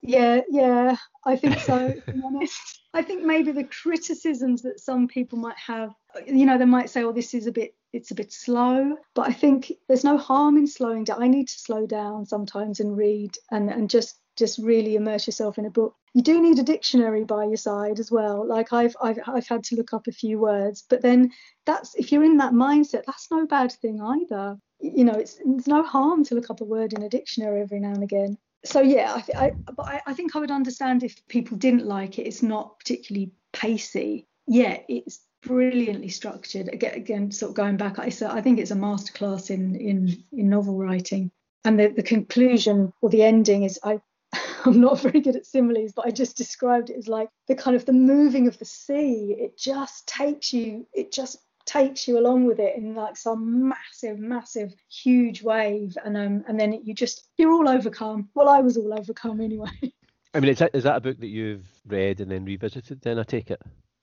Yeah, 0.00 0.42
yeah, 0.48 0.96
I 1.26 1.36
think 1.36 1.58
so. 1.58 1.94
honest, 2.24 2.82
I 2.94 3.02
think 3.02 3.24
maybe 3.24 3.50
the 3.50 3.64
criticisms 3.64 4.62
that 4.62 4.80
some 4.80 5.08
people 5.08 5.38
might 5.38 5.58
have, 5.58 5.92
you 6.26 6.46
know, 6.46 6.56
they 6.56 6.64
might 6.64 6.88
say, 6.88 7.02
"Oh, 7.02 7.12
this 7.12 7.34
is 7.34 7.48
a 7.48 7.52
bit, 7.52 7.74
it's 7.92 8.10
a 8.10 8.14
bit 8.14 8.32
slow," 8.32 8.96
but 9.14 9.28
I 9.28 9.32
think 9.32 9.72
there's 9.86 10.04
no 10.04 10.18
harm 10.18 10.56
in 10.56 10.66
slowing 10.66 11.04
down. 11.04 11.22
I 11.22 11.28
need 11.28 11.48
to 11.48 11.58
slow 11.58 11.86
down 11.86 12.26
sometimes 12.26 12.80
and 12.80 12.96
read 12.96 13.36
and 13.50 13.70
and 13.70 13.90
just 13.90 14.20
just 14.36 14.58
really 14.58 14.94
immerse 14.94 15.26
yourself 15.26 15.58
in 15.58 15.66
a 15.66 15.70
book. 15.70 15.94
You 16.14 16.22
do 16.22 16.40
need 16.40 16.58
a 16.58 16.62
dictionary 16.62 17.24
by 17.24 17.44
your 17.44 17.56
side 17.56 17.98
as 17.98 18.10
well. 18.10 18.46
Like 18.46 18.72
I've 18.72 18.96
I've 19.02 19.18
I've 19.26 19.48
had 19.48 19.64
to 19.64 19.76
look 19.76 19.92
up 19.92 20.06
a 20.06 20.12
few 20.12 20.38
words, 20.38 20.84
but 20.88 21.02
then 21.02 21.32
that's 21.66 21.94
if 21.94 22.12
you're 22.12 22.24
in 22.24 22.38
that 22.38 22.52
mindset, 22.52 23.04
that's 23.06 23.30
no 23.30 23.46
bad 23.46 23.72
thing 23.72 24.00
either. 24.00 24.58
You 24.80 25.04
know, 25.04 25.14
it's 25.14 25.38
it's 25.44 25.66
no 25.66 25.82
harm 25.82 26.24
to 26.24 26.34
look 26.34 26.50
up 26.50 26.60
a 26.60 26.64
word 26.64 26.92
in 26.92 27.02
a 27.02 27.08
dictionary 27.08 27.60
every 27.60 27.80
now 27.80 27.92
and 27.92 28.02
again 28.02 28.38
so 28.64 28.80
yeah, 28.80 29.14
I, 29.14 29.20
th- 29.20 29.38
I, 29.38 29.50
but 29.72 29.86
I, 29.86 30.02
I 30.06 30.14
think 30.14 30.34
I 30.34 30.40
would 30.40 30.50
understand 30.50 31.02
if 31.02 31.26
people 31.28 31.56
didn't 31.56 31.86
like 31.86 32.18
it. 32.18 32.26
It's 32.26 32.42
not 32.42 32.78
particularly 32.78 33.32
pacey. 33.52 34.26
Yeah, 34.46 34.78
it's 34.88 35.20
brilliantly 35.42 36.08
structured. 36.08 36.68
Again, 36.72 36.94
again 36.94 37.32
sort 37.32 37.50
of 37.50 37.56
going 37.56 37.76
back, 37.76 37.98
I, 37.98 38.06
I 38.06 38.40
think 38.40 38.58
it's 38.58 38.70
a 38.70 38.76
masterclass 38.76 39.50
in 39.50 39.76
in 39.76 40.24
in 40.32 40.48
novel 40.48 40.76
writing. 40.76 41.30
And 41.64 41.78
the, 41.78 41.88
the 41.88 42.02
conclusion 42.02 42.92
or 43.02 43.10
the 43.10 43.22
ending 43.22 43.64
is 43.64 43.78
I 43.82 44.00
I'm 44.64 44.80
not 44.80 45.00
very 45.00 45.20
good 45.20 45.36
at 45.36 45.46
similes, 45.46 45.92
but 45.92 46.06
I 46.06 46.10
just 46.10 46.36
described 46.36 46.90
it 46.90 46.96
as 46.96 47.08
like 47.08 47.28
the 47.46 47.54
kind 47.54 47.76
of 47.76 47.86
the 47.86 47.92
moving 47.92 48.48
of 48.48 48.58
the 48.58 48.64
sea. 48.64 49.34
It 49.38 49.58
just 49.58 50.06
takes 50.06 50.52
you, 50.52 50.86
it 50.92 51.12
just 51.12 51.38
takes 51.64 52.08
you 52.08 52.18
along 52.18 52.46
with 52.46 52.58
it 52.58 52.76
in 52.76 52.94
like 52.94 53.16
some 53.16 53.68
massive, 53.68 54.18
massive, 54.18 54.74
huge 54.90 55.42
wave, 55.42 55.96
and 56.04 56.16
um, 56.16 56.44
and 56.48 56.58
then 56.58 56.80
you 56.84 56.94
just 56.94 57.28
you're 57.36 57.52
all 57.52 57.68
overcome. 57.68 58.28
Well, 58.34 58.48
I 58.48 58.60
was 58.60 58.76
all 58.76 58.98
overcome 58.98 59.40
anyway. 59.40 59.70
I 60.34 60.40
mean, 60.40 60.50
is 60.50 60.58
that 60.58 60.70
is 60.74 60.84
that 60.84 60.96
a 60.96 61.00
book 61.00 61.18
that 61.20 61.28
you've 61.28 61.66
read 61.86 62.20
and 62.20 62.30
then 62.30 62.44
revisited? 62.44 63.00
Then 63.00 63.18
I 63.18 63.22
take 63.22 63.50
it. 63.50 63.60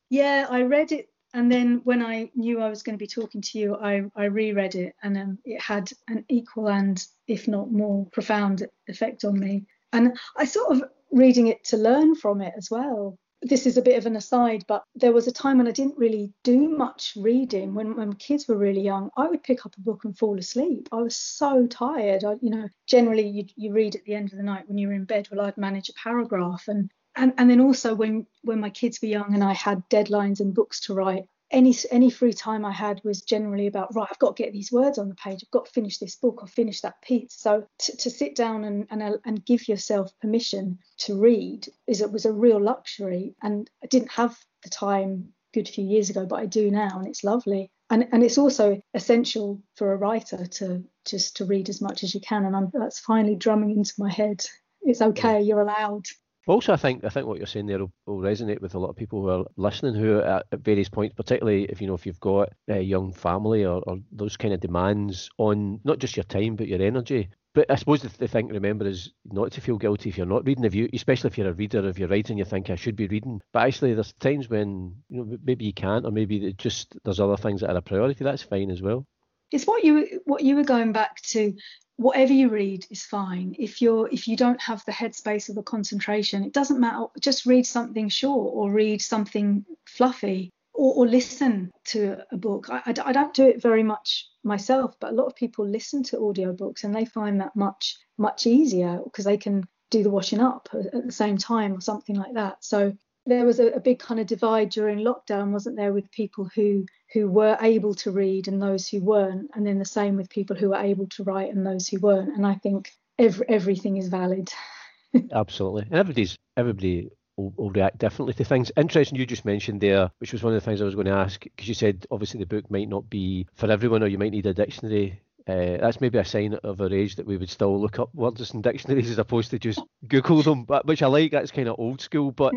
Yeah, 0.10 0.48
I 0.50 0.62
read 0.62 0.92
it, 0.92 1.10
and 1.36 1.52
then 1.52 1.82
when 1.84 2.02
I 2.02 2.32
knew 2.36 2.62
I 2.62 2.70
was 2.70 2.82
going 2.82 2.98
to 2.98 3.04
be 3.04 3.08
talking 3.08 3.42
to 3.42 3.60
you, 3.60 3.76
I 3.76 4.04
I 4.16 4.26
reread 4.26 4.76
it, 4.76 4.96
and 5.04 5.18
um, 5.18 5.38
it 5.46 5.62
had 5.62 5.92
an 6.08 6.26
equal 6.30 6.70
and 6.70 7.06
if 7.28 7.48
not 7.48 7.72
more 7.72 8.08
profound 8.12 8.68
effect 8.88 9.24
on 9.26 9.40
me. 9.40 9.66
And 9.94 10.18
I 10.36 10.46
sort 10.46 10.76
of 10.76 10.84
reading 11.12 11.48
it 11.48 11.64
to 11.66 11.78
learn 11.78 12.16
from 12.16 12.42
it 12.42 12.54
as 12.58 12.72
well 12.72 13.18
this 13.46 13.68
is 13.68 13.78
a 13.78 13.82
bit 13.82 13.98
of 13.98 14.08
an 14.08 14.16
aside, 14.16 14.66
but 14.68 14.84
there 14.96 15.12
was 15.12 15.28
a 15.28 15.32
time 15.32 15.60
when 15.60 15.68
I 15.68 15.72
didn't 15.72 15.98
really 15.98 16.34
do 16.44 16.68
much 16.68 17.14
reading. 17.16 17.76
When, 17.76 17.96
when 17.96 18.14
kids 18.14 18.48
were 18.48 18.58
really 18.58 18.82
young, 18.82 19.12
I 19.18 19.28
would 19.28 19.44
pick 19.44 19.66
up 19.66 19.76
a 19.78 19.82
book 19.82 20.04
and 20.04 20.18
fall 20.18 20.40
asleep. 20.40 20.90
I 20.92 20.96
was 20.96 21.16
so 21.16 21.68
tired. 21.68 22.24
I, 22.24 22.36
you 22.42 22.50
know, 22.50 22.68
generally 22.88 23.28
you, 23.28 23.46
you 23.56 23.72
read 23.72 23.96
at 23.96 24.04
the 24.06 24.16
end 24.16 24.32
of 24.32 24.38
the 24.38 24.44
night 24.44 24.68
when 24.68 24.80
you're 24.80 24.94
in 24.94 25.06
bed. 25.06 25.28
Well, 25.32 25.46
I'd 25.46 25.58
manage 25.58 25.90
a 25.90 25.94
paragraph, 25.94 26.68
and 26.68 26.90
and 27.16 27.34
and 27.38 27.50
then 27.50 27.62
also 27.62 27.96
when 27.96 28.28
when 28.44 28.60
my 28.60 28.70
kids 28.70 29.00
were 29.02 29.08
young 29.08 29.34
and 29.34 29.44
I 29.44 29.54
had 29.54 29.88
deadlines 29.90 30.40
and 30.40 30.54
books 30.54 30.80
to 30.82 30.94
write, 30.94 31.26
any 31.52 31.76
any 31.92 32.10
free 32.10 32.34
time 32.34 32.66
I 32.66 32.72
had 32.72 33.02
was 33.04 33.22
generally 33.22 33.68
about 33.68 33.96
right. 33.96 34.08
I've 34.10 34.20
got 34.20 34.36
to 34.36 34.44
get 34.44 34.54
these 34.54 34.72
words 34.72 34.98
on 34.98 35.10
the 35.10 35.16
page. 35.16 35.42
I've 35.44 35.52
got 35.52 35.66
to 35.66 35.72
finish 35.72 35.98
this 35.98 36.16
book 36.16 36.42
or 36.42 36.48
finish 36.48 36.82
that 36.82 37.02
piece. 37.02 37.34
So 37.34 37.66
to, 37.80 37.98
to 37.98 38.10
sit 38.10 38.36
down 38.36 38.64
and, 38.64 38.88
and 38.90 39.02
uh, 39.02 39.18
and 39.26 39.46
give 39.46 39.68
yourself 39.68 40.12
permission 40.20 40.80
to 41.00 41.20
read 41.20 41.68
is 41.88 42.02
it 42.02 42.12
was 42.12 42.26
a 42.26 42.34
real 42.34 42.62
luxury, 42.62 43.36
and 43.42 43.70
I 43.84 43.88
didn't 43.88 44.12
have 44.12 44.38
the 44.64 44.70
time 44.70 45.34
good 45.54 45.70
few 45.70 45.86
years 45.86 46.10
ago, 46.10 46.26
but 46.26 46.40
I 46.40 46.46
do 46.46 46.70
now, 46.70 46.98
and 47.00 47.08
it's 47.08 47.24
lovely. 47.24 47.72
And 47.90 48.08
and 48.12 48.24
it's 48.24 48.38
also 48.38 48.82
essential 48.94 49.62
for 49.76 49.94
a 49.94 49.98
writer 49.98 50.46
to 50.46 50.84
just 51.06 51.38
to 51.38 51.46
read 51.46 51.70
as 51.70 51.82
much 51.82 52.04
as 52.04 52.14
you 52.14 52.22
can, 52.22 52.46
and 52.46 52.56
I'm, 52.56 52.72
that's 52.74 53.00
finally 53.00 53.36
drumming 53.36 53.72
into 53.72 53.94
my 53.98 54.12
head. 54.12 54.44
It's 54.82 55.02
okay, 55.02 55.42
you're 55.42 55.62
allowed. 55.62 56.06
Also, 56.48 56.74
I 56.74 56.78
think 56.78 57.04
I 57.04 57.10
think 57.10 57.26
what 57.26 57.38
you're 57.38 57.48
saying 57.48 57.66
there 57.66 57.80
will, 57.80 57.92
will, 58.06 58.20
resonate 58.20 58.62
with 58.62 58.76
a 58.76 58.80
lot 58.80 58.90
of 58.90 58.96
people 58.96 59.22
who 59.22 59.30
are 59.30 59.46
listening, 59.58 59.96
who 59.96 60.20
at, 60.22 60.46
various 60.54 60.90
points, 60.90 61.16
particularly 61.16 61.64
if 61.66 61.82
you 61.82 61.88
know 61.88 61.96
if 61.96 62.06
you've 62.06 62.20
got 62.20 62.54
a 62.68 62.80
young 62.80 63.12
family 63.12 63.66
or, 63.66 63.82
or, 63.88 63.98
those 64.12 64.38
kind 64.38 64.54
of 64.54 64.60
demands 64.60 65.30
on 65.38 65.80
not 65.84 65.98
just 65.98 66.16
your 66.16 66.24
time 66.24 66.56
but 66.56 66.68
your 66.68 66.82
energy. 66.82 67.30
But 67.56 67.72
I 67.72 67.76
suppose 67.76 68.02
the, 68.02 68.10
the 68.10 68.28
thing 68.28 68.50
to 68.50 68.54
remember 68.54 68.86
is 68.86 69.12
not 69.24 69.54
to 69.54 69.62
feel 69.62 69.78
guilty 69.78 70.10
if 70.10 70.18
you're 70.18 70.28
not 70.28 70.46
reading. 70.46 70.66
If 70.66 70.76
you, 70.76 70.90
especially 70.94 71.30
if 71.30 71.38
you're 71.38 71.50
a 71.50 71.54
reader, 71.54 71.88
if 71.88 71.98
you're 71.98 72.10
writing, 72.10 72.38
you 72.38 72.46
think 72.46 72.70
I 72.70 72.76
should 72.76 72.98
be 72.98 73.08
reading. 73.08 73.42
But 73.54 73.64
actually, 73.64 73.94
there's 73.94 74.14
times 74.14 74.50
when 74.50 74.96
you 75.10 75.24
know 75.24 75.38
maybe 75.44 75.66
you 75.66 75.74
can't, 75.74 76.06
or 76.06 76.12
maybe 76.12 76.54
just 76.54 76.96
there's 77.06 77.20
other 77.20 77.38
things 77.38 77.62
that 77.62 77.72
are 77.72 77.78
a 77.78 77.82
priority. 77.82 78.24
That's 78.24 78.44
fine 78.44 78.70
as 78.70 78.82
well. 78.82 79.08
It's 79.52 79.66
what 79.66 79.84
you 79.84 80.22
what 80.26 80.44
you 80.44 80.56
were 80.58 80.64
going 80.64 80.92
back 80.92 81.22
to 81.30 81.54
whatever 81.98 82.34
you 82.34 82.50
read 82.50 82.86
is 82.90 83.04
fine. 83.04 83.56
If 83.58 83.82
you're 83.82 84.10
if 84.12 84.28
you 84.28 84.36
don't 84.36 84.62
have 84.62 84.84
the 84.86 84.92
headspace 84.92 85.50
or 85.50 85.54
the 85.54 85.64
concentration 85.64 86.44
it 86.44 86.54
doesn't 86.54 86.80
matter. 86.80 87.06
Just 87.20 87.46
read 87.46 87.66
something 87.66 88.10
short 88.10 88.52
or 88.54 88.72
read 88.72 89.02
something 89.02 89.66
fluffy 89.86 90.52
or, 90.74 90.94
or 90.96 91.08
listen 91.08 91.72
to 91.86 92.18
a 92.32 92.38
book. 92.38 92.70
I, 92.70 92.82
I, 92.86 92.94
I, 93.06 93.12
don't 93.14 93.34
do 93.34 93.48
it 93.48 93.62
very 93.62 93.84
much 93.84 94.28
myself 94.44 94.96
but 95.00 95.12
a 95.12 95.16
lot 95.16 95.28
of 95.28 95.36
people 95.36 95.68
listen 95.68 96.04
to 96.04 96.18
audiobooks 96.18 96.84
and 96.84 96.94
they 96.94 97.06
find 97.06 97.40
that 97.42 97.56
much 97.56 97.98
much 98.18 98.46
easier 98.46 99.00
because 99.04 99.26
they 99.26 99.38
can 99.38 99.64
do 99.90 100.04
the 100.04 100.10
washing 100.10 100.42
up 100.42 100.68
at 100.74 101.06
the 101.06 101.12
same 101.12 101.38
time 101.38 101.74
or 101.74 101.82
something 101.82 102.16
like 102.16 102.34
that. 102.34 102.58
So 102.64 102.94
there 103.26 103.46
was 103.46 103.60
a, 103.60 103.68
a, 103.68 103.80
big 103.80 104.00
kind 104.00 104.20
of 104.20 104.28
divide 104.28 104.70
during 104.70 105.00
lockdown, 105.00 105.52
wasn't 105.52 105.78
there, 105.78 105.94
with 105.94 106.12
people 106.12 106.50
who 106.56 106.86
who 107.14 107.28
were 107.28 107.58
able 107.62 107.94
to 107.94 108.12
read 108.12 108.48
and 108.48 108.62
those 108.62 108.88
who 108.88 109.02
weren't, 109.02 109.50
and 109.54 109.66
then 109.66 109.80
the 109.80 109.86
same 109.86 110.16
with 110.16 110.30
people 110.30 110.56
who 110.56 110.70
were 110.70 110.78
able 110.78 111.08
to 111.08 111.24
write 111.24 111.54
and 111.54 111.66
those 111.66 111.88
who 111.88 112.00
weren't. 112.00 112.36
And 112.36 112.46
I 112.46 112.56
think 112.56 112.92
every, 113.18 113.48
everything 113.50 113.98
is 113.98 114.10
valid. 114.10 114.52
Absolutely, 115.32 115.84
and 115.84 115.96
everybody's 115.96 116.38
everybody 116.58 117.10
will, 117.38 117.54
will, 117.56 117.72
react 117.72 117.98
differently 117.98 118.34
to 118.36 118.44
things. 118.44 118.72
Interesting, 118.78 119.18
you 119.18 119.26
just 119.26 119.46
mentioned 119.46 119.82
there, 119.82 120.12
which 120.20 120.34
was 120.34 120.44
one 120.44 120.54
of 120.54 120.62
the 120.62 120.66
things 120.66 120.82
I 120.82 120.86
was 120.86 120.96
going 120.96 121.08
to 121.08 121.14
ask, 121.14 121.42
because 121.42 121.68
you 121.68 121.74
said 121.74 122.06
obviously 122.12 122.40
the 122.40 122.46
book 122.46 122.70
might 122.70 122.90
not 122.90 123.10
be 123.10 123.48
for 123.56 123.72
everyone, 123.72 124.04
or 124.04 124.08
you 124.08 124.18
might 124.18 124.32
need 124.32 124.46
a 124.46 124.54
dictionary 124.54 125.22
uh, 125.48 125.78
that's 125.78 126.02
maybe 126.02 126.18
a 126.18 126.26
sign 126.26 126.56
of 126.64 126.82
our 126.82 126.92
age 126.92 127.16
that 127.18 127.28
we 127.28 127.38
would 127.38 127.50
still 127.50 127.80
look 127.80 128.00
up 128.00 128.10
words 128.16 128.52
in 128.52 128.62
dictionaries 128.62 129.12
as 129.12 129.20
opposed 129.20 129.52
to 129.52 129.60
just 129.60 129.82
Google 130.08 130.42
them, 130.42 130.64
but 130.64 130.86
which 130.86 131.04
I 131.04 131.08
like. 131.08 131.32
That's 131.32 131.52
kind 131.52 131.68
of 131.68 131.76
old 131.78 132.02
school. 132.02 132.32
But 132.32 132.54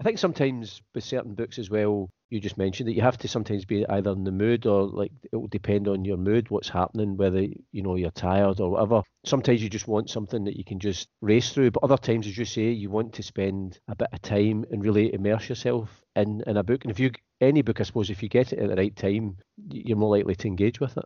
I 0.00 0.04
think 0.04 0.18
sometimes 0.18 0.80
with 0.94 1.02
certain 1.02 1.34
books 1.34 1.58
as 1.58 1.68
well, 1.68 2.10
you 2.30 2.40
just 2.40 2.58
mentioned 2.58 2.88
that 2.88 2.94
you 2.94 3.02
have 3.02 3.18
to 3.18 3.28
sometimes 3.28 3.64
be 3.64 3.84
either 3.88 4.12
in 4.12 4.22
the 4.22 4.30
mood 4.30 4.66
or 4.66 4.86
like 4.86 5.10
it 5.32 5.36
will 5.36 5.48
depend 5.48 5.88
on 5.88 6.04
your 6.04 6.16
mood, 6.16 6.50
what's 6.50 6.68
happening, 6.68 7.16
whether 7.16 7.40
you 7.40 7.82
know 7.82 7.96
you're 7.96 8.10
tired 8.12 8.60
or 8.60 8.70
whatever. 8.70 9.02
Sometimes 9.24 9.60
you 9.60 9.68
just 9.68 9.88
want 9.88 10.10
something 10.10 10.44
that 10.44 10.56
you 10.56 10.64
can 10.64 10.78
just 10.78 11.08
race 11.20 11.52
through, 11.52 11.72
but 11.72 11.82
other 11.82 11.96
times, 11.96 12.28
as 12.28 12.38
you 12.38 12.44
say, 12.44 12.70
you 12.70 12.90
want 12.90 13.14
to 13.14 13.22
spend 13.24 13.80
a 13.88 13.96
bit 13.96 14.08
of 14.12 14.22
time 14.22 14.64
and 14.70 14.84
really 14.84 15.12
immerse 15.12 15.48
yourself 15.48 16.04
in 16.14 16.42
in 16.46 16.56
a 16.56 16.62
book. 16.62 16.84
And 16.84 16.92
if 16.92 17.00
you 17.00 17.10
any 17.40 17.62
book, 17.62 17.80
I 17.80 17.84
suppose, 17.84 18.10
if 18.10 18.22
you 18.22 18.28
get 18.28 18.52
it 18.52 18.60
at 18.60 18.68
the 18.68 18.76
right 18.76 18.94
time, 18.94 19.38
you're 19.70 19.96
more 19.96 20.16
likely 20.16 20.36
to 20.36 20.48
engage 20.48 20.78
with 20.78 20.96
it. 20.96 21.04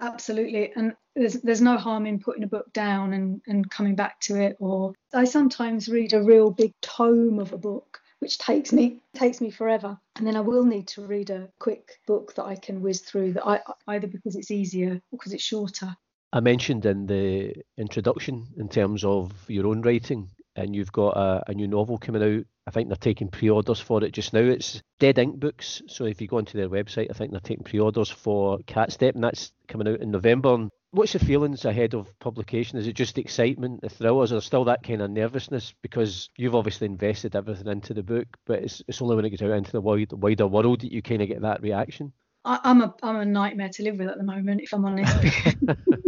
Absolutely. 0.00 0.72
And 0.74 0.94
there's 1.14 1.34
there's 1.34 1.60
no 1.60 1.76
harm 1.76 2.06
in 2.06 2.20
putting 2.20 2.42
a 2.42 2.48
book 2.48 2.72
down 2.72 3.12
and, 3.12 3.40
and 3.46 3.70
coming 3.70 3.94
back 3.94 4.20
to 4.20 4.36
it. 4.36 4.56
Or 4.58 4.94
I 5.12 5.24
sometimes 5.24 5.88
read 5.88 6.12
a 6.12 6.22
real 6.22 6.50
big 6.50 6.72
tome 6.80 7.38
of 7.38 7.52
a 7.52 7.58
book, 7.58 8.00
which 8.20 8.38
takes 8.38 8.72
me 8.72 9.00
takes 9.14 9.40
me 9.40 9.50
forever. 9.50 9.98
And 10.16 10.26
then 10.26 10.36
I 10.36 10.40
will 10.40 10.64
need 10.64 10.88
to 10.88 11.06
read 11.06 11.30
a 11.30 11.48
quick 11.58 11.98
book 12.06 12.34
that 12.34 12.44
I 12.44 12.56
can 12.56 12.80
whiz 12.80 13.00
through 13.00 13.34
that 13.34 13.46
I 13.46 13.60
either 13.88 14.06
because 14.06 14.36
it's 14.36 14.50
easier 14.50 14.94
or 14.94 15.18
because 15.18 15.32
it's 15.32 15.44
shorter. 15.44 15.94
I 16.32 16.40
mentioned 16.40 16.86
in 16.86 17.06
the 17.06 17.54
introduction 17.76 18.46
in 18.56 18.68
terms 18.68 19.04
of 19.04 19.32
your 19.48 19.66
own 19.66 19.82
writing 19.82 20.30
and 20.56 20.74
you've 20.74 20.92
got 20.92 21.16
a, 21.16 21.50
a 21.50 21.54
new 21.54 21.68
novel 21.68 21.98
coming 21.98 22.22
out. 22.22 22.44
I 22.66 22.70
think 22.70 22.88
they're 22.88 22.96
taking 22.96 23.28
pre-orders 23.28 23.80
for 23.80 24.04
it 24.04 24.12
just 24.12 24.32
now. 24.32 24.40
It's 24.40 24.82
Dead 24.98 25.18
Ink 25.18 25.40
Books. 25.40 25.82
So 25.88 26.04
if 26.04 26.20
you 26.20 26.28
go 26.28 26.38
onto 26.38 26.58
their 26.58 26.68
website, 26.68 27.08
I 27.10 27.14
think 27.14 27.32
they're 27.32 27.40
taking 27.40 27.64
pre-orders 27.64 28.10
for 28.10 28.58
Cat 28.66 28.92
Step, 28.92 29.14
and 29.14 29.24
that's 29.24 29.52
coming 29.68 29.88
out 29.88 30.00
in 30.00 30.10
November. 30.10 30.54
And 30.54 30.70
what's 30.92 31.14
your 31.14 31.20
feelings 31.20 31.64
ahead 31.64 31.94
of 31.94 32.16
publication? 32.18 32.78
Is 32.78 32.86
it 32.86 32.94
just 32.94 33.18
excitement, 33.18 33.80
the 33.80 33.88
thrill, 33.88 34.18
or 34.18 34.24
is 34.24 34.30
there 34.30 34.40
still 34.40 34.64
that 34.64 34.82
kind 34.82 35.02
of 35.02 35.10
nervousness 35.10 35.74
because 35.82 36.30
you've 36.36 36.54
obviously 36.54 36.86
invested 36.86 37.34
everything 37.34 37.68
into 37.68 37.94
the 37.94 38.02
book, 38.02 38.28
but 38.46 38.60
it's 38.60 38.82
it's 38.86 39.00
only 39.02 39.16
when 39.16 39.24
it 39.24 39.30
gets 39.30 39.42
out 39.42 39.50
into 39.50 39.72
the 39.72 39.80
wide, 39.80 40.12
wider 40.12 40.46
world 40.46 40.82
that 40.82 40.92
you 40.92 41.02
kind 41.02 41.22
of 41.22 41.28
get 41.28 41.42
that 41.42 41.62
reaction. 41.62 42.12
I, 42.44 42.58
I'm 42.64 42.82
a 42.82 42.94
I'm 43.02 43.16
a 43.16 43.24
nightmare 43.24 43.70
to 43.70 43.82
live 43.82 43.98
with 43.98 44.08
at 44.08 44.18
the 44.18 44.24
moment, 44.24 44.62
if 44.62 44.72
I'm 44.72 44.84
honest. 44.84 45.16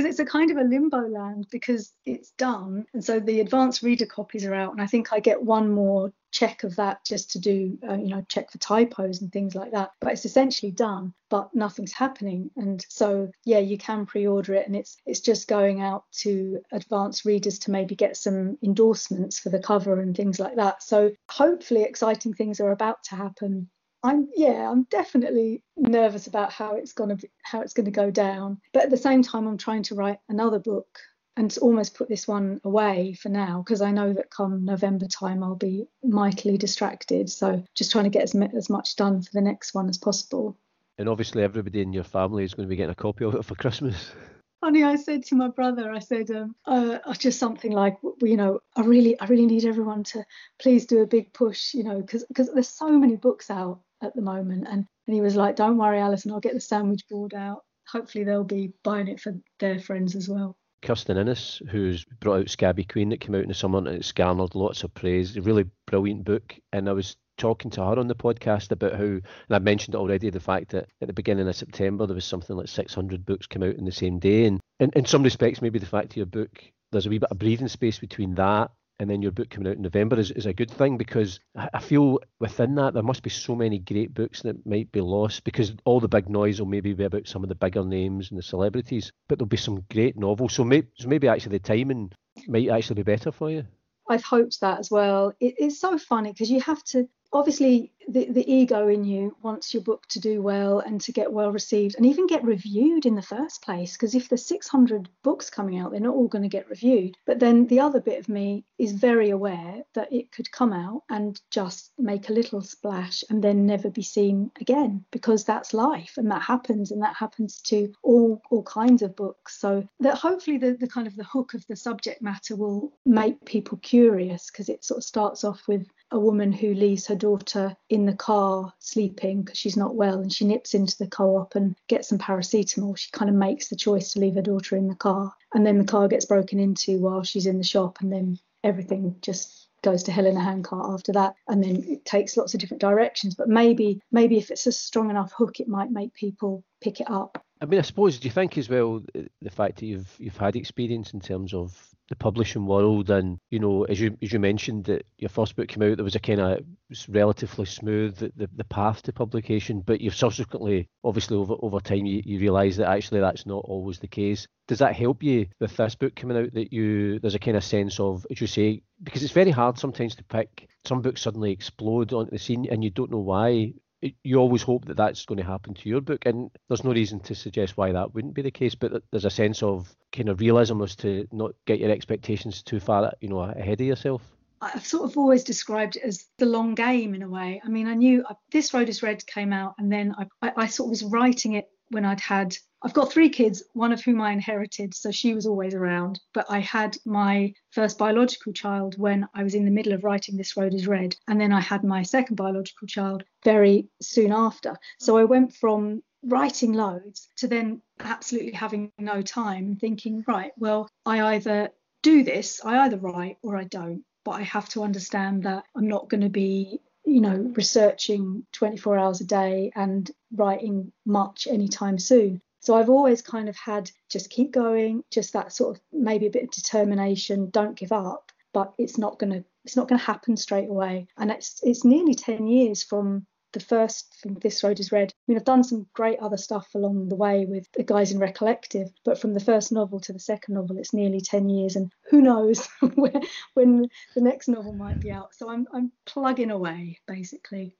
because 0.00 0.18
it's 0.18 0.20
a 0.20 0.32
kind 0.32 0.50
of 0.50 0.56
a 0.56 0.64
limbo 0.64 1.08
land 1.08 1.46
because 1.50 1.92
it's 2.06 2.30
done 2.32 2.86
and 2.94 3.04
so 3.04 3.20
the 3.20 3.40
advanced 3.40 3.82
reader 3.82 4.06
copies 4.06 4.44
are 4.44 4.54
out 4.54 4.72
and 4.72 4.80
i 4.80 4.86
think 4.86 5.12
i 5.12 5.20
get 5.20 5.42
one 5.42 5.70
more 5.70 6.12
check 6.32 6.62
of 6.64 6.76
that 6.76 7.04
just 7.04 7.32
to 7.32 7.38
do 7.38 7.76
uh, 7.88 7.94
you 7.94 8.08
know 8.08 8.24
check 8.28 8.50
for 8.50 8.58
typos 8.58 9.20
and 9.20 9.32
things 9.32 9.54
like 9.54 9.72
that 9.72 9.90
but 10.00 10.12
it's 10.12 10.24
essentially 10.24 10.70
done 10.72 11.12
but 11.30 11.54
nothing's 11.54 11.92
happening. 11.92 12.50
And 12.56 12.84
so 12.88 13.30
yeah 13.44 13.60
you 13.60 13.78
can 13.78 14.04
pre-order 14.04 14.54
it 14.54 14.66
and 14.66 14.76
it's 14.76 14.96
it's 15.06 15.20
just 15.20 15.48
going 15.48 15.80
out 15.80 16.04
to 16.18 16.60
advanced 16.72 17.24
readers 17.24 17.60
to 17.60 17.70
maybe 17.70 17.94
get 17.94 18.16
some 18.16 18.58
endorsements 18.62 19.38
for 19.38 19.48
the 19.48 19.60
cover 19.60 20.00
and 20.00 20.14
things 20.14 20.38
like 20.38 20.56
that. 20.56 20.82
So 20.82 21.12
hopefully 21.30 21.82
exciting 21.82 22.34
things 22.34 22.60
are 22.60 22.72
about 22.72 23.04
to 23.04 23.16
happen 23.16 23.70
I'm 24.02 24.28
yeah, 24.34 24.70
I'm 24.70 24.84
definitely 24.84 25.62
nervous 25.76 26.26
about 26.26 26.52
how 26.52 26.76
it's 26.76 26.92
gonna 26.92 27.16
be, 27.16 27.30
how 27.42 27.60
it's 27.60 27.72
gonna 27.72 27.90
go 27.90 28.10
down. 28.10 28.60
But 28.72 28.84
at 28.84 28.90
the 28.90 28.96
same 28.96 29.22
time, 29.22 29.46
I'm 29.46 29.58
trying 29.58 29.82
to 29.84 29.94
write 29.94 30.18
another 30.28 30.58
book 30.58 30.98
and 31.36 31.56
almost 31.62 31.94
put 31.94 32.08
this 32.08 32.26
one 32.26 32.60
away 32.64 33.14
for 33.14 33.28
now 33.28 33.62
because 33.64 33.80
I 33.80 33.90
know 33.90 34.12
that 34.12 34.30
come 34.30 34.64
November 34.64 35.06
time 35.06 35.42
I'll 35.42 35.54
be 35.54 35.86
mightily 36.02 36.58
distracted. 36.58 37.30
So 37.30 37.62
just 37.74 37.92
trying 37.92 38.04
to 38.04 38.10
get 38.10 38.22
as, 38.22 38.34
as 38.56 38.68
much 38.68 38.96
done 38.96 39.22
for 39.22 39.30
the 39.32 39.40
next 39.40 39.74
one 39.74 39.88
as 39.88 39.98
possible. 39.98 40.56
And 40.98 41.08
obviously, 41.08 41.42
everybody 41.42 41.80
in 41.80 41.92
your 41.92 42.04
family 42.04 42.44
is 42.44 42.52
going 42.52 42.66
to 42.66 42.70
be 42.70 42.76
getting 42.76 42.90
a 42.90 42.94
copy 42.94 43.24
of 43.24 43.34
it 43.34 43.44
for 43.44 43.54
Christmas. 43.54 44.12
funny 44.60 44.84
i 44.84 44.94
said 44.94 45.24
to 45.24 45.34
my 45.34 45.48
brother 45.48 45.90
i 45.90 45.98
said 45.98 46.30
um, 46.30 46.54
uh, 46.66 46.98
just 47.14 47.38
something 47.38 47.72
like 47.72 47.96
you 48.20 48.36
know 48.36 48.60
i 48.76 48.82
really 48.82 49.18
i 49.18 49.24
really 49.24 49.46
need 49.46 49.64
everyone 49.64 50.04
to 50.04 50.22
please 50.58 50.84
do 50.84 51.00
a 51.00 51.06
big 51.06 51.32
push 51.32 51.72
you 51.72 51.82
know 51.82 52.00
because 52.00 52.24
because 52.24 52.52
there's 52.52 52.68
so 52.68 52.90
many 52.90 53.16
books 53.16 53.50
out 53.50 53.80
at 54.02 54.14
the 54.14 54.22
moment 54.22 54.66
and 54.68 54.86
and 55.06 55.14
he 55.14 55.20
was 55.20 55.36
like 55.36 55.56
don't 55.56 55.78
worry 55.78 55.98
alison 55.98 56.30
i'll 56.30 56.40
get 56.40 56.54
the 56.54 56.60
sandwich 56.60 57.02
board 57.10 57.34
out 57.34 57.62
hopefully 57.88 58.24
they'll 58.24 58.44
be 58.44 58.72
buying 58.84 59.08
it 59.08 59.20
for 59.20 59.32
their 59.58 59.78
friends 59.78 60.14
as 60.14 60.28
well 60.28 60.56
Kirstin 60.82 61.18
Innes, 61.18 61.60
who's 61.68 62.06
brought 62.20 62.40
out 62.40 62.48
Scabby 62.48 62.84
Queen 62.84 63.10
that 63.10 63.20
came 63.20 63.34
out 63.34 63.42
in 63.42 63.48
the 63.48 63.54
summer 63.54 63.78
and 63.78 63.88
it's 63.88 64.12
garnered 64.12 64.54
lots 64.54 64.82
of 64.82 64.94
praise. 64.94 65.36
A 65.36 65.42
really 65.42 65.66
brilliant 65.86 66.24
book. 66.24 66.56
And 66.72 66.88
I 66.88 66.92
was 66.92 67.18
talking 67.36 67.70
to 67.72 67.84
her 67.84 67.98
on 67.98 68.08
the 68.08 68.14
podcast 68.14 68.70
about 68.70 68.94
how, 68.94 69.04
and 69.04 69.22
I 69.50 69.58
mentioned 69.58 69.94
already, 69.94 70.30
the 70.30 70.40
fact 70.40 70.70
that 70.70 70.88
at 71.02 71.06
the 71.06 71.12
beginning 71.12 71.46
of 71.46 71.54
September 71.54 72.06
there 72.06 72.14
was 72.14 72.24
something 72.24 72.56
like 72.56 72.68
600 72.68 73.26
books 73.26 73.46
come 73.46 73.62
out 73.62 73.74
in 73.74 73.84
the 73.84 73.92
same 73.92 74.18
day. 74.18 74.46
And 74.46 74.58
in, 74.78 74.90
in 74.94 75.04
some 75.04 75.22
respects, 75.22 75.60
maybe 75.60 75.78
the 75.78 75.84
fact 75.84 76.12
of 76.12 76.16
your 76.16 76.24
book, 76.24 76.64
there's 76.92 77.04
a 77.04 77.10
wee 77.10 77.18
bit 77.18 77.30
of 77.30 77.38
breathing 77.38 77.68
space 77.68 77.98
between 77.98 78.34
that 78.36 78.70
and 79.00 79.08
then 79.08 79.22
your 79.22 79.32
book 79.32 79.48
coming 79.48 79.66
out 79.66 79.76
in 79.76 79.82
November 79.82 80.20
is, 80.20 80.30
is 80.32 80.44
a 80.44 80.52
good 80.52 80.70
thing 80.70 80.98
because 80.98 81.40
I 81.56 81.80
feel 81.80 82.18
within 82.38 82.74
that 82.74 82.92
there 82.92 83.02
must 83.02 83.22
be 83.22 83.30
so 83.30 83.56
many 83.56 83.78
great 83.78 84.12
books 84.12 84.42
that 84.42 84.66
might 84.66 84.92
be 84.92 85.00
lost 85.00 85.42
because 85.42 85.72
all 85.86 86.00
the 86.00 86.08
big 86.08 86.28
noise 86.28 86.60
will 86.60 86.68
maybe 86.68 86.92
be 86.92 87.04
about 87.04 87.26
some 87.26 87.42
of 87.42 87.48
the 87.48 87.54
bigger 87.54 87.82
names 87.82 88.28
and 88.28 88.38
the 88.38 88.42
celebrities, 88.42 89.10
but 89.26 89.38
there'll 89.38 89.48
be 89.48 89.56
some 89.56 89.86
great 89.90 90.18
novels. 90.18 90.52
So 90.52 90.64
maybe, 90.64 90.88
so 90.98 91.08
maybe 91.08 91.28
actually 91.28 91.58
the 91.58 91.60
timing 91.60 92.12
might 92.46 92.68
actually 92.68 92.96
be 92.96 93.02
better 93.02 93.32
for 93.32 93.50
you. 93.50 93.64
I've 94.10 94.24
hoped 94.24 94.60
that 94.60 94.78
as 94.78 94.90
well. 94.90 95.32
It 95.40 95.54
is 95.58 95.80
so 95.80 95.96
funny 95.96 96.32
because 96.32 96.50
you 96.50 96.60
have 96.60 96.84
to 96.84 97.08
obviously 97.32 97.92
the, 98.08 98.26
the 98.30 98.52
ego 98.52 98.88
in 98.88 99.04
you 99.04 99.36
wants 99.42 99.72
your 99.72 99.82
book 99.82 100.06
to 100.08 100.18
do 100.18 100.42
well 100.42 100.80
and 100.80 101.00
to 101.00 101.12
get 101.12 101.32
well 101.32 101.52
received 101.52 101.94
and 101.96 102.06
even 102.06 102.26
get 102.26 102.42
reviewed 102.44 103.06
in 103.06 103.14
the 103.14 103.22
first 103.22 103.62
place 103.62 103.92
because 103.92 104.14
if 104.14 104.28
there's 104.28 104.44
600 104.44 105.08
books 105.22 105.48
coming 105.48 105.78
out 105.78 105.92
they're 105.92 106.00
not 106.00 106.14
all 106.14 106.28
going 106.28 106.42
to 106.42 106.48
get 106.48 106.68
reviewed. 106.68 107.16
But 107.26 107.38
then 107.38 107.66
the 107.66 107.80
other 107.80 108.00
bit 108.00 108.18
of 108.18 108.28
me 108.28 108.64
is 108.78 108.92
very 108.92 109.30
aware 109.30 109.82
that 109.94 110.12
it 110.12 110.32
could 110.32 110.50
come 110.50 110.72
out 110.72 111.02
and 111.08 111.40
just 111.50 111.92
make 111.98 112.28
a 112.28 112.32
little 112.32 112.62
splash 112.62 113.22
and 113.30 113.42
then 113.42 113.66
never 113.66 113.90
be 113.90 114.02
seen 114.02 114.50
again 114.60 115.04
because 115.12 115.44
that's 115.44 115.74
life 115.74 116.14
and 116.16 116.30
that 116.30 116.42
happens 116.42 116.90
and 116.90 117.02
that 117.02 117.14
happens 117.14 117.60
to 117.62 117.92
all 118.02 118.40
all 118.50 118.62
kinds 118.62 119.02
of 119.02 119.14
books. 119.14 119.60
So 119.60 119.86
that 120.00 120.16
hopefully 120.16 120.58
the, 120.58 120.72
the 120.72 120.88
kind 120.88 121.06
of 121.06 121.16
the 121.16 121.24
hook 121.24 121.54
of 121.54 121.64
the 121.68 121.76
subject 121.76 122.22
matter 122.22 122.56
will 122.56 122.92
make 123.06 123.44
people 123.44 123.78
curious 123.78 124.50
because 124.50 124.68
it 124.68 124.84
sort 124.84 124.98
of 124.98 125.04
starts 125.04 125.44
off 125.44 125.68
with 125.68 125.86
a 126.10 126.18
woman 126.18 126.52
who 126.52 126.74
leaves 126.74 127.06
her 127.06 127.14
daughter 127.14 127.76
in 127.88 128.06
the 128.06 128.14
car 128.14 128.72
sleeping 128.78 129.42
because 129.42 129.58
she's 129.58 129.76
not 129.76 129.94
well 129.94 130.18
and 130.18 130.32
she 130.32 130.44
nips 130.44 130.74
into 130.74 130.96
the 130.98 131.06
co-op 131.06 131.54
and 131.54 131.76
gets 131.88 132.08
some 132.08 132.18
paracetamol 132.18 132.96
she 132.96 133.10
kind 133.12 133.28
of 133.28 133.36
makes 133.36 133.68
the 133.68 133.76
choice 133.76 134.12
to 134.12 134.20
leave 134.20 134.34
her 134.34 134.42
daughter 134.42 134.76
in 134.76 134.88
the 134.88 134.94
car 134.94 135.32
and 135.54 135.66
then 135.66 135.78
the 135.78 135.84
car 135.84 136.08
gets 136.08 136.24
broken 136.24 136.58
into 136.58 136.98
while 136.98 137.22
she's 137.22 137.46
in 137.46 137.58
the 137.58 137.64
shop 137.64 137.98
and 138.00 138.12
then 138.12 138.38
everything 138.64 139.16
just 139.22 139.68
goes 139.82 140.02
to 140.02 140.12
hell 140.12 140.26
in 140.26 140.36
a 140.36 140.40
handcart 140.40 140.92
after 140.92 141.12
that 141.12 141.34
and 141.48 141.64
then 141.64 141.82
it 141.88 142.04
takes 142.04 142.36
lots 142.36 142.52
of 142.52 142.60
different 142.60 142.80
directions 142.82 143.34
but 143.34 143.48
maybe 143.48 144.00
maybe 144.12 144.36
if 144.36 144.50
it's 144.50 144.66
a 144.66 144.72
strong 144.72 145.08
enough 145.08 145.32
hook 145.32 145.58
it 145.58 145.68
might 145.68 145.90
make 145.90 146.12
people 146.12 146.62
pick 146.80 147.00
it 147.00 147.10
up 147.10 147.44
I 147.62 147.66
mean, 147.66 147.78
I 147.78 147.82
suppose. 147.82 148.18
Do 148.18 148.26
you 148.26 148.32
think 148.32 148.56
as 148.56 148.70
well 148.70 149.02
the 149.42 149.50
fact 149.50 149.76
that 149.76 149.86
you've 149.86 150.14
you've 150.18 150.36
had 150.36 150.56
experience 150.56 151.12
in 151.12 151.20
terms 151.20 151.52
of 151.52 151.94
the 152.10 152.16
publishing 152.16 152.66
world, 152.66 153.08
and 153.08 153.38
you 153.50 153.58
know, 153.60 153.84
as 153.84 153.98
you 154.00 154.18
as 154.20 154.32
you 154.32 154.40
mentioned 154.40 154.84
that 154.84 155.06
your 155.16 155.28
first 155.28 155.56
book 155.56 155.68
came 155.68 155.82
out, 155.82 155.96
there 155.96 156.04
was 156.04 156.16
a 156.16 156.20
kind 156.20 156.40
of 156.40 156.60
relatively 157.08 157.64
smooth 157.64 158.16
the, 158.16 158.50
the, 158.56 158.64
path 158.64 159.02
to 159.02 159.12
publication, 159.12 159.80
but 159.80 160.00
you've 160.00 160.14
subsequently, 160.14 160.88
obviously 161.04 161.36
over 161.36 161.54
over 161.62 161.78
time, 161.80 162.04
you, 162.04 162.20
you 162.24 162.40
realise 162.40 162.76
that 162.76 162.88
actually 162.88 163.20
that's 163.20 163.46
not 163.46 163.64
always 163.64 164.00
the 164.00 164.08
case. 164.08 164.46
Does 164.66 164.80
that 164.80 164.96
help 164.96 165.22
you 165.22 165.46
with 165.60 165.76
this 165.76 165.94
book 165.94 166.16
coming 166.16 166.36
out? 166.36 166.52
That 166.52 166.72
you 166.72 167.20
there's 167.20 167.36
a 167.36 167.38
kind 167.38 167.56
of 167.56 167.64
sense 167.64 168.00
of, 168.00 168.26
as 168.30 168.40
you 168.40 168.48
say, 168.48 168.82
because 169.02 169.22
it's 169.22 169.32
very 169.32 169.52
hard 169.52 169.78
sometimes 169.78 170.16
to 170.16 170.24
pick. 170.24 170.68
Some 170.84 171.02
books 171.02 171.22
suddenly 171.22 171.52
explode 171.52 172.12
onto 172.12 172.32
the 172.32 172.38
scene, 172.38 172.66
and 172.70 172.82
you 172.82 172.90
don't 172.90 173.12
know 173.12 173.18
why 173.18 173.72
you 174.22 174.36
always 174.36 174.62
hope 174.62 174.86
that 174.86 174.96
that's 174.96 175.26
going 175.26 175.38
to 175.38 175.44
happen 175.44 175.74
to 175.74 175.88
your 175.88 176.00
book, 176.00 176.26
and 176.26 176.50
there's 176.68 176.84
no 176.84 176.92
reason 176.92 177.20
to 177.20 177.34
suggest 177.34 177.76
why 177.76 177.92
that 177.92 178.14
wouldn't 178.14 178.34
be 178.34 178.42
the 178.42 178.50
case. 178.50 178.74
But 178.74 179.02
there's 179.10 179.24
a 179.24 179.30
sense 179.30 179.62
of 179.62 179.94
kind 180.12 180.28
of 180.28 180.40
realism 180.40 180.82
as 180.82 180.96
to 180.96 181.26
not 181.32 181.52
get 181.66 181.80
your 181.80 181.90
expectations 181.90 182.62
too 182.62 182.80
far, 182.80 183.12
you 183.20 183.28
know, 183.28 183.40
ahead 183.40 183.80
of 183.80 183.86
yourself. 183.86 184.22
I've 184.62 184.86
sort 184.86 185.10
of 185.10 185.16
always 185.16 185.42
described 185.42 185.96
it 185.96 186.02
as 186.02 186.26
the 186.38 186.46
long 186.46 186.74
game 186.74 187.14
in 187.14 187.22
a 187.22 187.28
way. 187.28 187.62
I 187.64 187.68
mean, 187.68 187.88
I 187.88 187.94
knew 187.94 188.24
I, 188.28 188.32
uh, 188.32 188.34
this 188.50 188.74
Road 188.74 188.88
is 188.88 189.02
Red 189.02 189.26
came 189.26 189.52
out, 189.52 189.74
and 189.78 189.90
then 189.90 190.14
I, 190.18 190.26
I, 190.42 190.52
I 190.56 190.66
sort 190.66 190.88
of 190.88 190.90
was 190.90 191.04
writing 191.04 191.54
it 191.54 191.68
when 191.88 192.04
I'd 192.04 192.20
had 192.20 192.56
I've 192.82 192.94
got 192.94 193.12
three 193.12 193.28
kids, 193.28 193.62
one 193.74 193.92
of 193.92 194.00
whom 194.02 194.22
I 194.22 194.32
inherited, 194.32 194.94
so 194.94 195.10
she 195.10 195.34
was 195.34 195.44
always 195.44 195.74
around. 195.74 196.18
But 196.32 196.46
I 196.48 196.60
had 196.60 196.96
my 197.04 197.52
first 197.72 197.98
biological 197.98 198.54
child 198.54 198.94
when 198.96 199.28
I 199.34 199.42
was 199.42 199.54
in 199.54 199.66
the 199.66 199.70
middle 199.70 199.92
of 199.92 200.02
writing 200.02 200.36
This 200.36 200.56
Road 200.56 200.72
is 200.72 200.86
Red. 200.86 201.14
And 201.28 201.38
then 201.38 201.52
I 201.52 201.60
had 201.60 201.84
my 201.84 202.02
second 202.02 202.36
biological 202.36 202.88
child 202.88 203.22
very 203.44 203.88
soon 204.00 204.32
after. 204.32 204.76
So 204.98 205.18
I 205.18 205.24
went 205.24 205.54
from 205.54 206.02
writing 206.22 206.72
loads 206.72 207.28
to 207.36 207.48
then 207.48 207.82
absolutely 207.98 208.52
having 208.52 208.92
no 208.98 209.20
time 209.20 209.76
thinking, 209.76 210.24
right, 210.26 210.52
well, 210.56 210.88
I 211.04 211.34
either 211.34 211.70
do 212.02 212.24
this, 212.24 212.64
I 212.64 212.78
either 212.86 212.96
write 212.96 213.36
or 213.42 213.58
I 213.58 213.64
don't. 213.64 214.04
But 214.24 214.32
I 214.32 214.42
have 214.42 214.70
to 214.70 214.84
understand 214.84 215.42
that 215.42 215.64
I'm 215.76 215.88
not 215.88 216.08
going 216.08 216.22
to 216.22 216.30
be 216.30 216.80
you 217.04 217.20
know, 217.20 217.52
researching 217.56 218.46
24 218.52 218.98
hours 218.98 219.20
a 219.20 219.24
day 219.24 219.72
and 219.74 220.10
writing 220.32 220.92
much 221.04 221.46
anytime 221.46 221.98
soon. 221.98 222.40
So 222.60 222.74
I've 222.74 222.90
always 222.90 223.22
kind 223.22 223.48
of 223.48 223.56
had 223.56 223.90
just 224.10 224.30
keep 224.30 224.52
going, 224.52 225.02
just 225.10 225.32
that 225.32 225.52
sort 225.52 225.76
of 225.76 225.82
maybe 225.92 226.26
a 226.26 226.30
bit 226.30 226.44
of 226.44 226.50
determination, 226.50 227.50
don't 227.50 227.76
give 227.76 227.92
up, 227.92 228.30
but 228.52 228.72
it's 228.78 228.98
not 228.98 229.18
going 229.18 229.32
to 229.32 229.44
it's 229.64 229.76
not 229.76 229.88
going 229.88 229.98
to 229.98 230.04
happen 230.04 230.36
straight 230.36 230.68
away. 230.68 231.06
And 231.16 231.30
it's 231.30 231.60
it's 231.62 231.84
nearly 231.84 232.14
10 232.14 232.46
years 232.46 232.82
from 232.82 233.26
the 233.52 233.60
first 233.60 234.14
from 234.20 234.34
This 234.34 234.62
Road 234.62 234.78
is 234.78 234.92
Red. 234.92 235.10
I 235.10 235.14
mean, 235.26 235.38
I've 235.38 235.44
done 235.44 235.64
some 235.64 235.86
great 235.92 236.18
other 236.20 236.36
stuff 236.36 236.68
along 236.74 237.08
the 237.08 237.16
way 237.16 237.46
with 237.46 237.66
the 237.72 237.82
guys 237.82 238.12
in 238.12 238.20
Recollective, 238.20 238.92
but 239.04 239.18
from 239.18 239.34
the 239.34 239.40
first 239.40 239.72
novel 239.72 240.00
to 240.00 240.12
the 240.12 240.20
second 240.20 240.54
novel, 240.54 240.78
it's 240.78 240.94
nearly 240.94 241.20
10 241.20 241.48
years, 241.48 241.76
and 241.76 241.92
who 242.10 242.20
knows 242.20 242.68
when 243.54 243.88
the 244.14 244.20
next 244.20 244.48
novel 244.48 244.72
might 244.72 245.00
be 245.00 245.10
out. 245.10 245.34
So 245.34 245.50
I'm, 245.50 245.66
I'm 245.72 245.92
plugging 246.06 246.50
away, 246.50 247.00
basically. 247.06 247.76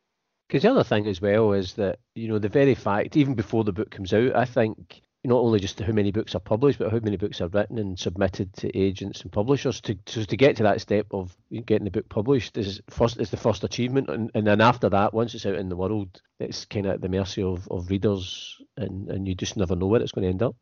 Because 0.51 0.65
the 0.65 0.71
other 0.73 0.83
thing 0.83 1.07
as 1.07 1.23
well 1.23 1.53
is 1.53 1.75
that, 1.75 2.01
you 2.17 2.27
know, 2.27 2.41
the 2.41 2.49
very 2.49 2.75
fact, 2.75 3.17
even 3.17 3.35
before 3.35 3.63
the 3.63 3.73
book 3.73 3.89
comes 3.89 4.13
out, 4.13 4.35
I 4.35 4.45
think 4.45 5.01
not 5.23 5.39
only 5.39 5.61
just 5.61 5.79
how 5.79 5.93
many 5.93 6.11
books 6.11 6.35
are 6.35 6.41
published, 6.41 6.81
but 6.81 6.91
how 6.91 6.99
many 6.99 7.17
books 7.17 7.41
are 7.41 7.47
written 7.47 7.79
and 7.79 7.97
submitted 7.97 8.53
to 8.55 8.77
agents 8.77 9.21
and 9.21 9.31
publishers. 9.31 9.81
To 9.83 9.95
to, 9.95 10.27
to 10.27 10.37
get 10.37 10.57
to 10.57 10.65
that 10.65 10.81
step 10.81 11.07
of 11.13 11.37
getting 11.67 11.85
the 11.85 11.93
book 11.93 12.09
published 12.09 12.59
is 12.59 12.81
first 12.91 13.21
is 13.21 13.31
the 13.31 13.37
first 13.37 13.63
achievement, 13.63 14.09
and, 14.11 14.29
and 14.35 14.45
then 14.45 14.61
after 14.61 14.89
that, 14.89 15.15
once 15.15 15.37
it's 15.37 15.47
out 15.47 15.55
in 15.55 15.69
the 15.69 15.77
world, 15.77 16.21
it's 16.41 16.65
kind 16.65 16.87
of 16.87 16.95
at 16.95 17.01
the 17.01 17.09
mercy 17.09 17.45
of, 17.45 17.69
of 17.71 17.89
readers, 17.89 18.61
and, 18.77 19.09
and 19.09 19.29
you 19.29 19.37
just 19.37 19.57
never 19.57 19.77
know 19.77 19.87
where 19.87 20.03
it's 20.03 20.11
going 20.11 20.25
to 20.25 20.31
end 20.31 20.43
up. 20.43 20.57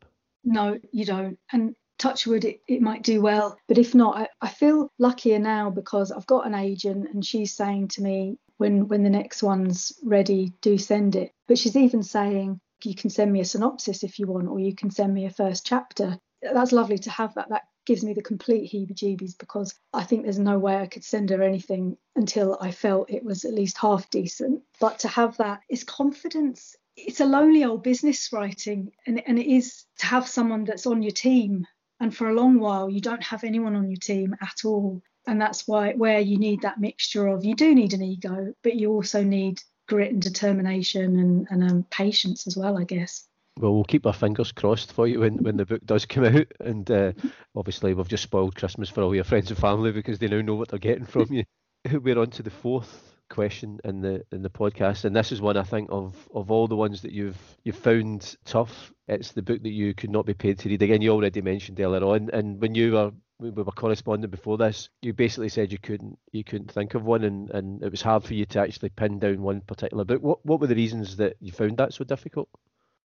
No, 0.45 0.78
you 0.93 1.07
don't. 1.07 1.39
And 1.51 1.74
touchwood 1.97 2.45
it, 2.45 2.61
it 2.68 2.80
might 2.80 3.03
do 3.03 3.20
well 3.20 3.59
but 3.66 3.76
if 3.76 3.93
not 3.93 4.16
I, 4.16 4.28
I 4.41 4.49
feel 4.51 4.93
luckier 5.01 5.41
now 5.41 5.68
because 5.68 6.12
i've 6.12 6.28
got 6.28 6.47
an 6.47 6.55
agent 6.55 7.09
and 7.12 7.24
she's 7.24 7.57
saying 7.57 7.89
to 7.89 8.03
me 8.03 8.39
when 8.59 8.88
when 8.88 9.02
the 9.02 9.11
next 9.11 9.42
one's 9.42 9.92
ready, 10.04 10.52
do 10.61 10.76
send 10.76 11.16
it. 11.16 11.32
But 11.46 11.59
she's 11.59 11.76
even 11.76 12.02
saying 12.02 12.61
you 12.84 12.94
can 12.94 13.11
send 13.11 13.32
me 13.32 13.40
a 13.40 13.44
synopsis 13.44 14.04
if 14.04 14.18
you 14.18 14.26
want, 14.26 14.48
or 14.48 14.61
you 14.61 14.74
can 14.74 14.90
send 14.90 15.14
me 15.14 15.24
a 15.24 15.30
first 15.30 15.66
chapter. 15.66 16.18
That's 16.42 16.72
lovely 16.72 16.98
to 16.98 17.11
have 17.11 17.34
that. 17.34 17.48
That 17.48 17.62
gives 17.86 18.04
me 18.04 18.12
the 18.12 18.22
complete 18.22 18.70
heebie-jeebies 18.70 19.38
because 19.38 19.74
I 19.94 20.04
think 20.04 20.22
there's 20.22 20.38
no 20.38 20.59
way 20.59 20.76
I 20.76 20.86
could 20.86 21.02
send 21.02 21.30
her 21.30 21.42
anything 21.42 21.96
until 22.14 22.59
I 22.61 22.70
felt 22.70 23.11
it 23.11 23.24
was 23.24 23.44
at 23.44 23.54
least 23.54 23.78
half 23.78 24.11
decent. 24.11 24.62
But 24.78 24.98
to 25.00 25.09
have 25.09 25.38
that 25.38 25.61
is 25.70 25.84
confidence. 25.84 26.76
It's 26.96 27.20
a 27.20 27.26
lonely 27.26 27.64
old 27.64 27.82
business 27.82 28.30
writing, 28.32 28.92
and, 29.06 29.22
and 29.26 29.38
it 29.38 29.50
is 29.50 29.84
to 29.98 30.06
have 30.06 30.28
someone 30.28 30.64
that's 30.64 30.86
on 30.86 31.02
your 31.02 31.12
team. 31.12 31.66
And 32.00 32.14
for 32.14 32.28
a 32.28 32.34
long 32.34 32.61
while, 32.61 32.90
you 32.90 33.00
don't 33.00 33.22
have 33.22 33.42
anyone 33.42 33.74
on 33.74 33.90
your 33.90 33.98
team 33.98 34.36
at 34.40 34.64
all 34.64 35.02
and 35.29 35.41
that's 35.41 35.68
why 35.68 35.93
where 35.93 36.18
you 36.18 36.39
need 36.39 36.62
that 36.62 36.81
mixture 36.81 37.29
of 37.29 37.45
you 37.45 37.55
do 37.55 37.74
need 37.74 37.93
an 37.93 38.03
ego 38.03 38.53
but 38.62 38.74
you 38.74 38.91
also 38.91 39.22
need 39.22 39.61
grit 39.87 40.12
and 40.12 40.22
determination 40.22 41.18
and, 41.18 41.47
and 41.51 41.70
um, 41.70 41.87
patience 41.91 42.47
as 42.47 42.57
well 42.57 42.76
i 42.76 42.85
guess 42.85 43.29
well, 43.61 43.74
we'll 43.74 43.85
keep 43.85 44.07
our 44.07 44.12
fingers 44.12 44.53
crossed 44.53 44.93
for 44.93 45.09
you 45.09 45.18
when, 45.20 45.43
when 45.43 45.57
the 45.57 45.66
book 45.66 45.85
does 45.85 46.07
come 46.07 46.24
out. 46.24 46.47
And 46.61 46.89
uh, 46.89 47.12
obviously, 47.57 47.93
we've 47.93 48.07
just 48.07 48.22
spoiled 48.22 48.55
Christmas 48.55 48.89
for 48.89 49.03
all 49.03 49.14
your 49.14 49.24
friends 49.24 49.51
and 49.51 49.59
family 49.59 49.91
because 49.91 50.20
they 50.20 50.29
now 50.29 50.41
know 50.41 50.55
what 50.55 50.68
they're 50.68 50.79
getting 50.79 51.07
from 51.07 51.26
you. 51.33 51.43
We're 52.01 52.20
on 52.20 52.31
to 52.31 52.45
the 52.45 52.51
fourth 52.51 53.16
question 53.29 53.81
in 53.85 54.01
the 54.01 54.22
in 54.31 54.43
the 54.43 54.51
podcast, 54.51 55.05
and 55.05 55.16
this 55.16 55.33
is 55.33 55.41
one 55.41 55.57
I 55.57 55.64
think 55.64 55.89
of 55.91 56.14
of 56.33 56.53
all 56.53 56.68
the 56.68 56.76
ones 56.76 57.03
that 57.03 57.11
you've 57.11 57.39
you've 57.64 57.76
found 57.76 58.37
tough. 58.45 58.93
It's 59.09 59.33
the 59.33 59.43
book 59.43 59.62
that 59.62 59.72
you 59.72 59.93
could 59.93 60.11
not 60.11 60.26
be 60.26 60.35
paid 60.35 60.61
to 60.61 60.68
read. 60.68 60.83
Again, 60.83 61.03
you 61.03 61.11
already 61.11 61.43
mentioned 61.43 61.81
earlier 61.81 62.05
on, 62.05 62.31
and 62.33 62.61
when 62.61 62.76
you 62.76 62.93
were 62.93 63.12
we 63.41 63.51
were 63.51 63.64
corresponding 63.64 64.30
before 64.30 64.59
this, 64.59 64.89
you 65.01 65.12
basically 65.12 65.49
said 65.49 65.70
you 65.70 65.78
couldn't 65.78 66.18
you 66.32 66.45
couldn't 66.45 66.72
think 66.72 66.95
of 66.95 67.05
one, 67.05 67.24
and, 67.24 67.51
and 67.51 67.82
it 67.82 67.91
was 67.91 68.03
hard 68.03 68.24
for 68.24 68.34
you 68.34 68.45
to 68.47 68.61
actually 68.61 68.89
pin 68.91 69.18
down 69.18 69.43
one 69.43 69.61
particular 69.61 70.05
book. 70.05 70.22
What 70.22 70.45
what 70.45 70.61
were 70.61 70.66
the 70.66 70.74
reasons 70.74 71.16
that 71.16 71.36
you 71.41 71.53
found 71.53 71.76
that 71.76 71.95
so 71.95 72.05
difficult? 72.05 72.49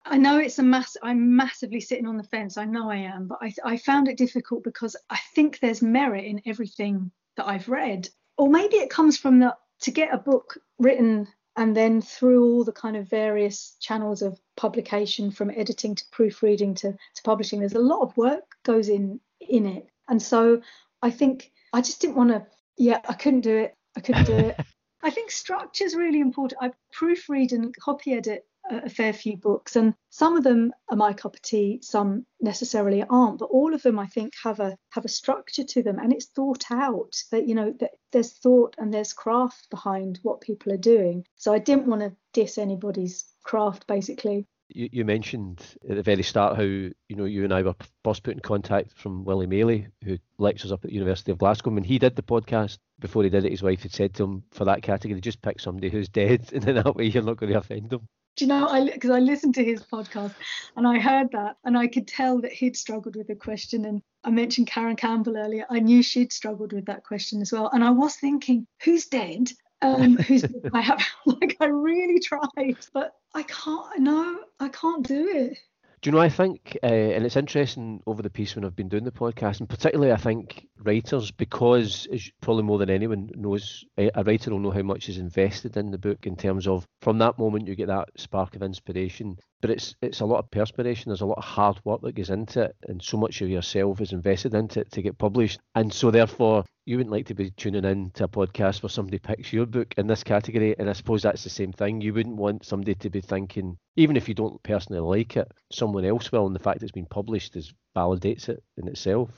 I 0.05 0.19
know 0.19 0.39
it's 0.39 0.59
a 0.59 0.63
mass. 0.63 0.97
I'm 1.03 1.37
massively 1.37 1.81
sitting 1.81 2.07
on 2.07 2.17
the 2.17 2.25
fence. 2.25 2.57
I 2.57 2.65
know 2.65 2.91
I 2.91 2.97
am, 2.97 3.29
but 3.29 3.39
I 3.43 3.53
I 3.65 3.77
found 3.77 4.09
it 4.09 4.17
difficult 4.17 4.65
because 4.65 4.97
I 5.11 5.19
think 5.35 5.59
there's 5.59 5.83
merit 5.83 6.25
in 6.25 6.43
everything 6.47 7.11
that 7.37 7.47
I've 7.47 7.69
read, 7.69 8.09
or 8.39 8.49
maybe 8.49 8.77
it 8.77 8.91
comes 8.91 9.19
from 9.19 9.39
the 9.39 9.57
to 9.81 9.91
get 9.91 10.15
a 10.15 10.19
book 10.19 10.59
written 10.79 11.29
and 11.57 11.77
then 11.77 12.01
through 12.01 12.45
all 12.45 12.65
the 12.65 12.73
kind 12.73 12.97
of 12.97 13.11
various 13.11 13.77
channels 13.81 14.23
of 14.23 14.41
publication 14.57 15.31
from 15.31 15.51
editing 15.51 15.95
to 15.95 16.05
proofreading 16.11 16.75
to, 16.75 16.93
to 16.93 17.23
publishing 17.25 17.61
there's 17.61 17.75
a 17.75 17.79
lot 17.79 18.01
of 18.01 18.17
work 18.17 18.45
goes 18.65 18.89
in 18.89 19.21
in 19.41 19.67
it 19.67 19.87
and 20.13 20.21
so 20.21 20.61
I 21.01 21.11
think 21.11 21.53
I 21.73 21.81
just 21.81 22.03
didn't 22.03 22.17
want 22.17 22.29
to, 22.33 22.47
yeah, 22.77 23.01
I 23.09 23.15
couldn't 23.15 23.41
do 23.41 23.57
it. 23.57 23.75
I 23.97 24.01
couldn't 24.01 24.27
do 24.27 24.37
it. 24.37 24.61
I 25.03 25.09
think 25.09 25.31
structure 25.31 25.85
is 25.85 25.97
really 25.97 26.21
important. 26.21 26.63
I 26.63 26.71
proofread 26.95 27.53
and 27.53 27.75
copy 27.75 28.13
edit 28.13 28.45
a 28.71 28.91
fair 28.91 29.15
few 29.15 29.39
books, 29.39 29.75
and 29.75 29.95
some 30.11 30.37
of 30.37 30.45
them 30.45 30.71
are 30.91 30.99
my 30.99 31.15
cup 31.15 31.35
of 31.35 31.41
tea, 31.41 31.81
some 31.83 32.27
necessarily 32.43 33.03
aren't. 33.09 33.39
But 33.39 33.47
all 33.47 33.73
of 33.73 33.83
them, 33.83 33.99
I 33.99 34.07
think, 34.07 34.35
have 34.45 34.61
a 34.61 34.77
have 34.91 35.07
a 35.07 35.09
structure 35.09 35.65
to 35.65 35.83
them, 35.83 35.99
and 35.99 36.13
it's 36.13 36.27
thought 36.27 36.71
out. 36.71 37.17
That 37.31 37.49
you 37.49 37.55
know 37.55 37.73
that 37.81 37.93
there's 38.13 38.33
thought 38.35 38.77
and 38.79 38.93
there's 38.93 39.15
craft 39.15 39.71
behind 39.71 40.21
what 40.23 40.43
people 40.43 40.73
are 40.73 40.89
doing. 40.95 41.25
So 41.37 41.55
I 41.55 41.59
didn't 41.59 41.89
want 41.89 42.03
to 42.03 42.15
diss 42.35 42.59
anybody's 42.59 43.25
craft, 43.43 43.87
basically 43.87 44.47
you, 44.75 44.89
you 44.93 45.05
mentioned 45.05 45.65
at 45.89 45.97
the 45.97 46.03
very 46.03 46.23
start 46.23 46.57
how 46.57 46.63
you 46.63 46.95
know 47.11 47.25
you 47.25 47.45
and 47.45 47.53
I 47.53 47.63
were 47.63 47.75
first 48.05 48.23
put 48.23 48.35
in 48.35 48.41
contact 48.41 48.93
from 48.97 49.25
Willy 49.25 49.47
Maley, 49.47 49.89
who 50.05 50.19
lectures 50.39 50.73
up 50.73 50.85
at 50.85 50.91
the 50.91 50.95
University 50.95 51.33
of 51.33 51.39
Glasgow. 51.39 51.71
When 51.71 51.85
he 51.85 51.99
did 51.99 52.17
the 52.17 52.23
podcast, 52.23 52.79
before 52.99 53.25
he 53.25 53.31
did 53.31 53.45
it, 53.45 53.51
his 53.51 53.63
wife 53.63 53.83
had 53.83 53.93
said 53.93 54.15
to 54.15 54.25
him 54.25 54.43
for 54.51 54.65
that 54.65 54.83
category, 54.83 55.21
just 55.21 55.43
pick 55.43 55.61
somebody 55.61 55.91
who's 55.91 56.09
dead, 56.09 56.49
and 56.53 56.63
then 56.63 56.77
that 56.77 56.97
way 56.97 57.07
you're 57.07 57.23
not 57.23 57.37
going 57.37 57.53
to 57.53 57.59
offend 57.59 57.91
them. 57.91 58.09
Do 58.37 58.47
you 58.47 58.49
know, 58.49 58.67
I 58.67 58.91
because 58.91 59.11
I 59.11 59.19
listened 59.19 59.55
to 59.57 59.65
his 59.65 59.83
podcast 59.83 60.33
and 60.75 60.89
I 60.89 60.99
heard 60.99 61.33
that 61.33 61.57
and 61.65 61.77
I 61.77 61.87
could 61.87 62.09
tell 62.09 62.41
that 62.41 62.53
he'd 62.53 62.79
struggled 62.79 63.15
with 63.15 63.27
the 63.27 63.35
question. 63.35 63.85
And 63.85 64.01
I 64.25 64.31
mentioned 64.31 64.69
Karen 64.69 64.97
Campbell 64.97 65.37
earlier. 65.37 65.67
I 65.69 65.81
knew 65.81 66.03
she'd 66.03 66.33
struggled 66.33 66.73
with 66.73 66.87
that 66.87 67.05
question 67.05 67.43
as 67.43 67.53
well. 67.53 67.69
And 67.71 67.85
I 67.85 67.91
was 67.91 68.17
thinking, 68.17 68.67
who's 68.85 69.07
dead? 69.07 69.53
Um, 69.83 70.17
who's 70.17 70.45
I 70.73 70.81
have 70.81 71.05
like 71.27 71.57
I 71.61 71.67
really 71.67 72.21
tried, 72.21 72.77
but 72.95 73.15
I 73.35 73.43
can't. 73.43 73.99
No, 73.99 74.39
I 74.61 74.69
can't 74.69 75.07
do 75.07 75.29
it. 75.29 75.59
Do 76.01 76.11
you 76.11 76.13
know? 76.13 76.21
I 76.21 76.29
think, 76.29 76.77
uh, 76.83 76.87
and 76.87 77.25
it's 77.25 77.37
interesting 77.37 78.03
over 78.07 78.23
the 78.23 78.31
piece 78.31 78.57
when 78.57 78.65
I've 78.65 78.75
been 78.75 78.89
doing 78.89 79.05
the 79.05 79.13
podcast, 79.13 79.61
and 79.61 79.69
particularly 79.69 80.13
I 80.13 80.17
think 80.17 80.67
writers, 80.79 81.31
because 81.31 82.09
probably 82.41 82.65
more 82.65 82.79
than 82.79 82.91
anyone 82.91 83.31
knows, 83.35 83.85
a 83.97 84.11
writer 84.25 84.51
will 84.51 84.59
know 84.59 84.73
how 84.73 84.83
much 84.83 85.09
is 85.09 85.19
invested 85.19 85.77
in 85.77 85.93
the 85.93 85.99
book 85.99 86.27
in 86.27 86.37
terms 86.37 86.67
of 86.67 86.85
from 87.03 87.19
that 87.19 87.39
moment 87.39 87.69
you 87.69 87.77
get 87.77 87.87
that 87.87 88.09
spark 88.17 88.57
of 88.57 88.63
inspiration. 88.63 89.37
But 89.63 89.71
it's 89.71 89.95
it's 90.03 90.21
a 90.21 90.27
lot 90.27 90.41
of 90.41 90.51
perspiration. 90.51 91.09
There's 91.09 91.23
a 91.23 91.27
lot 91.27 91.39
of 91.39 91.45
hard 91.45 91.81
work 91.85 92.03
that 92.03 92.17
goes 92.17 92.29
into 92.29 92.63
it, 92.63 92.77
and 92.89 93.01
so 93.01 93.17
much 93.17 93.41
of 93.41 93.49
yourself 93.49 94.01
is 94.01 94.13
invested 94.13 94.53
into 94.55 94.81
it 94.81 94.91
to 94.93 95.03
get 95.03 95.17
published. 95.17 95.61
And 95.75 95.91
so, 95.91 96.11
therefore, 96.11 96.65
you 96.85 96.97
wouldn't 96.99 97.13
like 97.13 97.27
to 97.27 97.35
be 97.35 97.51
tuning 97.51 97.85
in 97.85 98.11
to 98.15 98.25
a 98.25 98.29
podcast 98.29 98.83
where 98.83 98.91
somebody 98.91 99.19
picks 99.21 99.53
your 99.53 99.65
book 99.65 99.95
in 99.97 100.09
this 100.09 100.25
category. 100.25 100.75
And 100.79 100.91
I 100.91 100.93
suppose 100.93 101.23
that's 101.23 101.45
the 101.45 101.51
same 101.51 101.73
thing. 101.73 102.01
You 102.01 102.13
wouldn't 102.13 102.37
want 102.37 102.67
somebody 102.67 102.97
to 102.97 103.09
be 103.09 103.21
thinking, 103.21 103.79
even 103.97 104.17
if 104.17 104.29
you 104.29 104.35
don't 104.35 104.61
personally 104.65 105.01
like 105.01 105.37
it, 105.37 105.51
someone 105.71 106.05
else 106.05 106.33
will, 106.33 106.47
and 106.47 106.55
the 106.55 106.61
fact 106.61 106.83
it's 106.83 106.93
been 106.93 107.07
published 107.07 107.57
is 107.57 107.73
validates 107.97 108.49
it 108.49 108.63
in 108.77 108.89
itself. 108.89 109.31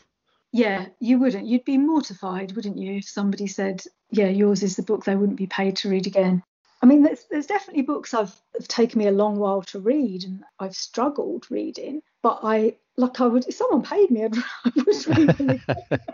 Yeah, 0.53 0.87
you 1.01 1.18
wouldn't. 1.18 1.47
You'd 1.47 1.66
be 1.66 1.77
mortified, 1.77 2.53
wouldn't 2.53 2.79
you, 2.79 2.95
if 2.95 3.09
somebody 3.09 3.47
said, 3.47 3.83
"Yeah, 4.11 4.29
yours 4.29 4.62
is 4.62 4.77
the 4.77 4.83
book 4.83 5.05
they 5.05 5.16
wouldn't 5.16 5.37
be 5.37 5.49
paid 5.49 5.77
to 5.79 5.91
read 5.91 6.07
again." 6.07 6.43
I 6.85 6.87
mean, 6.87 7.03
there's, 7.03 7.24
there's 7.30 7.47
definitely 7.47 7.80
books 7.80 8.12
I've 8.12 8.39
taken 8.68 8.99
me 8.99 9.07
a 9.07 9.11
long 9.11 9.39
while 9.39 9.62
to 9.62 9.80
read, 9.80 10.24
and 10.24 10.45
I've 10.59 10.76
struggled 10.76 11.51
reading. 11.51 12.03
But 12.22 12.41
I, 12.43 12.76
like, 12.99 13.22
I 13.22 13.26
would 13.26 13.49
if 13.49 13.55
someone 13.55 13.80
paid 13.80 14.11
me, 14.11 14.24
I'd, 14.24 14.37
I 14.37 14.72
would 14.76 15.41
read. 15.41 15.62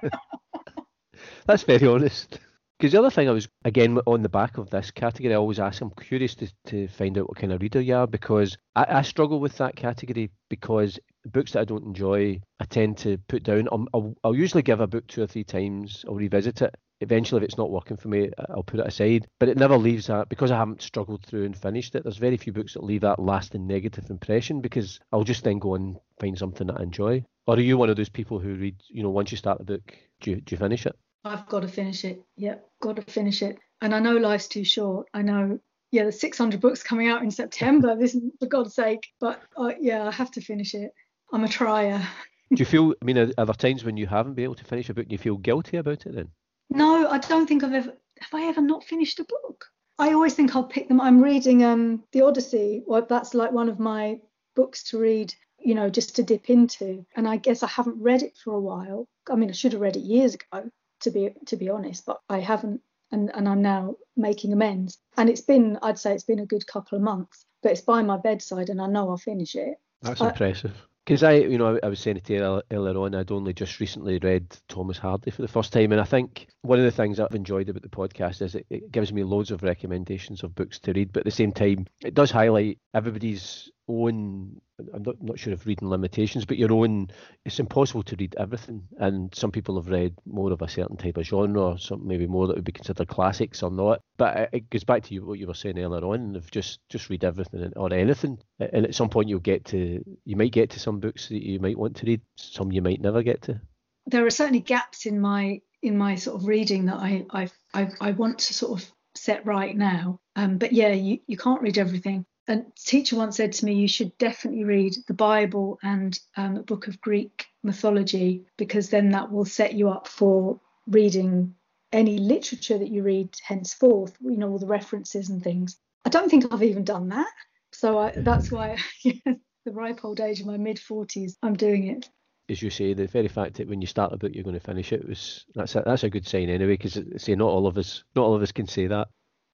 That's 1.47 1.65
very 1.65 1.89
honest. 1.89 2.39
Because 2.79 2.93
the 2.93 3.01
other 3.01 3.11
thing 3.11 3.29
I 3.29 3.33
was, 3.33 3.49
again, 3.65 3.99
on 4.07 4.23
the 4.23 4.29
back 4.29 4.59
of 4.59 4.71
this 4.71 4.93
category, 4.93 5.35
I 5.35 5.39
always 5.39 5.59
ask, 5.59 5.81
I'm 5.81 5.91
curious 5.91 6.37
to, 6.37 6.49
to 6.67 6.87
find 6.87 7.19
out 7.19 7.29
what 7.29 7.39
kind 7.39 7.53
of 7.53 7.61
reader 7.61 7.81
you 7.81 7.97
are 7.97 8.07
because 8.07 8.57
I, 8.77 8.87
I 8.89 9.03
struggle 9.03 9.41
with 9.41 9.57
that 9.57 9.75
category 9.75 10.31
because 10.51 11.01
books 11.27 11.51
that 11.53 11.63
I 11.63 11.65
don't 11.65 11.85
enjoy, 11.85 12.41
I 12.61 12.65
tend 12.67 12.97
to 12.99 13.19
put 13.27 13.43
down. 13.43 13.69
I'll, 13.73 13.87
I'll, 13.93 14.15
I'll 14.23 14.37
usually 14.37 14.63
give 14.63 14.81
a 14.81 14.87
book 14.87 15.09
two 15.09 15.23
or 15.23 15.27
three 15.27 15.43
times, 15.43 16.05
I'll 16.07 16.15
revisit 16.15 16.63
it, 16.63 16.77
eventually 17.01 17.39
if 17.39 17.45
it's 17.45 17.59
not 17.59 17.71
working 17.71 17.97
for 17.97 18.09
me 18.09 18.31
i'll 18.51 18.63
put 18.63 18.81
it 18.81 18.87
aside. 18.87 19.27
But 19.39 19.49
it 19.49 19.57
never 19.59 19.77
leaves 19.77 20.07
that 20.07 20.29
because 20.29 20.51
i 20.51 20.57
haven't 20.57 20.83
struggled 20.83 21.25
through 21.25 21.45
and 21.45 21.57
finished 21.57 21.95
it 21.95 22.03
there's 22.03 22.19
very 22.19 22.37
few 22.37 22.53
books 22.53 22.75
that 22.75 22.85
leave 22.85 23.01
that 23.03 23.19
lasting 23.19 23.67
negative 23.67 24.11
impression 24.11 24.61
because 24.61 25.01
i'll 25.13 25.25
just 25.25 25.45
then 25.45 25.59
go 25.59 25.75
and 25.75 25.99
find 26.19 26.39
something 26.39 26.67
that 26.67 26.79
i 26.79 26.83
enjoy. 26.83 27.25
Or 27.47 27.57
are 27.57 27.61
you 27.61 27.77
one 27.77 27.91
of 27.91 27.97
those 27.97 28.09
people 28.09 28.39
who 28.39 28.55
read 28.55 28.77
you 28.89 29.03
know 29.03 29.11
once 29.11 29.31
you 29.31 29.37
start 29.37 29.61
a 29.61 29.65
book 29.65 29.97
do 30.21 30.33
you, 30.33 30.37
do 30.41 30.55
you 30.55 30.59
finish 30.59 30.87
it? 30.87 30.97
I've 31.25 31.47
got 31.49 31.61
to 31.61 31.69
finish 31.69 32.05
it. 32.05 32.23
Yep 32.37 32.67
got 32.81 32.97
to 32.97 33.03
finish 33.03 33.43
it. 33.43 33.59
And 33.81 33.95
i 33.95 33.99
know 33.99 34.17
life's 34.17 34.49
too 34.49 34.65
short. 34.65 35.07
I 35.15 35.23
know 35.23 35.59
yeah 35.91 36.03
there's 36.03 36.21
600 36.21 36.61
books 36.61 36.83
coming 36.83 37.09
out 37.09 37.23
in 37.23 37.31
september 37.31 37.97
this 37.97 38.15
is 38.15 38.23
for 38.39 38.47
god's 38.47 38.75
sake. 38.75 39.09
But 39.21 39.41
uh, 39.57 39.73
yeah 39.81 40.07
i 40.07 40.11
have 40.13 40.31
to 40.33 40.41
finish 40.41 40.75
it. 40.75 40.93
I'm 41.33 41.45
a 41.45 41.49
trier. 41.49 42.07
Do 42.53 42.61
you 42.61 42.67
feel 42.67 42.95
i 43.01 43.05
mean 43.05 43.19
are, 43.19 43.31
are 43.39 43.47
there 43.47 43.55
times 43.55 43.85
when 43.85 43.97
you 43.97 44.07
haven't 44.07 44.35
been 44.35 44.45
able 44.45 44.57
to 44.57 44.65
finish 44.65 44.89
a 44.89 44.95
book 44.95 45.05
and 45.05 45.13
you 45.13 45.19
feel 45.19 45.37
guilty 45.37 45.77
about 45.77 46.07
it 46.07 46.15
then 46.15 46.31
no, 46.71 47.09
I 47.09 47.19
don't 47.19 47.47
think 47.47 47.63
I've 47.65 47.75
ever. 47.75 47.93
Have 48.21 48.35
I 48.35 48.47
ever 48.47 48.61
not 48.61 48.85
finished 48.85 49.19
a 49.21 49.25
book? 49.25 49.67
I 49.99 50.13
always 50.13 50.35
think 50.35 50.55
I'll 50.55 50.65
pick 50.65 50.89
them. 50.89 51.01
I'm 51.01 51.23
reading 51.23 51.65
um 51.65 52.05
the 52.13 52.23
Odyssey. 52.23 52.83
Well, 52.87 53.07
that's 53.09 53.35
like 53.35 53.53
one 53.53 53.69
of 53.69 53.79
my 53.79 54.21
books 54.55 54.83
to 54.85 54.99
read. 54.99 55.35
You 55.59 55.75
know, 55.75 55.91
just 55.91 56.17
to 56.17 56.23
dip 56.23 56.49
into. 56.49 57.05
And 57.17 57.29
I 57.29 57.37
guess 57.37 57.63
I 57.63 57.67
haven't 57.67 58.01
read 58.01 58.23
it 58.23 58.37
for 58.43 58.55
a 58.55 58.61
while. 58.61 59.07
I 59.31 59.35
mean, 59.35 59.51
I 59.51 59.53
should 59.53 59.73
have 59.73 59.83
read 59.83 59.97
it 59.97 60.01
years 60.01 60.35
ago, 60.35 60.71
to 61.01 61.11
be 61.11 61.35
to 61.47 61.57
be 61.57 61.69
honest, 61.69 62.07
but 62.07 62.21
I 62.29 62.41
haven't. 62.41 62.81
And 63.13 63.31
and 63.35 63.49
I'm 63.49 63.61
now 63.61 63.97
making 64.17 64.53
amends. 64.53 64.99
And 65.17 65.29
it's 65.29 65.41
been, 65.43 65.79
I'd 65.83 65.99
say, 65.99 66.15
it's 66.15 66.25
been 66.25 66.39
a 66.39 66.47
good 66.47 66.67
couple 66.67 66.97
of 66.97 67.03
months. 67.03 67.45
But 67.63 67.73
it's 67.73 67.81
by 67.83 68.03
my 68.03 68.17
bedside, 68.17 68.71
and 68.71 68.81
I 68.81 68.87
know 68.87 69.11
I'll 69.11 69.19
finish 69.19 69.55
it. 69.55 69.75
That's 70.01 70.21
I, 70.21 70.29
impressive. 70.29 70.77
Because 71.11 71.25
I, 71.25 71.33
you 71.33 71.59
know, 71.59 71.77
I, 71.83 71.89
was 71.89 71.99
saying 71.99 72.21
to 72.21 72.33
you 72.33 72.63
earlier 72.71 72.97
on, 72.97 73.17
I'd 73.17 73.33
only 73.33 73.53
just 73.53 73.81
recently 73.81 74.21
read 74.23 74.57
Thomas 74.69 74.97
Hardy 74.97 75.33
for 75.33 75.43
the 75.43 75.49
first 75.49 75.73
time, 75.73 75.91
and 75.91 76.01
I 76.01 76.05
think 76.05 76.47
one 76.63 76.79
of 76.79 76.85
the 76.85 76.93
things 76.93 77.19
I've 77.19 77.35
enjoyed 77.35 77.69
about 77.69 77.83
the 77.83 77.89
podcast 77.89 78.43
is 78.43 78.55
it, 78.55 78.65
it 78.71 78.93
gives 78.93 79.13
me 79.13 79.25
loads 79.25 79.51
of 79.51 79.65
recommendations 79.65 80.45
of 80.45 80.55
books 80.55 80.79
to 80.79 80.93
read, 80.93 81.13
but 81.13 81.23
at 81.23 81.25
the 81.25 81.33
same 81.33 81.51
time, 81.51 81.89
it 82.01 82.15
does 82.15 82.31
highlight 82.31 82.79
everybody's 82.95 83.73
own 83.91 84.61
I'm 84.95 85.03
not, 85.03 85.23
not 85.23 85.39
sure 85.39 85.53
if 85.53 85.67
reading 85.67 85.89
limitations, 85.89 86.45
but 86.45 86.59
your 86.59 86.73
own. 86.73 87.11
It's 87.45 87.61
impossible 87.61 88.03
to 88.05 88.17
read 88.17 88.35
everything, 88.39 88.83
and 88.99 89.35
some 89.35 89.51
people 89.51 89.77
have 89.77 89.91
read 89.91 90.15
more 90.27 90.53
of 90.53 90.63
a 90.63 90.69
certain 90.69 90.97
type 90.97 91.17
of 91.17 91.27
genre, 91.27 91.63
or 91.63 91.79
some 91.79 92.07
maybe 92.07 92.27
more 92.27 92.47
that 92.47 92.57
would 92.57 92.65
be 92.65 92.73
considered 92.73 93.09
classics 93.09 93.63
or 93.63 93.71
not. 93.71 94.01
But 94.17 94.51
it 94.53 94.71
goes 94.71 94.85
back 94.85 95.05
to 95.05 95.15
you, 95.15 95.25
what 95.25 95.39
you 95.39 95.47
were 95.47 95.55
saying 95.55 95.79
earlier 95.79 96.05
on 96.05 96.37
of 96.37 96.51
just 96.51 96.81
just 96.89 97.11
read 97.11 97.25
everything 97.25 97.73
or 97.77 97.93
anything, 97.93 98.39
and 98.59 98.87
at 98.87 98.95
some 98.95 99.09
point 99.09 99.29
you'll 99.29 99.41
get 99.41 99.65
to 99.67 100.05
you 100.25 100.37
might 100.37 100.53
get 100.53 100.71
to 100.71 100.81
some 100.81 101.01
books 101.01 101.29
that 101.29 101.43
you 101.43 101.61
might 101.61 101.79
want 101.79 101.97
to 101.97 102.07
read, 102.07 102.21
some 102.37 102.73
you 102.73 102.83
might 102.83 103.01
never 103.01 103.23
get 103.23 103.43
to. 103.43 103.61
There 104.07 104.27
are 104.27 104.31
certainly 104.31 104.61
gaps 104.61 105.07
in 105.07 105.21
my 105.21 105.61
in 105.83 105.97
my 105.97 106.17
sort 106.17 106.41
of 106.41 106.47
reading 106.47 106.87
that 106.87 106.97
I 106.97 107.27
I 107.31 107.51
I, 107.75 107.91
I 108.01 108.11
want 108.13 108.39
to 108.41 108.55
sort 108.55 108.81
of 108.81 108.93
set 109.15 109.45
right 109.45 109.77
now. 109.77 110.21
Um, 110.37 110.59
but 110.59 110.73
yeah, 110.73 110.93
you, 110.93 111.19
you 111.27 111.37
can't 111.37 111.61
read 111.61 111.79
everything 111.79 112.25
a 112.51 112.65
teacher 112.77 113.17
once 113.17 113.37
said 113.37 113.53
to 113.53 113.65
me, 113.65 113.75
you 113.75 113.87
should 113.87 114.17
definitely 114.19 114.65
read 114.65 114.97
the 115.07 115.15
Bible 115.15 115.79
and 115.85 116.19
um, 116.37 116.57
a 116.57 116.63
book 116.63 116.89
of 116.89 117.01
Greek 117.01 117.47
mythology 117.63 118.45
because 118.59 118.91
then 118.91 119.11
that 119.11 119.31
will 119.31 119.45
set 119.45 119.75
you 119.75 119.89
up 119.89 120.09
for 120.09 120.59
reading 120.89 121.55
any 121.93 122.19
literature 122.19 122.77
that 122.77 122.91
you 122.91 123.05
read 123.05 123.37
henceforth. 123.47 124.17
You 124.21 124.37
know 124.37 124.51
all 124.51 124.59
the 124.59 124.67
references 124.67 125.29
and 125.29 125.43
things. 125.43 125.77
I 126.05 126.11
don't 126.11 126.29
think 126.29 126.53
I've 126.53 126.63
even 126.65 126.85
done 126.85 127.09
that, 127.11 127.31
so 127.73 127.99
I, 127.99 128.13
that's 128.17 128.51
why 128.51 128.79
the 129.05 129.39
ripe 129.67 130.05
old 130.05 130.21
age 130.21 130.41
of 130.41 130.47
my 130.47 130.57
mid 130.57 130.81
forties, 130.81 131.37
I'm 131.43 131.55
doing 131.55 131.87
it. 131.87 132.09
As 132.49 132.61
you 132.61 132.71
say, 132.71 132.95
the 132.95 133.07
very 133.07 133.29
fact 133.29 133.59
that 133.59 133.69
when 133.69 133.81
you 133.81 133.87
start 133.87 134.13
a 134.13 134.17
book 134.17 134.33
you're 134.35 134.43
going 134.43 134.59
to 134.59 134.61
finish 134.61 134.93
it 134.93 135.09
was 135.09 135.45
that's 135.55 135.77
a, 135.77 135.83
that's 135.87 136.03
a 136.03 136.11
good 136.11 136.27
sign 136.27 136.49
anyway. 136.49 136.77
Because 136.77 136.99
say 137.17 137.37
not 137.37 137.49
all 137.49 137.69
of 137.69 137.79
us 137.79 138.03
not 138.17 138.25
all 138.25 138.35
of 138.35 138.43
us 138.43 138.51
can 138.51 138.67
say 138.67 138.89
that. 138.89 139.07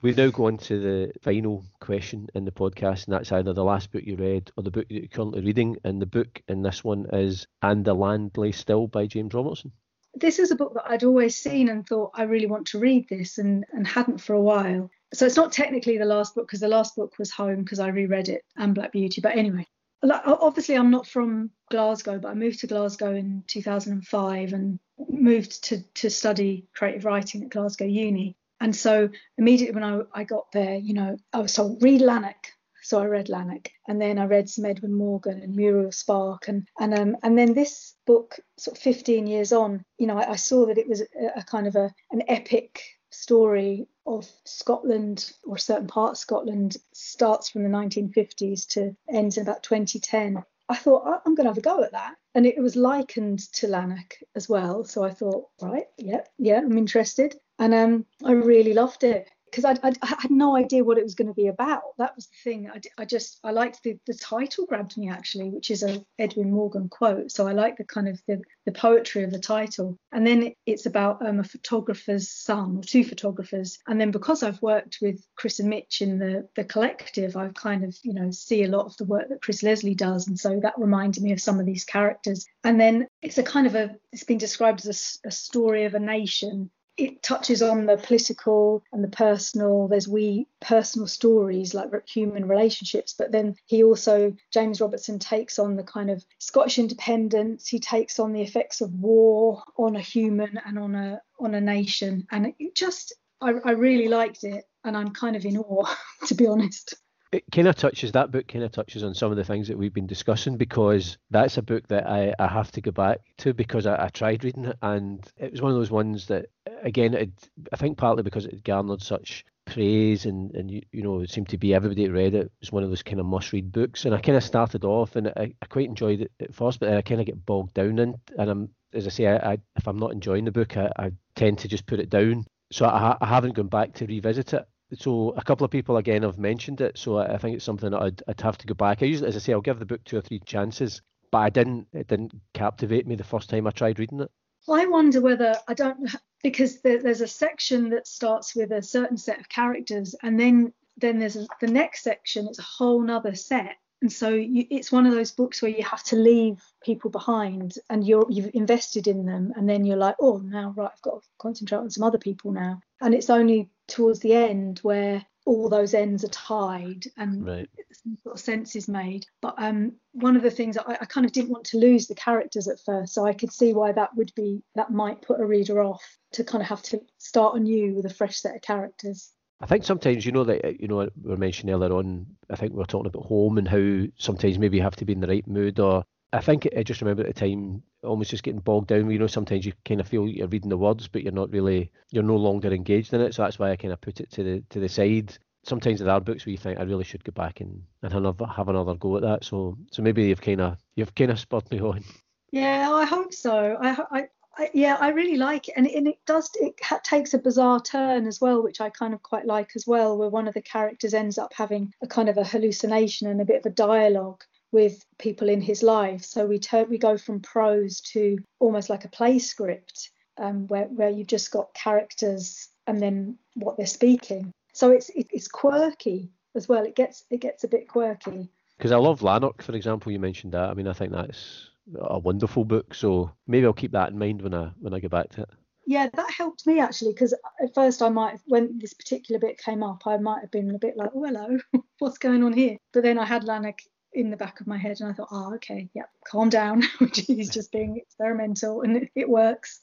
We've 0.02 0.16
now 0.16 0.28
gone 0.28 0.58
to 0.58 0.78
the 0.78 1.12
final 1.22 1.64
question 1.80 2.28
in 2.34 2.44
the 2.44 2.52
podcast, 2.52 3.06
and 3.06 3.14
that's 3.14 3.32
either 3.32 3.54
the 3.54 3.64
last 3.64 3.90
book 3.92 4.02
you 4.04 4.16
read 4.16 4.50
or 4.56 4.62
the 4.62 4.70
book 4.70 4.86
that 4.88 4.94
you're 4.94 5.08
currently 5.08 5.40
reading. 5.40 5.78
And 5.84 6.00
the 6.00 6.06
book 6.06 6.42
in 6.48 6.62
this 6.62 6.84
one 6.84 7.06
is 7.14 7.46
And 7.62 7.82
the 7.82 7.94
Land 7.94 8.32
Lay 8.36 8.52
Still 8.52 8.88
by 8.88 9.06
James 9.06 9.32
Robertson. 9.32 9.72
This 10.14 10.38
is 10.38 10.50
a 10.50 10.56
book 10.56 10.74
that 10.74 10.88
I'd 10.88 11.04
always 11.04 11.36
seen 11.36 11.70
and 11.70 11.86
thought 11.86 12.12
I 12.14 12.24
really 12.24 12.46
want 12.46 12.66
to 12.68 12.78
read 12.78 13.08
this 13.08 13.38
and, 13.38 13.64
and 13.72 13.86
hadn't 13.86 14.20
for 14.20 14.34
a 14.34 14.40
while. 14.40 14.90
So 15.14 15.24
it's 15.24 15.36
not 15.36 15.52
technically 15.52 15.96
the 15.96 16.04
last 16.04 16.34
book 16.34 16.46
because 16.46 16.60
the 16.60 16.68
last 16.68 16.94
book 16.94 17.18
was 17.18 17.30
Home 17.30 17.62
because 17.62 17.80
I 17.80 17.88
reread 17.88 18.28
it 18.28 18.42
and 18.56 18.74
Black 18.74 18.92
Beauty. 18.92 19.22
But 19.22 19.36
anyway, 19.36 19.66
obviously 20.02 20.74
I'm 20.74 20.90
not 20.90 21.06
from 21.06 21.50
Glasgow, 21.70 22.18
but 22.18 22.28
I 22.28 22.34
moved 22.34 22.60
to 22.60 22.66
Glasgow 22.66 23.14
in 23.14 23.44
2005 23.46 24.52
and 24.52 24.78
moved 25.08 25.64
to, 25.64 25.82
to 25.94 26.10
study 26.10 26.66
creative 26.74 27.06
writing 27.06 27.44
at 27.44 27.50
Glasgow 27.50 27.86
Uni. 27.86 28.36
And 28.60 28.74
so 28.74 29.08
immediately 29.36 29.74
when 29.74 29.84
I, 29.84 30.20
I 30.20 30.24
got 30.24 30.50
there, 30.52 30.76
you 30.76 30.94
know, 30.94 31.16
I 31.32 31.38
was 31.38 31.54
told 31.54 31.82
read 31.82 32.00
Lanark. 32.00 32.52
So 32.82 33.00
I 33.00 33.06
read 33.06 33.28
Lanark, 33.28 33.72
and 33.88 34.00
then 34.00 34.16
I 34.16 34.26
read 34.26 34.48
some 34.48 34.64
Edwin 34.64 34.94
Morgan 34.94 35.40
and 35.42 35.56
Muriel 35.56 35.90
Spark, 35.90 36.46
and 36.46 36.68
and 36.78 36.96
um 36.96 37.16
and 37.24 37.36
then 37.36 37.52
this 37.52 37.96
book, 38.06 38.38
sort 38.58 38.76
of 38.76 38.82
15 38.82 39.26
years 39.26 39.52
on, 39.52 39.84
you 39.98 40.06
know, 40.06 40.16
I, 40.16 40.32
I 40.32 40.36
saw 40.36 40.66
that 40.66 40.78
it 40.78 40.88
was 40.88 41.00
a, 41.00 41.40
a 41.40 41.42
kind 41.42 41.66
of 41.66 41.74
a 41.74 41.92
an 42.12 42.22
epic 42.28 42.80
story 43.10 43.88
of 44.06 44.30
Scotland 44.44 45.32
or 45.44 45.56
a 45.56 45.60
certain 45.60 45.88
part 45.88 46.12
of 46.12 46.18
Scotland 46.18 46.76
starts 46.94 47.50
from 47.50 47.64
the 47.64 47.68
1950s 47.68 48.68
to 48.68 48.96
ends 49.12 49.36
in 49.36 49.42
about 49.42 49.64
2010. 49.64 50.44
I 50.68 50.76
thought 50.76 51.22
I'm 51.26 51.34
going 51.34 51.46
to 51.46 51.50
have 51.50 51.58
a 51.58 51.60
go 51.60 51.82
at 51.82 51.92
that, 51.92 52.14
and 52.36 52.46
it 52.46 52.62
was 52.62 52.76
likened 52.76 53.40
to 53.54 53.66
Lanark 53.66 54.16
as 54.36 54.48
well. 54.48 54.84
So 54.84 55.02
I 55.02 55.10
thought, 55.10 55.46
right, 55.60 55.86
yeah, 55.98 56.22
yeah, 56.38 56.58
I'm 56.58 56.78
interested 56.78 57.34
and 57.58 57.74
um, 57.74 58.06
I 58.24 58.32
really 58.32 58.74
loved 58.74 59.04
it 59.04 59.28
because 59.56 59.64
I, 59.64 59.92
had 60.02 60.30
no 60.30 60.56
idea 60.56 60.84
what 60.84 60.98
it 60.98 61.04
was 61.04 61.14
going 61.14 61.28
to 61.28 61.34
be 61.34 61.46
about. 61.46 61.82
That 61.98 62.14
was 62.14 62.26
the 62.26 62.36
thing. 62.44 62.70
I, 62.70 62.80
I 62.98 63.04
just 63.04 63.38
I 63.42 63.52
liked 63.52 63.82
the 63.82 63.98
the 64.06 64.14
title 64.14 64.66
grabbed 64.66 64.98
me 64.98 65.08
actually, 65.08 65.48
which 65.50 65.70
is 65.70 65.82
a 65.82 66.04
Edwin 66.18 66.52
Morgan 66.52 66.88
quote. 66.88 67.30
So 67.30 67.46
I 67.46 67.52
like 67.52 67.76
the 67.76 67.84
kind 67.84 68.08
of 68.08 68.20
the, 68.26 68.42
the 68.66 68.72
poetry 68.72 69.22
of 69.22 69.30
the 69.30 69.38
title. 69.38 69.96
And 70.12 70.26
then 70.26 70.52
it's 70.66 70.86
about 70.86 71.24
um, 71.26 71.40
a 71.40 71.44
photographer's 71.44 72.28
son 72.28 72.76
or 72.76 72.82
two 72.82 73.04
photographers. 73.04 73.78
And 73.86 74.00
then 74.00 74.10
because 74.10 74.42
I've 74.42 74.60
worked 74.62 74.98
with 75.00 75.24
Chris 75.36 75.58
and 75.60 75.70
Mitch 75.70 76.02
in 76.02 76.18
the 76.18 76.48
the 76.54 76.64
collective, 76.64 77.36
I've 77.36 77.54
kind 77.54 77.84
of 77.84 77.96
you 78.02 78.12
know 78.12 78.30
see 78.30 78.64
a 78.64 78.68
lot 78.68 78.86
of 78.86 78.96
the 78.96 79.04
work 79.04 79.28
that 79.28 79.42
Chris 79.42 79.62
Leslie 79.62 79.94
does, 79.94 80.26
and 80.26 80.38
so 80.38 80.60
that 80.60 80.78
reminded 80.78 81.22
me 81.22 81.32
of 81.32 81.40
some 81.40 81.60
of 81.60 81.66
these 81.66 81.84
characters. 81.84 82.46
And 82.64 82.80
then 82.80 83.06
it's 83.22 83.38
a 83.38 83.42
kind 83.42 83.66
of 83.66 83.74
a 83.74 83.96
it's 84.12 84.24
been 84.24 84.38
described 84.38 84.86
as 84.86 85.20
a, 85.24 85.28
a 85.28 85.30
story 85.30 85.84
of 85.84 85.94
a 85.94 86.00
nation 86.00 86.70
it 86.96 87.22
touches 87.22 87.62
on 87.62 87.86
the 87.86 87.96
political 87.96 88.82
and 88.92 89.04
the 89.04 89.08
personal. 89.08 89.88
There's 89.88 90.08
we 90.08 90.46
personal 90.60 91.06
stories 91.06 91.74
like 91.74 91.90
human 92.08 92.48
relationships, 92.48 93.14
but 93.16 93.32
then 93.32 93.56
he 93.66 93.84
also, 93.84 94.34
James 94.52 94.80
Robertson, 94.80 95.18
takes 95.18 95.58
on 95.58 95.76
the 95.76 95.82
kind 95.82 96.10
of 96.10 96.24
Scottish 96.38 96.78
independence. 96.78 97.68
He 97.68 97.78
takes 97.78 98.18
on 98.18 98.32
the 98.32 98.42
effects 98.42 98.80
of 98.80 98.92
war 98.94 99.62
on 99.76 99.96
a 99.96 100.00
human 100.00 100.58
and 100.64 100.78
on 100.78 100.94
a 100.94 101.20
on 101.38 101.54
a 101.54 101.60
nation, 101.60 102.26
and 102.30 102.54
it 102.58 102.74
just, 102.74 103.12
I, 103.40 103.52
I 103.64 103.72
really 103.72 104.08
liked 104.08 104.44
it, 104.44 104.64
and 104.84 104.96
I'm 104.96 105.10
kind 105.10 105.36
of 105.36 105.44
in 105.44 105.58
awe, 105.58 105.94
to 106.26 106.34
be 106.34 106.46
honest 106.46 106.94
it 107.32 107.44
kind 107.52 107.68
of 107.68 107.76
touches 107.76 108.12
that 108.12 108.30
book 108.30 108.46
kind 108.48 108.64
of 108.64 108.72
touches 108.72 109.02
on 109.02 109.14
some 109.14 109.30
of 109.30 109.36
the 109.36 109.44
things 109.44 109.68
that 109.68 109.76
we've 109.76 109.92
been 109.92 110.06
discussing 110.06 110.56
because 110.56 111.18
that's 111.30 111.56
a 111.56 111.62
book 111.62 111.86
that 111.88 112.08
I, 112.08 112.34
I 112.38 112.46
have 112.46 112.70
to 112.72 112.80
go 112.80 112.90
back 112.90 113.20
to 113.38 113.52
because 113.52 113.86
I, 113.86 114.04
I 114.04 114.08
tried 114.08 114.44
reading 114.44 114.66
it 114.66 114.76
and 114.82 115.26
it 115.36 115.52
was 115.52 115.62
one 115.62 115.72
of 115.72 115.78
those 115.78 115.90
ones 115.90 116.26
that 116.28 116.46
again 116.82 117.14
it, 117.14 117.30
I 117.72 117.76
think 117.76 117.98
partly 117.98 118.22
because 118.22 118.46
it 118.46 118.64
garnered 118.64 119.02
such 119.02 119.44
praise 119.64 120.24
and 120.26 120.54
and 120.54 120.70
you, 120.70 120.82
you 120.92 121.02
know 121.02 121.20
it 121.20 121.30
seemed 121.30 121.48
to 121.48 121.58
be 121.58 121.74
everybody 121.74 122.06
that 122.06 122.12
read 122.12 122.34
it. 122.34 122.46
It 122.46 122.52
was 122.60 122.72
one 122.72 122.84
of 122.84 122.90
those 122.90 123.02
kind 123.02 123.20
of 123.20 123.26
must 123.26 123.52
read 123.52 123.72
books, 123.72 124.04
and 124.04 124.14
I 124.14 124.20
kind 124.20 124.36
of 124.36 124.44
started 124.44 124.84
off 124.84 125.16
and 125.16 125.28
I, 125.28 125.52
I 125.60 125.66
quite 125.66 125.88
enjoyed 125.88 126.20
it 126.20 126.32
at 126.40 126.54
first, 126.54 126.80
but 126.80 126.86
then 126.86 126.96
I 126.96 127.02
kind 127.02 127.20
of 127.20 127.26
get 127.26 127.44
bogged 127.44 127.74
down 127.74 127.98
in, 127.98 128.14
and 128.38 128.50
I'm 128.50 128.70
as 128.92 129.06
I 129.06 129.10
say, 129.10 129.26
I, 129.26 129.52
I 129.52 129.58
if 129.76 129.86
I'm 129.86 129.98
not 129.98 130.12
enjoying 130.12 130.44
the 130.44 130.52
book, 130.52 130.76
I, 130.76 130.90
I 130.96 131.12
tend 131.34 131.58
to 131.60 131.68
just 131.68 131.86
put 131.86 132.00
it 132.00 132.08
down. 132.08 132.46
So 132.72 132.86
I, 132.86 133.16
I 133.20 133.26
haven't 133.26 133.54
gone 133.54 133.68
back 133.68 133.94
to 133.94 134.06
revisit 134.06 134.54
it. 134.54 134.66
So 134.94 135.30
a 135.36 135.42
couple 135.42 135.64
of 135.64 135.70
people 135.70 135.96
again 135.96 136.22
have 136.22 136.38
mentioned 136.38 136.80
it, 136.80 136.96
so 136.96 137.18
I, 137.18 137.38
think 137.38 137.56
it's 137.56 137.64
something 137.64 137.90
that 137.90 138.02
I'd, 138.02 138.22
I'd 138.28 138.40
have 138.40 138.56
to 138.58 138.66
go 138.66 138.74
back. 138.74 139.02
I 139.02 139.06
usually, 139.06 139.28
as 139.28 139.36
I 139.36 139.40
say, 139.40 139.52
I'll 139.52 139.60
give 139.60 139.80
the 139.80 139.86
book 139.86 140.04
two 140.04 140.16
or 140.16 140.20
three 140.20 140.40
chances, 140.40 141.02
but 141.32 141.38
I 141.38 141.50
didn't. 141.50 141.88
It 141.92 142.06
didn't 142.06 142.32
captivate 142.54 143.06
me 143.06 143.16
the 143.16 143.24
first 143.24 143.50
time 143.50 143.66
I 143.66 143.70
tried 143.70 143.98
reading 143.98 144.20
it. 144.20 144.30
I 144.68 144.86
wonder 144.86 145.20
whether 145.20 145.56
I 145.68 145.74
don't 145.74 146.10
because 146.42 146.80
there, 146.82 147.02
there's 147.02 147.20
a 147.20 147.26
section 147.26 147.90
that 147.90 148.06
starts 148.06 148.54
with 148.54 148.72
a 148.72 148.82
certain 148.82 149.16
set 149.16 149.40
of 149.40 149.48
characters, 149.48 150.14
and 150.22 150.38
then 150.38 150.72
then 150.96 151.18
there's 151.18 151.36
a, 151.36 151.46
the 151.60 151.66
next 151.66 152.02
section. 152.02 152.46
It's 152.46 152.58
a 152.58 152.62
whole 152.62 153.00
nother 153.00 153.34
set, 153.34 153.76
and 154.02 154.12
so 154.12 154.30
you, 154.30 154.66
it's 154.70 154.92
one 154.92 155.06
of 155.06 155.14
those 155.14 155.32
books 155.32 155.62
where 155.62 155.70
you 155.70 155.82
have 155.82 156.02
to 156.04 156.16
leave 156.16 156.62
people 156.82 157.10
behind, 157.10 157.74
and 157.90 158.06
you're 158.06 158.26
you've 158.30 158.50
invested 158.54 159.06
in 159.08 159.26
them, 159.26 159.52
and 159.56 159.68
then 159.68 159.84
you're 159.84 159.96
like, 159.96 160.16
oh, 160.20 160.38
now 160.38 160.72
right, 160.76 160.90
I've 160.92 161.02
got 161.02 161.22
to 161.22 161.28
concentrate 161.38 161.78
on 161.78 161.90
some 161.90 162.04
other 162.04 162.18
people 162.18 162.52
now, 162.52 162.80
and 163.00 163.14
it's 163.14 163.30
only 163.30 163.68
towards 163.88 164.20
the 164.20 164.34
end 164.34 164.78
where 164.80 165.24
all 165.46 165.68
those 165.68 165.94
ends 165.94 166.24
are 166.24 166.28
tied 166.28 167.06
and 167.16 167.46
right. 167.46 167.70
some 167.92 168.18
sort 168.22 168.34
of 168.34 168.40
sense 168.40 168.74
is 168.74 168.88
made. 168.88 169.24
But 169.40 169.54
um, 169.58 169.92
one 170.12 170.36
of 170.36 170.42
the 170.42 170.50
things 170.50 170.76
I, 170.76 170.98
I, 171.00 171.04
kind 171.04 171.24
of 171.24 171.32
didn't 171.32 171.50
want 171.50 171.64
to 171.66 171.78
lose 171.78 172.08
the 172.08 172.16
characters 172.16 172.66
at 172.66 172.80
first, 172.80 173.14
so 173.14 173.24
I 173.24 173.32
could 173.32 173.52
see 173.52 173.72
why 173.72 173.92
that 173.92 174.14
would 174.16 174.32
be 174.34 174.62
that 174.74 174.90
might 174.90 175.22
put 175.22 175.40
a 175.40 175.46
reader 175.46 175.82
off 175.82 176.02
to 176.32 176.44
kind 176.44 176.62
of 176.62 176.68
have 176.68 176.82
to 176.82 177.00
start 177.18 177.56
anew 177.56 177.94
with 177.94 178.06
a 178.06 178.14
fresh 178.14 178.38
set 178.38 178.56
of 178.56 178.62
characters. 178.62 179.32
I 179.60 179.66
think 179.66 179.84
sometimes 179.84 180.26
you 180.26 180.32
know 180.32 180.44
that 180.44 180.80
you 180.80 180.88
know 180.88 181.08
we 181.22 181.30
were 181.30 181.36
mentioning 181.36 181.74
earlier 181.74 181.92
on. 181.92 182.26
I 182.50 182.56
think 182.56 182.72
we 182.72 182.78
were 182.78 182.84
talking 182.84 183.06
about 183.06 183.26
home 183.26 183.56
and 183.56 183.68
how 183.68 184.06
sometimes 184.18 184.58
maybe 184.58 184.78
you 184.78 184.82
have 184.82 184.96
to 184.96 185.04
be 185.04 185.12
in 185.12 185.20
the 185.20 185.28
right 185.28 185.46
mood. 185.46 185.78
Or 185.78 186.04
I 186.36 186.40
think 186.40 186.68
I 186.76 186.82
just 186.82 187.00
remember 187.00 187.22
at 187.22 187.34
the 187.34 187.40
time 187.40 187.82
almost 188.02 188.30
just 188.30 188.42
getting 188.42 188.60
bogged 188.60 188.88
down. 188.88 189.10
You 189.10 189.18
know, 189.18 189.26
sometimes 189.26 189.64
you 189.64 189.72
kind 189.84 190.00
of 190.00 190.08
feel 190.08 190.28
you're 190.28 190.48
reading 190.48 190.68
the 190.68 190.76
words, 190.76 191.08
but 191.08 191.22
you're 191.22 191.32
not 191.32 191.50
really 191.50 191.90
you're 192.10 192.22
no 192.22 192.36
longer 192.36 192.72
engaged 192.72 193.14
in 193.14 193.20
it. 193.20 193.34
So 193.34 193.42
that's 193.42 193.58
why 193.58 193.70
I 193.70 193.76
kind 193.76 193.92
of 193.92 194.00
put 194.00 194.20
it 194.20 194.30
to 194.32 194.42
the 194.42 194.62
to 194.70 194.80
the 194.80 194.88
side. 194.88 195.36
Sometimes 195.64 195.98
there 195.98 196.10
are 196.10 196.20
books 196.20 196.46
where 196.46 196.52
you 196.52 196.58
think 196.58 196.78
I 196.78 196.82
really 196.82 197.04
should 197.04 197.24
go 197.24 197.32
back 197.32 197.60
and, 197.60 197.82
and 198.02 198.12
have 198.12 198.20
another 198.20 198.46
have 198.46 198.68
another 198.68 198.94
go 198.94 199.16
at 199.16 199.22
that. 199.22 199.44
So 199.44 199.78
so 199.90 200.02
maybe 200.02 200.24
you've 200.24 200.40
kind 200.42 200.60
of 200.60 200.76
you've 200.94 201.14
kind 201.14 201.30
of 201.30 201.40
spurred 201.40 201.70
me 201.70 201.80
on. 201.80 202.04
Yeah, 202.52 202.90
I 202.92 203.04
hope 203.04 203.32
so. 203.32 203.76
I, 203.80 203.96
I 204.10 204.28
I, 204.58 204.70
yeah, 204.72 204.96
I 204.98 205.08
really 205.08 205.36
like 205.36 205.68
it, 205.68 205.74
and, 205.76 205.86
and 205.86 206.08
it 206.08 206.18
does. 206.26 206.50
It 206.54 206.78
ha- 206.82 207.00
takes 207.02 207.34
a 207.34 207.38
bizarre 207.38 207.80
turn 207.80 208.26
as 208.26 208.40
well, 208.40 208.62
which 208.62 208.80
I 208.80 208.88
kind 208.88 209.12
of 209.12 209.22
quite 209.22 209.44
like 209.44 209.72
as 209.76 209.86
well, 209.86 210.16
where 210.16 210.30
one 210.30 210.48
of 210.48 210.54
the 210.54 210.62
characters 210.62 211.12
ends 211.12 211.36
up 211.36 211.52
having 211.52 211.92
a 212.02 212.06
kind 212.06 212.30
of 212.30 212.38
a 212.38 212.44
hallucination 212.44 213.28
and 213.28 213.40
a 213.40 213.44
bit 213.44 213.58
of 213.58 213.66
a 213.66 213.74
dialogue 213.74 214.42
with 214.76 215.06
people 215.18 215.48
in 215.48 215.62
his 215.62 215.82
life. 215.82 216.22
So 216.22 216.44
we 216.44 216.58
turn, 216.58 216.90
we 216.90 216.98
go 216.98 217.16
from 217.16 217.40
prose 217.40 218.02
to 218.12 218.36
almost 218.58 218.90
like 218.90 219.06
a 219.06 219.08
play 219.08 219.38
script, 219.38 220.10
um, 220.36 220.66
where 220.66 220.84
where 220.84 221.08
you've 221.08 221.34
just 221.36 221.50
got 221.50 221.72
characters 221.72 222.68
and 222.86 223.00
then 223.00 223.38
what 223.54 223.78
they're 223.78 223.86
speaking. 223.86 224.52
So 224.74 224.90
it's 224.90 225.08
it, 225.08 225.28
it's 225.30 225.48
quirky 225.48 226.30
as 226.54 226.68
well. 226.68 226.84
It 226.84 226.94
gets 226.94 227.24
it 227.30 227.40
gets 227.40 227.64
a 227.64 227.68
bit 227.68 227.88
quirky. 227.88 228.50
Because 228.76 228.92
I 228.92 228.98
love 228.98 229.22
Lanark, 229.22 229.62
for 229.62 229.74
example. 229.74 230.12
You 230.12 230.20
mentioned 230.20 230.52
that. 230.52 230.68
I 230.68 230.74
mean, 230.74 230.88
I 230.88 230.92
think 230.92 231.10
that's 231.10 231.70
a 231.98 232.18
wonderful 232.18 232.66
book. 232.66 232.94
So 232.94 233.30
maybe 233.46 233.64
I'll 233.64 233.72
keep 233.72 233.92
that 233.92 234.10
in 234.10 234.18
mind 234.18 234.42
when 234.42 234.52
I 234.52 234.72
when 234.78 234.92
I 234.92 235.00
get 235.00 235.10
back 235.10 235.30
to 235.30 235.42
it. 235.42 235.50
Yeah, 235.86 236.08
that 236.12 236.30
helped 236.30 236.66
me 236.66 236.80
actually 236.80 237.12
because 237.12 237.32
at 237.62 237.74
first 237.74 238.02
I 238.02 238.08
might, 238.08 238.40
when 238.46 238.78
this 238.78 238.92
particular 238.92 239.38
bit 239.38 239.56
came 239.56 239.84
up, 239.84 240.04
I 240.04 240.16
might 240.16 240.40
have 240.40 240.50
been 240.50 240.74
a 240.74 240.78
bit 240.78 240.96
like, 240.96 241.10
oh 241.14 241.24
hello, 241.24 241.58
what's 242.00 242.18
going 242.18 242.42
on 242.42 242.52
here? 242.52 242.76
But 242.92 243.04
then 243.04 243.18
I 243.18 243.24
had 243.24 243.44
Lanark 243.44 243.78
in 244.16 244.30
the 244.30 244.36
back 244.36 244.60
of 244.60 244.66
my 244.66 244.78
head 244.78 245.00
and 245.00 245.10
I 245.10 245.12
thought, 245.12 245.28
oh 245.30 245.54
okay, 245.54 245.88
yeah, 245.94 246.04
calm 246.26 246.48
down. 246.48 246.82
He's 247.14 247.50
just 247.50 247.70
being 247.70 247.98
experimental 247.98 248.82
and 248.82 249.08
it, 249.14 249.28
works 249.28 249.80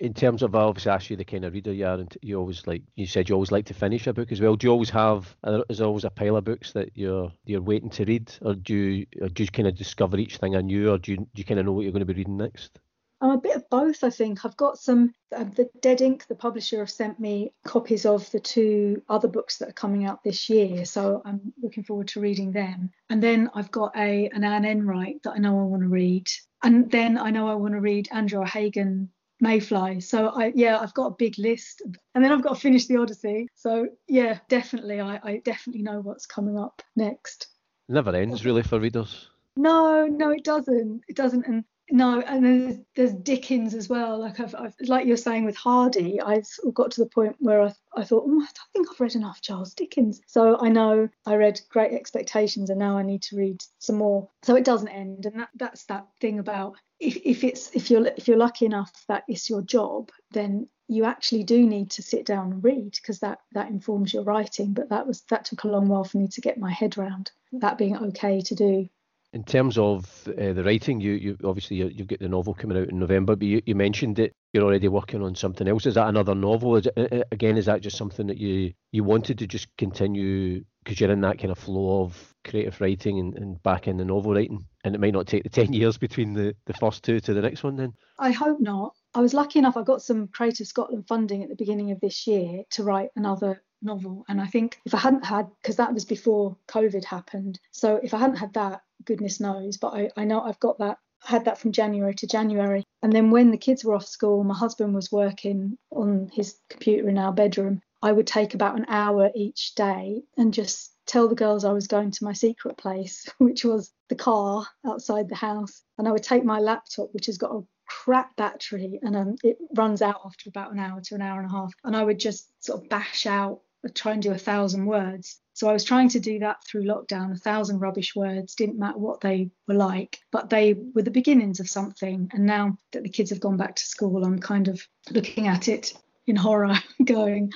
in 0.00 0.14
terms 0.14 0.42
of 0.42 0.54
I 0.54 0.60
obviously 0.60 0.90
asked 0.90 1.10
you 1.10 1.16
the 1.16 1.24
kind 1.24 1.44
of 1.44 1.52
reader 1.52 1.72
you 1.72 1.86
are, 1.86 1.94
and 1.94 2.16
you 2.22 2.38
always 2.38 2.66
like 2.66 2.82
you 2.96 3.06
said 3.06 3.28
you 3.28 3.34
always 3.34 3.52
like 3.52 3.66
to 3.66 3.74
finish 3.74 4.06
a 4.06 4.12
book 4.12 4.32
as 4.32 4.40
well. 4.40 4.56
Do 4.56 4.66
you 4.66 4.72
always 4.72 4.90
have 4.90 5.36
is 5.68 5.80
always 5.80 6.04
a 6.04 6.10
pile 6.10 6.36
of 6.36 6.44
books 6.44 6.72
that 6.72 6.90
you're 6.94 7.32
you're 7.44 7.62
waiting 7.62 7.90
to 7.90 8.04
read, 8.04 8.32
or 8.42 8.54
do 8.54 8.74
you 8.74 9.06
or 9.20 9.28
do 9.28 9.42
you 9.42 9.48
kind 9.48 9.68
of 9.68 9.76
discover 9.76 10.18
each 10.18 10.38
thing 10.38 10.54
anew, 10.54 10.90
or 10.90 10.98
do 10.98 11.12
you 11.12 11.18
do 11.18 11.26
you 11.34 11.44
kind 11.44 11.60
of 11.60 11.66
know 11.66 11.72
what 11.72 11.82
you're 11.82 11.92
going 11.92 12.06
to 12.06 12.12
be 12.12 12.18
reading 12.18 12.36
next? 12.36 12.78
I'm 13.20 13.30
a 13.30 13.38
bit 13.38 13.56
of 13.56 13.68
both, 13.70 14.04
I 14.04 14.10
think. 14.10 14.44
I've 14.44 14.56
got 14.56 14.78
some, 14.78 15.14
uh, 15.34 15.44
the 15.44 15.70
Dead 15.80 16.02
Ink, 16.02 16.26
the 16.26 16.34
publisher, 16.34 16.80
have 16.80 16.90
sent 16.90 17.18
me 17.18 17.52
copies 17.64 18.04
of 18.04 18.30
the 18.30 18.40
two 18.40 19.02
other 19.08 19.28
books 19.28 19.56
that 19.58 19.70
are 19.70 19.72
coming 19.72 20.04
out 20.04 20.22
this 20.22 20.50
year. 20.50 20.84
So 20.84 21.22
I'm 21.24 21.52
looking 21.62 21.84
forward 21.84 22.08
to 22.08 22.20
reading 22.20 22.52
them. 22.52 22.90
And 23.08 23.22
then 23.22 23.50
I've 23.54 23.70
got 23.70 23.96
a 23.96 24.28
an 24.34 24.44
Anne 24.44 24.64
Enright 24.64 25.22
that 25.22 25.32
I 25.32 25.38
know 25.38 25.58
I 25.60 25.64
want 25.64 25.82
to 25.82 25.88
read. 25.88 26.28
And 26.62 26.90
then 26.90 27.16
I 27.18 27.30
know 27.30 27.48
I 27.48 27.54
want 27.54 27.74
to 27.74 27.80
read 27.80 28.08
Andrew 28.12 28.42
O'Hagan 28.42 29.10
Mayfly. 29.42 30.00
So 30.02 30.28
I 30.28 30.52
yeah, 30.54 30.78
I've 30.78 30.94
got 30.94 31.06
a 31.08 31.16
big 31.18 31.38
list, 31.38 31.82
and 32.14 32.24
then 32.24 32.32
I've 32.32 32.42
got 32.42 32.54
to 32.54 32.60
finish 32.60 32.86
the 32.86 32.96
Odyssey. 32.96 33.48
So 33.54 33.88
yeah, 34.08 34.38
definitely, 34.48 35.00
I, 35.00 35.20
I 35.22 35.42
definitely 35.44 35.82
know 35.82 36.00
what's 36.00 36.26
coming 36.26 36.58
up 36.58 36.82
next. 36.96 37.48
Never 37.88 38.14
ends 38.16 38.46
really 38.46 38.62
for 38.62 38.80
readers. 38.80 39.28
No, 39.56 40.06
no, 40.06 40.30
it 40.30 40.42
doesn't. 40.42 41.02
It 41.08 41.16
doesn't, 41.16 41.46
and 41.46 41.64
no, 41.90 42.20
and 42.20 42.44
there's, 42.44 42.76
there's 42.96 43.12
Dickens 43.12 43.74
as 43.74 43.88
well. 43.88 44.18
Like 44.18 44.40
I've, 44.40 44.54
I've, 44.54 44.74
like 44.80 45.06
you're 45.06 45.16
saying 45.16 45.44
with 45.44 45.56
Hardy, 45.56 46.20
I've 46.20 46.46
got 46.74 46.90
to 46.92 47.00
the 47.00 47.10
point 47.10 47.36
where 47.38 47.62
I, 47.62 47.72
I 47.96 48.04
thought, 48.04 48.24
oh, 48.26 48.42
I 48.42 48.46
don't 48.46 48.72
think 48.72 48.88
I've 48.90 49.00
read 49.00 49.14
enough 49.14 49.40
Charles 49.40 49.74
Dickens. 49.74 50.20
So 50.26 50.58
I 50.60 50.68
know 50.68 51.08
I 51.26 51.36
read 51.36 51.60
Great 51.68 51.92
Expectations, 51.92 52.70
and 52.70 52.78
now 52.78 52.98
I 52.98 53.02
need 53.02 53.22
to 53.22 53.36
read 53.36 53.62
some 53.78 53.96
more. 53.96 54.28
So 54.42 54.56
it 54.56 54.64
doesn't 54.64 54.88
end, 54.88 55.26
and 55.26 55.40
that, 55.40 55.50
that's 55.54 55.84
that 55.84 56.06
thing 56.20 56.38
about 56.38 56.76
if, 56.98 57.16
if 57.24 57.44
it's 57.44 57.70
if 57.74 57.90
you're 57.90 58.06
if 58.06 58.26
you're 58.26 58.36
lucky 58.36 58.66
enough 58.66 59.04
that 59.08 59.24
it's 59.28 59.50
your 59.50 59.62
job, 59.62 60.10
then 60.30 60.68
you 60.88 61.04
actually 61.04 61.42
do 61.42 61.66
need 61.66 61.90
to 61.90 62.02
sit 62.02 62.24
down 62.24 62.52
and 62.52 62.64
read 62.64 62.92
because 62.92 63.20
that 63.20 63.40
that 63.52 63.68
informs 63.68 64.12
your 64.14 64.24
writing. 64.24 64.72
But 64.72 64.88
that 64.88 65.06
was 65.06 65.22
that 65.30 65.44
took 65.44 65.64
a 65.64 65.68
long 65.68 65.88
while 65.88 66.04
for 66.04 66.18
me 66.18 66.28
to 66.28 66.40
get 66.40 66.58
my 66.58 66.72
head 66.72 66.96
around 66.96 67.30
that 67.52 67.78
being 67.78 67.96
okay 67.96 68.40
to 68.40 68.54
do 68.54 68.88
in 69.36 69.44
terms 69.44 69.76
of 69.76 70.26
uh, 70.28 70.54
the 70.54 70.64
writing, 70.64 70.98
you, 70.98 71.12
you 71.12 71.36
obviously 71.44 71.76
you, 71.76 71.92
have 71.98 72.06
got 72.06 72.20
the 72.20 72.28
novel 72.28 72.54
coming 72.54 72.78
out 72.78 72.88
in 72.88 72.98
November, 72.98 73.36
but 73.36 73.46
you, 73.46 73.60
you 73.66 73.74
mentioned 73.74 74.16
that 74.16 74.32
you're 74.54 74.64
already 74.64 74.88
working 74.88 75.22
on 75.22 75.34
something 75.34 75.68
else. 75.68 75.84
Is 75.84 75.96
that 75.96 76.08
another 76.08 76.34
novel? 76.34 76.76
Is 76.76 76.88
it, 76.96 77.28
again, 77.30 77.58
is 77.58 77.66
that 77.66 77.82
just 77.82 77.98
something 77.98 78.28
that 78.28 78.38
you 78.38 78.72
you 78.92 79.04
wanted 79.04 79.38
to 79.40 79.46
just 79.46 79.68
continue 79.76 80.64
because 80.82 80.98
you're 80.98 81.10
in 81.10 81.20
that 81.20 81.38
kind 81.38 81.50
of 81.50 81.58
flow 81.58 82.04
of 82.04 82.34
creative 82.44 82.80
writing 82.80 83.18
and, 83.20 83.36
and 83.36 83.62
back 83.62 83.88
in 83.88 83.98
the 83.98 84.06
novel 84.06 84.32
writing, 84.32 84.64
and 84.84 84.94
it 84.94 85.00
might 85.02 85.12
not 85.12 85.26
take 85.26 85.42
the 85.42 85.48
ten 85.60 85.74
years 85.74 85.98
between 85.98 86.32
the 86.32 86.56
the 86.64 86.74
first 86.74 87.04
two 87.04 87.20
to 87.20 87.34
the 87.34 87.42
next 87.42 87.62
one 87.62 87.76
then? 87.76 87.92
I 88.18 88.30
hope 88.30 88.58
not. 88.58 88.94
I 89.14 89.20
was 89.20 89.34
lucky 89.34 89.58
enough. 89.58 89.76
I 89.76 89.82
got 89.82 90.00
some 90.00 90.28
Creative 90.28 90.66
Scotland 90.66 91.04
funding 91.06 91.42
at 91.42 91.50
the 91.50 91.56
beginning 91.56 91.90
of 91.90 92.00
this 92.00 92.26
year 92.26 92.62
to 92.70 92.84
write 92.84 93.10
another 93.16 93.62
novel. 93.82 94.24
And 94.30 94.40
I 94.40 94.46
think 94.46 94.80
if 94.86 94.94
I 94.94 94.98
hadn't 94.98 95.26
had, 95.26 95.46
because 95.60 95.76
that 95.76 95.92
was 95.92 96.06
before 96.06 96.56
COVID 96.68 97.04
happened, 97.04 97.60
so 97.70 98.00
if 98.02 98.14
I 98.14 98.18
hadn't 98.18 98.36
had 98.36 98.54
that, 98.54 98.80
goodness 99.04 99.40
knows, 99.40 99.76
but 99.76 99.94
I, 99.94 100.10
I 100.16 100.24
know 100.24 100.40
I've 100.40 100.60
got 100.60 100.78
that. 100.78 100.98
I 101.26 101.30
had 101.30 101.44
that 101.46 101.58
from 101.58 101.72
January 101.72 102.14
to 102.14 102.26
January. 102.26 102.84
And 103.02 103.12
then 103.12 103.30
when 103.30 103.50
the 103.50 103.58
kids 103.58 103.84
were 103.84 103.94
off 103.94 104.06
school, 104.06 104.44
my 104.44 104.54
husband 104.54 104.94
was 104.94 105.12
working 105.12 105.78
on 105.90 106.30
his 106.32 106.58
computer 106.68 107.08
in 107.08 107.18
our 107.18 107.32
bedroom. 107.32 107.80
I 108.02 108.12
would 108.12 108.26
take 108.26 108.54
about 108.54 108.76
an 108.76 108.86
hour 108.88 109.30
each 109.34 109.74
day 109.74 110.22
and 110.36 110.52
just 110.52 110.92
tell 111.06 111.28
the 111.28 111.34
girls 111.34 111.64
I 111.64 111.72
was 111.72 111.86
going 111.86 112.10
to 112.10 112.24
my 112.24 112.32
secret 112.32 112.76
place, 112.76 113.26
which 113.38 113.64
was 113.64 113.92
the 114.08 114.14
car 114.14 114.66
outside 114.86 115.28
the 115.28 115.36
house. 115.36 115.82
And 115.98 116.06
I 116.06 116.12
would 116.12 116.22
take 116.22 116.44
my 116.44 116.60
laptop, 116.60 117.08
which 117.12 117.26
has 117.26 117.38
got 117.38 117.52
a 117.52 117.64
crap 117.88 118.34
battery 118.36 118.98
and 119.02 119.16
um, 119.16 119.36
it 119.44 119.56
runs 119.76 120.02
out 120.02 120.20
after 120.24 120.48
about 120.48 120.72
an 120.72 120.78
hour 120.78 121.00
to 121.00 121.14
an 121.14 121.22
hour 121.22 121.40
and 121.40 121.48
a 121.48 121.52
half. 121.52 121.72
And 121.84 121.96
I 121.96 122.04
would 122.04 122.18
just 122.18 122.50
sort 122.64 122.82
of 122.82 122.88
bash 122.88 123.26
out 123.26 123.60
try 123.88 124.12
and 124.12 124.22
do 124.22 124.32
a 124.32 124.38
thousand 124.38 124.86
words. 124.86 125.40
So 125.54 125.68
I 125.68 125.72
was 125.72 125.84
trying 125.84 126.10
to 126.10 126.20
do 126.20 126.38
that 126.40 126.64
through 126.66 126.84
lockdown, 126.84 127.32
a 127.32 127.38
thousand 127.38 127.80
rubbish 127.80 128.14
words, 128.14 128.54
didn't 128.54 128.78
matter 128.78 128.98
what 128.98 129.20
they 129.22 129.50
were 129.66 129.74
like, 129.74 130.18
but 130.30 130.50
they 130.50 130.74
were 130.94 131.02
the 131.02 131.10
beginnings 131.10 131.60
of 131.60 131.70
something. 131.70 132.30
And 132.32 132.44
now 132.44 132.76
that 132.92 133.02
the 133.02 133.08
kids 133.08 133.30
have 133.30 133.40
gone 133.40 133.56
back 133.56 133.76
to 133.76 133.82
school, 133.82 134.24
I'm 134.24 134.38
kind 134.38 134.68
of 134.68 134.86
looking 135.10 135.48
at 135.48 135.68
it 135.68 135.94
in 136.26 136.36
horror, 136.36 136.74
going, 137.04 137.52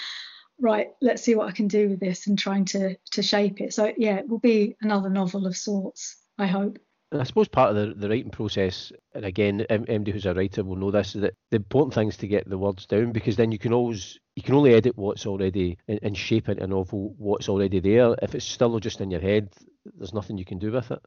right, 0.59 0.89
let's 1.03 1.23
see 1.23 1.35
what 1.35 1.49
I 1.49 1.53
can 1.53 1.69
do 1.69 1.91
with 1.91 2.01
this 2.01 2.27
and 2.27 2.39
trying 2.39 2.65
to 2.67 2.97
to 3.13 3.23
shape 3.23 3.61
it. 3.61 3.75
So 3.75 3.93
yeah, 3.97 4.17
it 4.17 4.29
will 4.29 4.39
be 4.39 4.77
another 4.81 5.11
novel 5.11 5.47
of 5.47 5.57
sorts, 5.57 6.17
I 6.39 6.47
hope. 6.47 6.79
I 7.13 7.25
suppose 7.25 7.49
part 7.49 7.71
of 7.71 7.77
the, 7.77 7.95
the 7.95 8.09
writing 8.09 8.31
process, 8.31 8.93
and 9.15 9.25
again, 9.25 9.67
MD 9.69 10.13
who's 10.13 10.27
a 10.27 10.35
writer 10.35 10.63
will 10.63 10.77
know 10.77 10.93
this, 10.93 11.17
is 11.17 11.23
that 11.23 11.35
the 11.51 11.57
important 11.57 11.93
thing 11.95 12.09
is 12.09 12.17
to 12.19 12.29
get 12.29 12.49
the 12.49 12.59
words 12.59 12.87
down 12.87 13.11
because 13.11 13.37
then 13.37 13.51
you 13.51 13.59
can 13.59 13.73
always 13.73 14.19
you 14.37 14.43
can 14.43 14.55
only 14.55 14.75
edit 14.75 14.97
what's 14.97 15.27
already 15.27 15.77
and, 15.89 15.99
and 16.03 16.17
shape 16.17 16.49
into 16.49 16.63
a 16.63 16.67
novel 16.67 17.15
what's 17.19 17.49
already 17.49 17.81
there. 17.81 18.15
If 18.23 18.35
it's 18.35 18.45
still 18.45 18.79
just 18.79 19.01
in 19.01 19.11
your 19.11 19.21
head, 19.21 19.53
there's 19.97 20.15
nothing 20.15 20.39
you 20.39 20.45
can 20.45 20.59
do 20.59 20.71
with 20.71 20.93
it. 20.93 21.01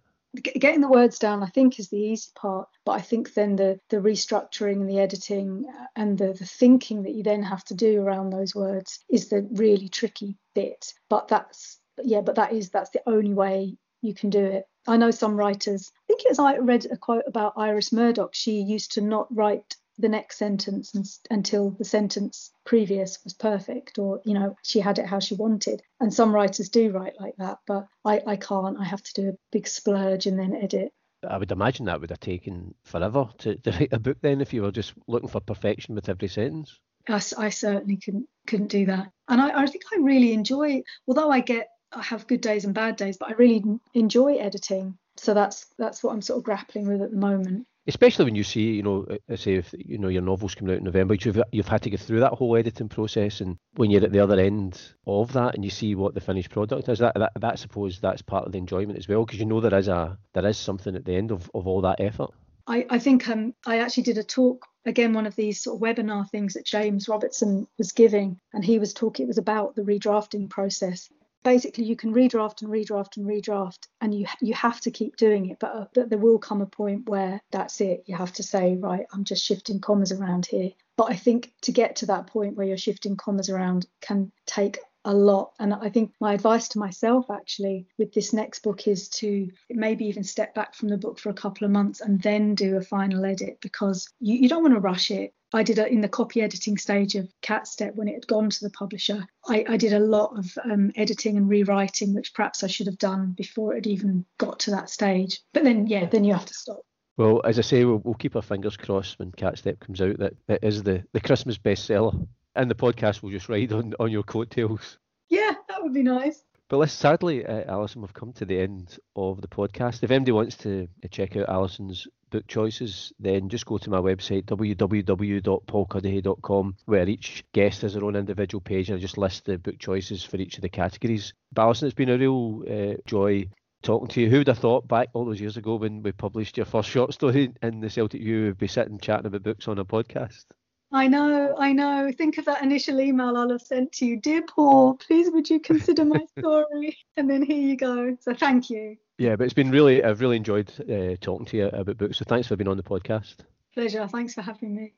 getting 0.60 0.82
the 0.82 0.90
words 0.90 1.20
down 1.20 1.44
i 1.44 1.48
think 1.48 1.80
is 1.80 1.90
the 1.90 1.98
easy 1.98 2.32
part 2.36 2.68
but 2.86 2.94
i 2.94 3.02
think 3.02 3.34
then 3.36 3.56
the 3.56 3.80
the 3.90 3.98
restructuring 3.98 4.82
and 4.82 4.90
the 4.90 5.00
editing 5.00 5.66
uh, 5.70 5.86
and 5.96 6.18
the, 6.18 6.34
the 6.34 6.46
thinking 6.46 7.04
that 7.04 7.14
you 7.14 7.22
then 7.22 7.44
have 7.44 7.64
to 7.64 7.76
do 7.76 8.02
around 8.02 8.32
those 8.32 8.56
words 8.56 9.00
is 9.10 9.30
the 9.30 9.48
really 9.52 9.88
tricky 9.88 10.36
bit 10.56 10.94
but 11.08 11.28
that's 11.28 11.80
yeah 12.04 12.22
but 12.22 12.36
that 12.36 12.52
is 12.52 12.72
that's 12.72 12.90
the 12.90 13.02
only 13.06 13.34
way 13.34 13.78
you 14.02 14.14
can 14.14 14.32
do 14.32 14.44
it 14.44 14.66
i 14.88 14.98
know 14.98 15.12
some 15.12 15.36
writers. 15.36 15.92
I 15.96 16.02
think 16.08 16.22
it 16.26 16.30
was 16.30 16.40
i 16.40 16.58
read 16.58 16.88
a 16.92 16.98
quote 16.98 17.24
about 17.28 17.54
iris 17.58 17.92
murdoch. 17.92 18.34
She 18.34 18.62
used 18.62 18.94
to 18.94 19.02
not 19.02 19.34
write 19.36 19.76
the 20.00 20.10
next 20.10 20.38
sentence 20.38 20.96
and, 20.96 21.06
until 21.30 21.70
the 21.72 21.86
sentence 21.86 22.52
previous 22.66 23.24
was 23.24 23.34
perfect 23.34 24.00
or 24.00 24.22
you 24.26 24.34
know 24.34 24.56
she 24.64 24.80
had 24.80 25.00
it 25.00 25.06
how 25.06 25.20
she 25.20 25.36
wanted. 25.36 25.82
And 26.00 26.14
some 26.14 26.34
writers 26.34 26.70
do 26.70 26.92
write 26.92 27.20
like 27.20 27.36
that 27.38 27.60
but 27.68 27.88
i 28.06 28.22
i 28.26 28.36
can't. 28.36 28.80
I 28.80 28.86
have 28.86 29.04
to 29.04 29.22
do 29.22 29.30
a 29.30 29.38
big 29.52 29.68
splurge 29.68 30.26
and 30.26 30.40
then 30.40 30.56
edit. 30.56 30.92
I 31.28 31.38
would 31.38 31.52
imagine 31.52 31.86
that 31.86 32.02
would 32.02 32.10
have 32.10 32.20
taken 32.20 32.74
forever 32.84 33.30
to, 33.40 33.56
to 33.56 33.72
write 33.72 33.94
a 33.94 34.00
book 34.00 34.18
then 34.22 34.42
if 34.42 34.54
you 34.54 34.62
were 34.62 34.72
just 34.72 34.94
looking 35.08 35.30
for 35.30 35.40
perfection 35.40 35.96
with 35.96 36.10
every 36.10 36.28
sentence. 36.28 36.80
I, 37.08 37.22
I 37.38 37.50
certainly 37.50 37.98
couldn't 37.98 38.28
couldn't 38.48 38.68
do 38.68 38.86
that. 38.88 39.12
And 39.28 39.42
I, 39.42 39.62
I 39.62 39.66
think 39.66 39.84
I 39.94 40.02
really 40.02 40.34
enjoy, 40.34 40.84
although 41.08 41.30
I 41.30 41.40
get 41.40 41.70
I 41.94 42.02
have 42.02 42.28
good 42.28 42.42
days 42.42 42.66
and 42.66 42.74
bad 42.74 42.96
days, 42.96 43.18
but 43.18 43.30
I 43.30 43.34
really 43.34 43.64
enjoy 43.94 44.36
editing. 44.36 44.98
So 45.18 45.34
that's 45.34 45.66
that's 45.78 46.04
what 46.04 46.14
I'm 46.14 46.22
sort 46.22 46.38
of 46.38 46.44
grappling 46.44 46.88
with 46.88 47.02
at 47.02 47.12
the 47.12 47.18
moment 47.18 47.68
especially 47.88 48.26
when 48.26 48.36
you 48.36 48.44
see, 48.44 48.72
you 48.74 48.84
know, 48.84 49.06
I 49.30 49.36
say 49.36 49.56
if 49.56 49.74
you 49.78 49.98
know 49.98 50.08
your 50.08 50.22
novel's 50.22 50.56
coming 50.56 50.74
out 50.74 50.78
in 50.80 50.86
November, 50.86 51.16
you've 51.16 51.42
you've 51.52 51.68
had 51.68 51.82
to 51.84 51.90
go 51.90 51.98
through 51.98 52.22
that 52.22 52.34
whole 52.34 52.56
editing 52.56 52.90
process, 52.90 53.42
and 53.42 53.58
when 53.76 53.92
you're 53.92 54.04
at 54.04 54.12
the 54.12 54.20
other 54.20 54.40
end 54.40 54.82
of 55.06 55.34
that 55.34 55.56
and 55.56 55.64
you 55.64 55.70
see 55.70 55.96
what 55.96 56.14
the 56.14 56.22
finished 56.22 56.52
product 56.52 56.88
is, 56.90 57.00
that 57.00 57.16
that, 57.16 57.32
that 57.40 57.54
I 57.54 57.56
suppose 57.56 58.00
that's 58.00 58.22
part 58.22 58.46
of 58.46 58.52
the 58.52 58.58
enjoyment 58.58 58.98
as 58.98 59.08
well, 59.08 59.26
because 59.26 59.40
you 59.40 59.46
know 59.46 59.60
there 59.60 59.78
is 59.78 59.88
a 59.88 60.18
there 60.34 60.46
is 60.46 60.58
something 60.58 60.96
at 60.96 61.06
the 61.06 61.16
end 61.16 61.32
of, 61.32 61.50
of 61.54 61.68
all 61.68 61.82
that 61.82 62.00
effort. 62.00 62.30
I, 62.66 62.86
I 62.90 63.00
think 63.00 63.28
um, 63.28 63.54
I 63.66 63.80
actually 63.80 64.04
did 64.04 64.18
a 64.18 64.24
talk 64.24 64.66
again, 64.86 65.14
one 65.14 65.26
of 65.26 65.36
these 65.36 65.62
sort 65.62 65.76
of 65.76 65.82
webinar 65.82 66.30
things 66.30 66.54
that 66.54 66.66
James 66.66 67.10
Robertson 67.10 67.68
was 67.78 67.92
giving, 67.92 68.40
and 68.54 68.64
he 68.64 68.80
was 68.80 68.94
talking. 68.94 69.26
It 69.26 69.28
was 69.28 69.38
about 69.38 69.76
the 69.76 69.82
redrafting 69.82 70.50
process, 70.50 71.10
basically 71.44 71.84
you 71.84 71.96
can 71.96 72.14
redraft 72.14 72.62
and 72.62 72.72
redraft 72.72 73.18
and 73.18 73.26
redraft 73.26 73.88
and 74.02 74.14
you 74.14 74.26
you 74.42 74.54
have 74.54 74.80
to 74.82 74.92
keep 74.92 75.16
doing 75.18 75.50
it 75.50 75.58
but, 75.60 75.76
uh, 75.76 75.86
but 75.94 76.10
there 76.10 76.20
will 76.20 76.40
come 76.40 76.62
a 76.62 76.66
point 76.66 77.08
where 77.10 77.42
that's 77.52 77.82
it. 77.82 78.04
You 78.06 78.16
have 78.16 78.34
to 78.34 78.44
say 78.44 78.76
right 78.76 79.06
i'm 79.14 79.24
just 79.24 79.44
shifting 79.44 79.80
commas 79.80 80.12
around 80.12 80.46
here. 80.46 80.72
But 80.98 81.12
i 81.12 81.16
think 81.16 81.54
to 81.62 81.72
get 81.72 81.98
to 81.98 82.06
that 82.08 82.28
point 82.28 82.56
where 82.56 82.66
you're 82.68 82.78
shifting 82.78 83.16
commas 83.18 83.50
around 83.50 83.86
can 84.02 84.32
take 84.46 84.80
a 85.06 85.14
lot. 85.14 85.54
And 85.60 85.74
I 85.74 85.90
think 85.90 86.14
my 86.20 86.34
advice 86.34 86.68
to 86.70 86.80
myself 86.80 87.30
actually 87.30 87.88
with 87.98 88.14
this 88.14 88.34
next 88.34 88.64
book 88.64 88.88
is 88.88 89.10
to 89.10 89.50
maybe 89.70 90.06
even 90.06 90.24
step 90.24 90.56
back 90.56 90.76
from 90.76 90.90
the 90.90 90.98
book 90.98 91.20
for 91.20 91.30
a 91.30 91.34
couple 91.34 91.66
of 91.66 91.72
months 91.72 92.02
and 92.02 92.22
then 92.22 92.56
do 92.56 92.78
a 92.78 92.82
final 92.82 93.26
edit 93.26 93.60
because 93.62 94.08
you, 94.20 94.36
you 94.36 94.50
don't 94.50 94.64
want 94.64 94.74
to 94.76 94.80
rush 94.80 95.12
it. 95.12 95.34
I 95.56 95.62
did 95.62 95.78
a, 95.78 95.88
in 95.88 96.02
the 96.02 96.10
copy 96.10 96.42
editing 96.42 96.78
stage 96.80 97.14
of 97.14 97.32
Cat 97.42 97.68
Step 97.68 97.94
when 97.96 98.08
it 98.08 98.16
had 98.16 98.28
gone 98.28 98.50
to 98.50 98.64
the 98.64 98.72
publisher. 98.72 99.28
I, 99.48 99.66
I 99.70 99.78
did 99.78 99.94
a 99.94 100.00
lot 100.00 100.36
of 100.38 100.58
um, 100.64 100.92
editing 100.96 101.38
and 101.38 101.48
rewriting, 101.48 102.16
which 102.16 102.34
perhaps 102.34 102.64
I 102.64 102.68
should 102.68 102.88
have 102.88 102.98
done 102.98 103.34
before 103.34 103.74
it 103.74 103.86
had 103.86 103.88
even 103.88 104.26
got 104.40 104.60
to 104.62 104.72
that 104.72 104.90
stage. 104.90 105.42
But 105.54 105.64
then, 105.64 105.86
yeah, 105.86 106.06
then 106.06 106.24
you 106.24 106.34
have 106.34 106.48
to 106.48 106.54
stop. 106.56 106.82
Well, 107.18 107.42
as 107.46 107.60
I 107.60 107.62
say, 107.62 107.86
we'll, 107.86 108.02
we'll 108.04 108.16
keep 108.16 108.36
our 108.36 108.42
fingers 108.42 108.76
crossed 108.76 109.20
when 109.20 109.32
Cat 109.32 109.60
Step 109.60 109.80
comes 109.80 110.02
out 110.02 110.18
that 110.18 110.34
it 110.48 110.60
is 110.64 110.82
the, 110.82 111.04
the 111.14 111.22
Christmas 111.22 111.60
bestseller 111.60 112.28
and 112.56 112.70
the 112.70 112.76
podcast 112.76 113.22
will 113.22 113.32
just 113.32 113.50
ride 113.50 113.74
on, 113.74 113.94
on 114.00 114.12
your 114.12 114.24
coattails. 114.24 115.00
Yeah, 115.30 115.54
that 115.68 115.82
would 115.82 115.94
be 115.94 116.04
nice. 116.04 116.44
But 116.70 116.78
let's 116.78 116.94
sadly, 116.94 117.46
uh, 117.46 117.66
Alison, 117.68 118.02
we've 118.02 118.14
come 118.14 118.32
to 118.34 118.46
the 118.46 118.60
end 118.60 119.00
of 119.16 119.42
the 119.42 119.48
podcast. 119.48 120.04
If 120.04 120.12
anybody 120.12 120.32
wants 120.32 120.58
to 120.58 120.88
uh, 121.04 121.08
check 121.10 121.36
out 121.36 121.50
Alison's 121.50 122.08
book 122.32 122.46
choices, 122.48 123.12
then 123.20 123.50
just 123.50 123.66
go 123.66 123.78
to 123.78 123.90
my 123.90 124.00
website, 124.00 124.46
www.paulcuddihy.com, 124.46 126.76
where 126.86 127.08
each 127.08 127.44
guest 127.54 127.82
has 127.84 127.94
their 127.94 128.04
own 128.04 128.16
individual 128.16 128.62
page, 128.62 128.90
and 128.90 128.98
I 128.98 129.02
just 129.02 129.20
list 129.20 129.46
the 129.46 129.60
book 129.60 129.78
choices 129.78 130.24
for 130.24 130.38
each 130.38 130.56
of 130.56 130.62
the 130.62 130.70
categories. 130.70 131.34
But 131.52 131.64
Alison, 131.64 131.88
it's 131.88 131.96
been 131.96 132.10
a 132.10 132.18
real 132.18 132.64
uh, 132.68 132.96
joy 133.06 133.50
talking 133.84 134.08
to 134.08 134.22
you. 134.22 134.30
Who 134.30 134.40
would 134.40 134.48
have 134.48 134.58
thought 134.58 134.88
back 134.88 135.10
all 135.14 135.26
those 135.26 135.42
years 135.42 135.58
ago 135.58 135.76
when 135.76 136.02
we 136.02 136.12
published 136.12 136.58
your 136.58 136.66
first 136.66 136.90
short 136.90 137.14
story 137.14 137.54
in 137.62 137.82
the 137.82 137.90
Celtic 137.90 138.22
View, 138.22 138.46
would 138.46 138.58
be 138.58 138.68
sitting 138.68 138.98
chatting 138.98 139.28
about 139.28 139.44
books 139.44 139.68
on 139.68 139.78
a 139.78 139.86
podcast? 139.86 140.46
I 140.94 141.08
know, 141.08 141.56
I 141.58 141.74
know. 141.74 142.12
Think 142.16 142.38
of 142.38 142.46
that 142.46 142.62
initial 142.64 143.00
email 143.02 143.36
I'll 143.36 143.50
have 143.50 143.62
sent 143.62 143.92
to 143.94 144.06
you. 144.06 144.18
Dear 144.18 144.44
Paul, 144.44 144.94
please 144.96 145.32
would 145.32 145.50
you 145.50 145.60
consider 145.60 146.06
my 146.06 146.24
story? 146.40 146.96
and 147.18 147.30
then 147.30 147.42
here 147.42 147.58
you 147.58 147.76
go. 147.76 148.16
So 148.22 148.34
thank 148.34 148.70
you. 148.70 148.98
Yeah, 149.18 149.36
but 149.36 149.46
it's 149.46 149.54
been 149.54 149.72
really, 149.72 150.04
I've 150.04 150.22
really 150.22 150.38
enjoyed 150.38 150.72
uh, 150.82 151.16
talking 151.20 151.46
to 151.48 151.58
you 151.58 151.68
about 151.68 151.98
books. 151.98 152.18
So 152.18 152.26
thanks 152.28 152.48
for 152.48 152.56
being 152.56 152.68
on 152.68 152.78
the 152.78 152.84
podcast. 152.84 153.38
Pleasure. 153.74 154.08
Thanks 154.08 154.36
for 154.36 154.42
having 154.44 154.76
me. 154.76 154.94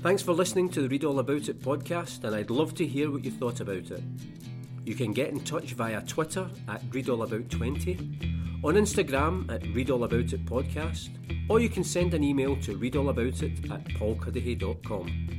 Thanks 0.00 0.22
for 0.22 0.32
listening 0.32 0.70
to 0.70 0.82
the 0.82 0.88
Read 0.88 1.04
All 1.04 1.18
About 1.18 1.48
It 1.48 1.60
podcast, 1.60 2.24
and 2.24 2.34
I'd 2.34 2.50
love 2.50 2.74
to 2.76 2.86
hear 2.86 3.10
what 3.10 3.24
you 3.24 3.30
thought 3.30 3.60
about 3.60 3.90
it. 3.90 4.02
You 4.84 4.94
can 4.94 5.12
get 5.12 5.30
in 5.30 5.40
touch 5.40 5.72
via 5.72 6.02
Twitter 6.02 6.48
at 6.68 6.82
ReadAllAbout20, 6.90 8.62
on 8.62 8.74
Instagram 8.74 9.50
at 9.50 9.62
ReadAllAboutIt 9.62 10.44
podcast, 10.44 11.08
or 11.48 11.60
you 11.60 11.68
can 11.68 11.84
send 11.84 12.12
an 12.14 12.22
email 12.22 12.56
to 12.62 12.76
readallaboutit 12.78 13.70
at 13.70 13.84
paulcuddihy.com. 13.84 15.34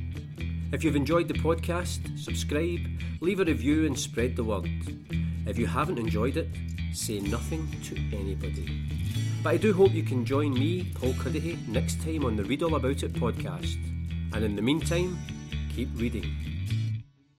If 0.72 0.82
you've 0.82 0.96
enjoyed 0.96 1.28
the 1.28 1.34
podcast, 1.34 2.18
subscribe, 2.18 2.80
leave 3.20 3.38
a 3.38 3.44
review, 3.44 3.86
and 3.86 3.96
spread 3.98 4.34
the 4.34 4.42
word. 4.44 4.68
If 5.46 5.58
you 5.58 5.66
haven't 5.66 5.98
enjoyed 5.98 6.36
it, 6.36 6.48
say 6.92 7.20
nothing 7.20 7.68
to 7.84 7.96
anybody. 8.16 8.82
But 9.44 9.50
I 9.50 9.56
do 9.58 9.72
hope 9.72 9.92
you 9.92 10.02
can 10.02 10.24
join 10.24 10.54
me, 10.54 10.92
Paul 10.94 11.12
Cuddihy, 11.14 11.68
next 11.68 12.02
time 12.02 12.24
on 12.24 12.34
the 12.34 12.44
Read 12.44 12.64
All 12.64 12.74
About 12.74 13.04
It 13.04 13.12
podcast. 13.12 13.76
And 14.32 14.44
in 14.44 14.56
the 14.56 14.62
meantime, 14.62 15.16
keep 15.72 15.88
reading. 15.94 16.55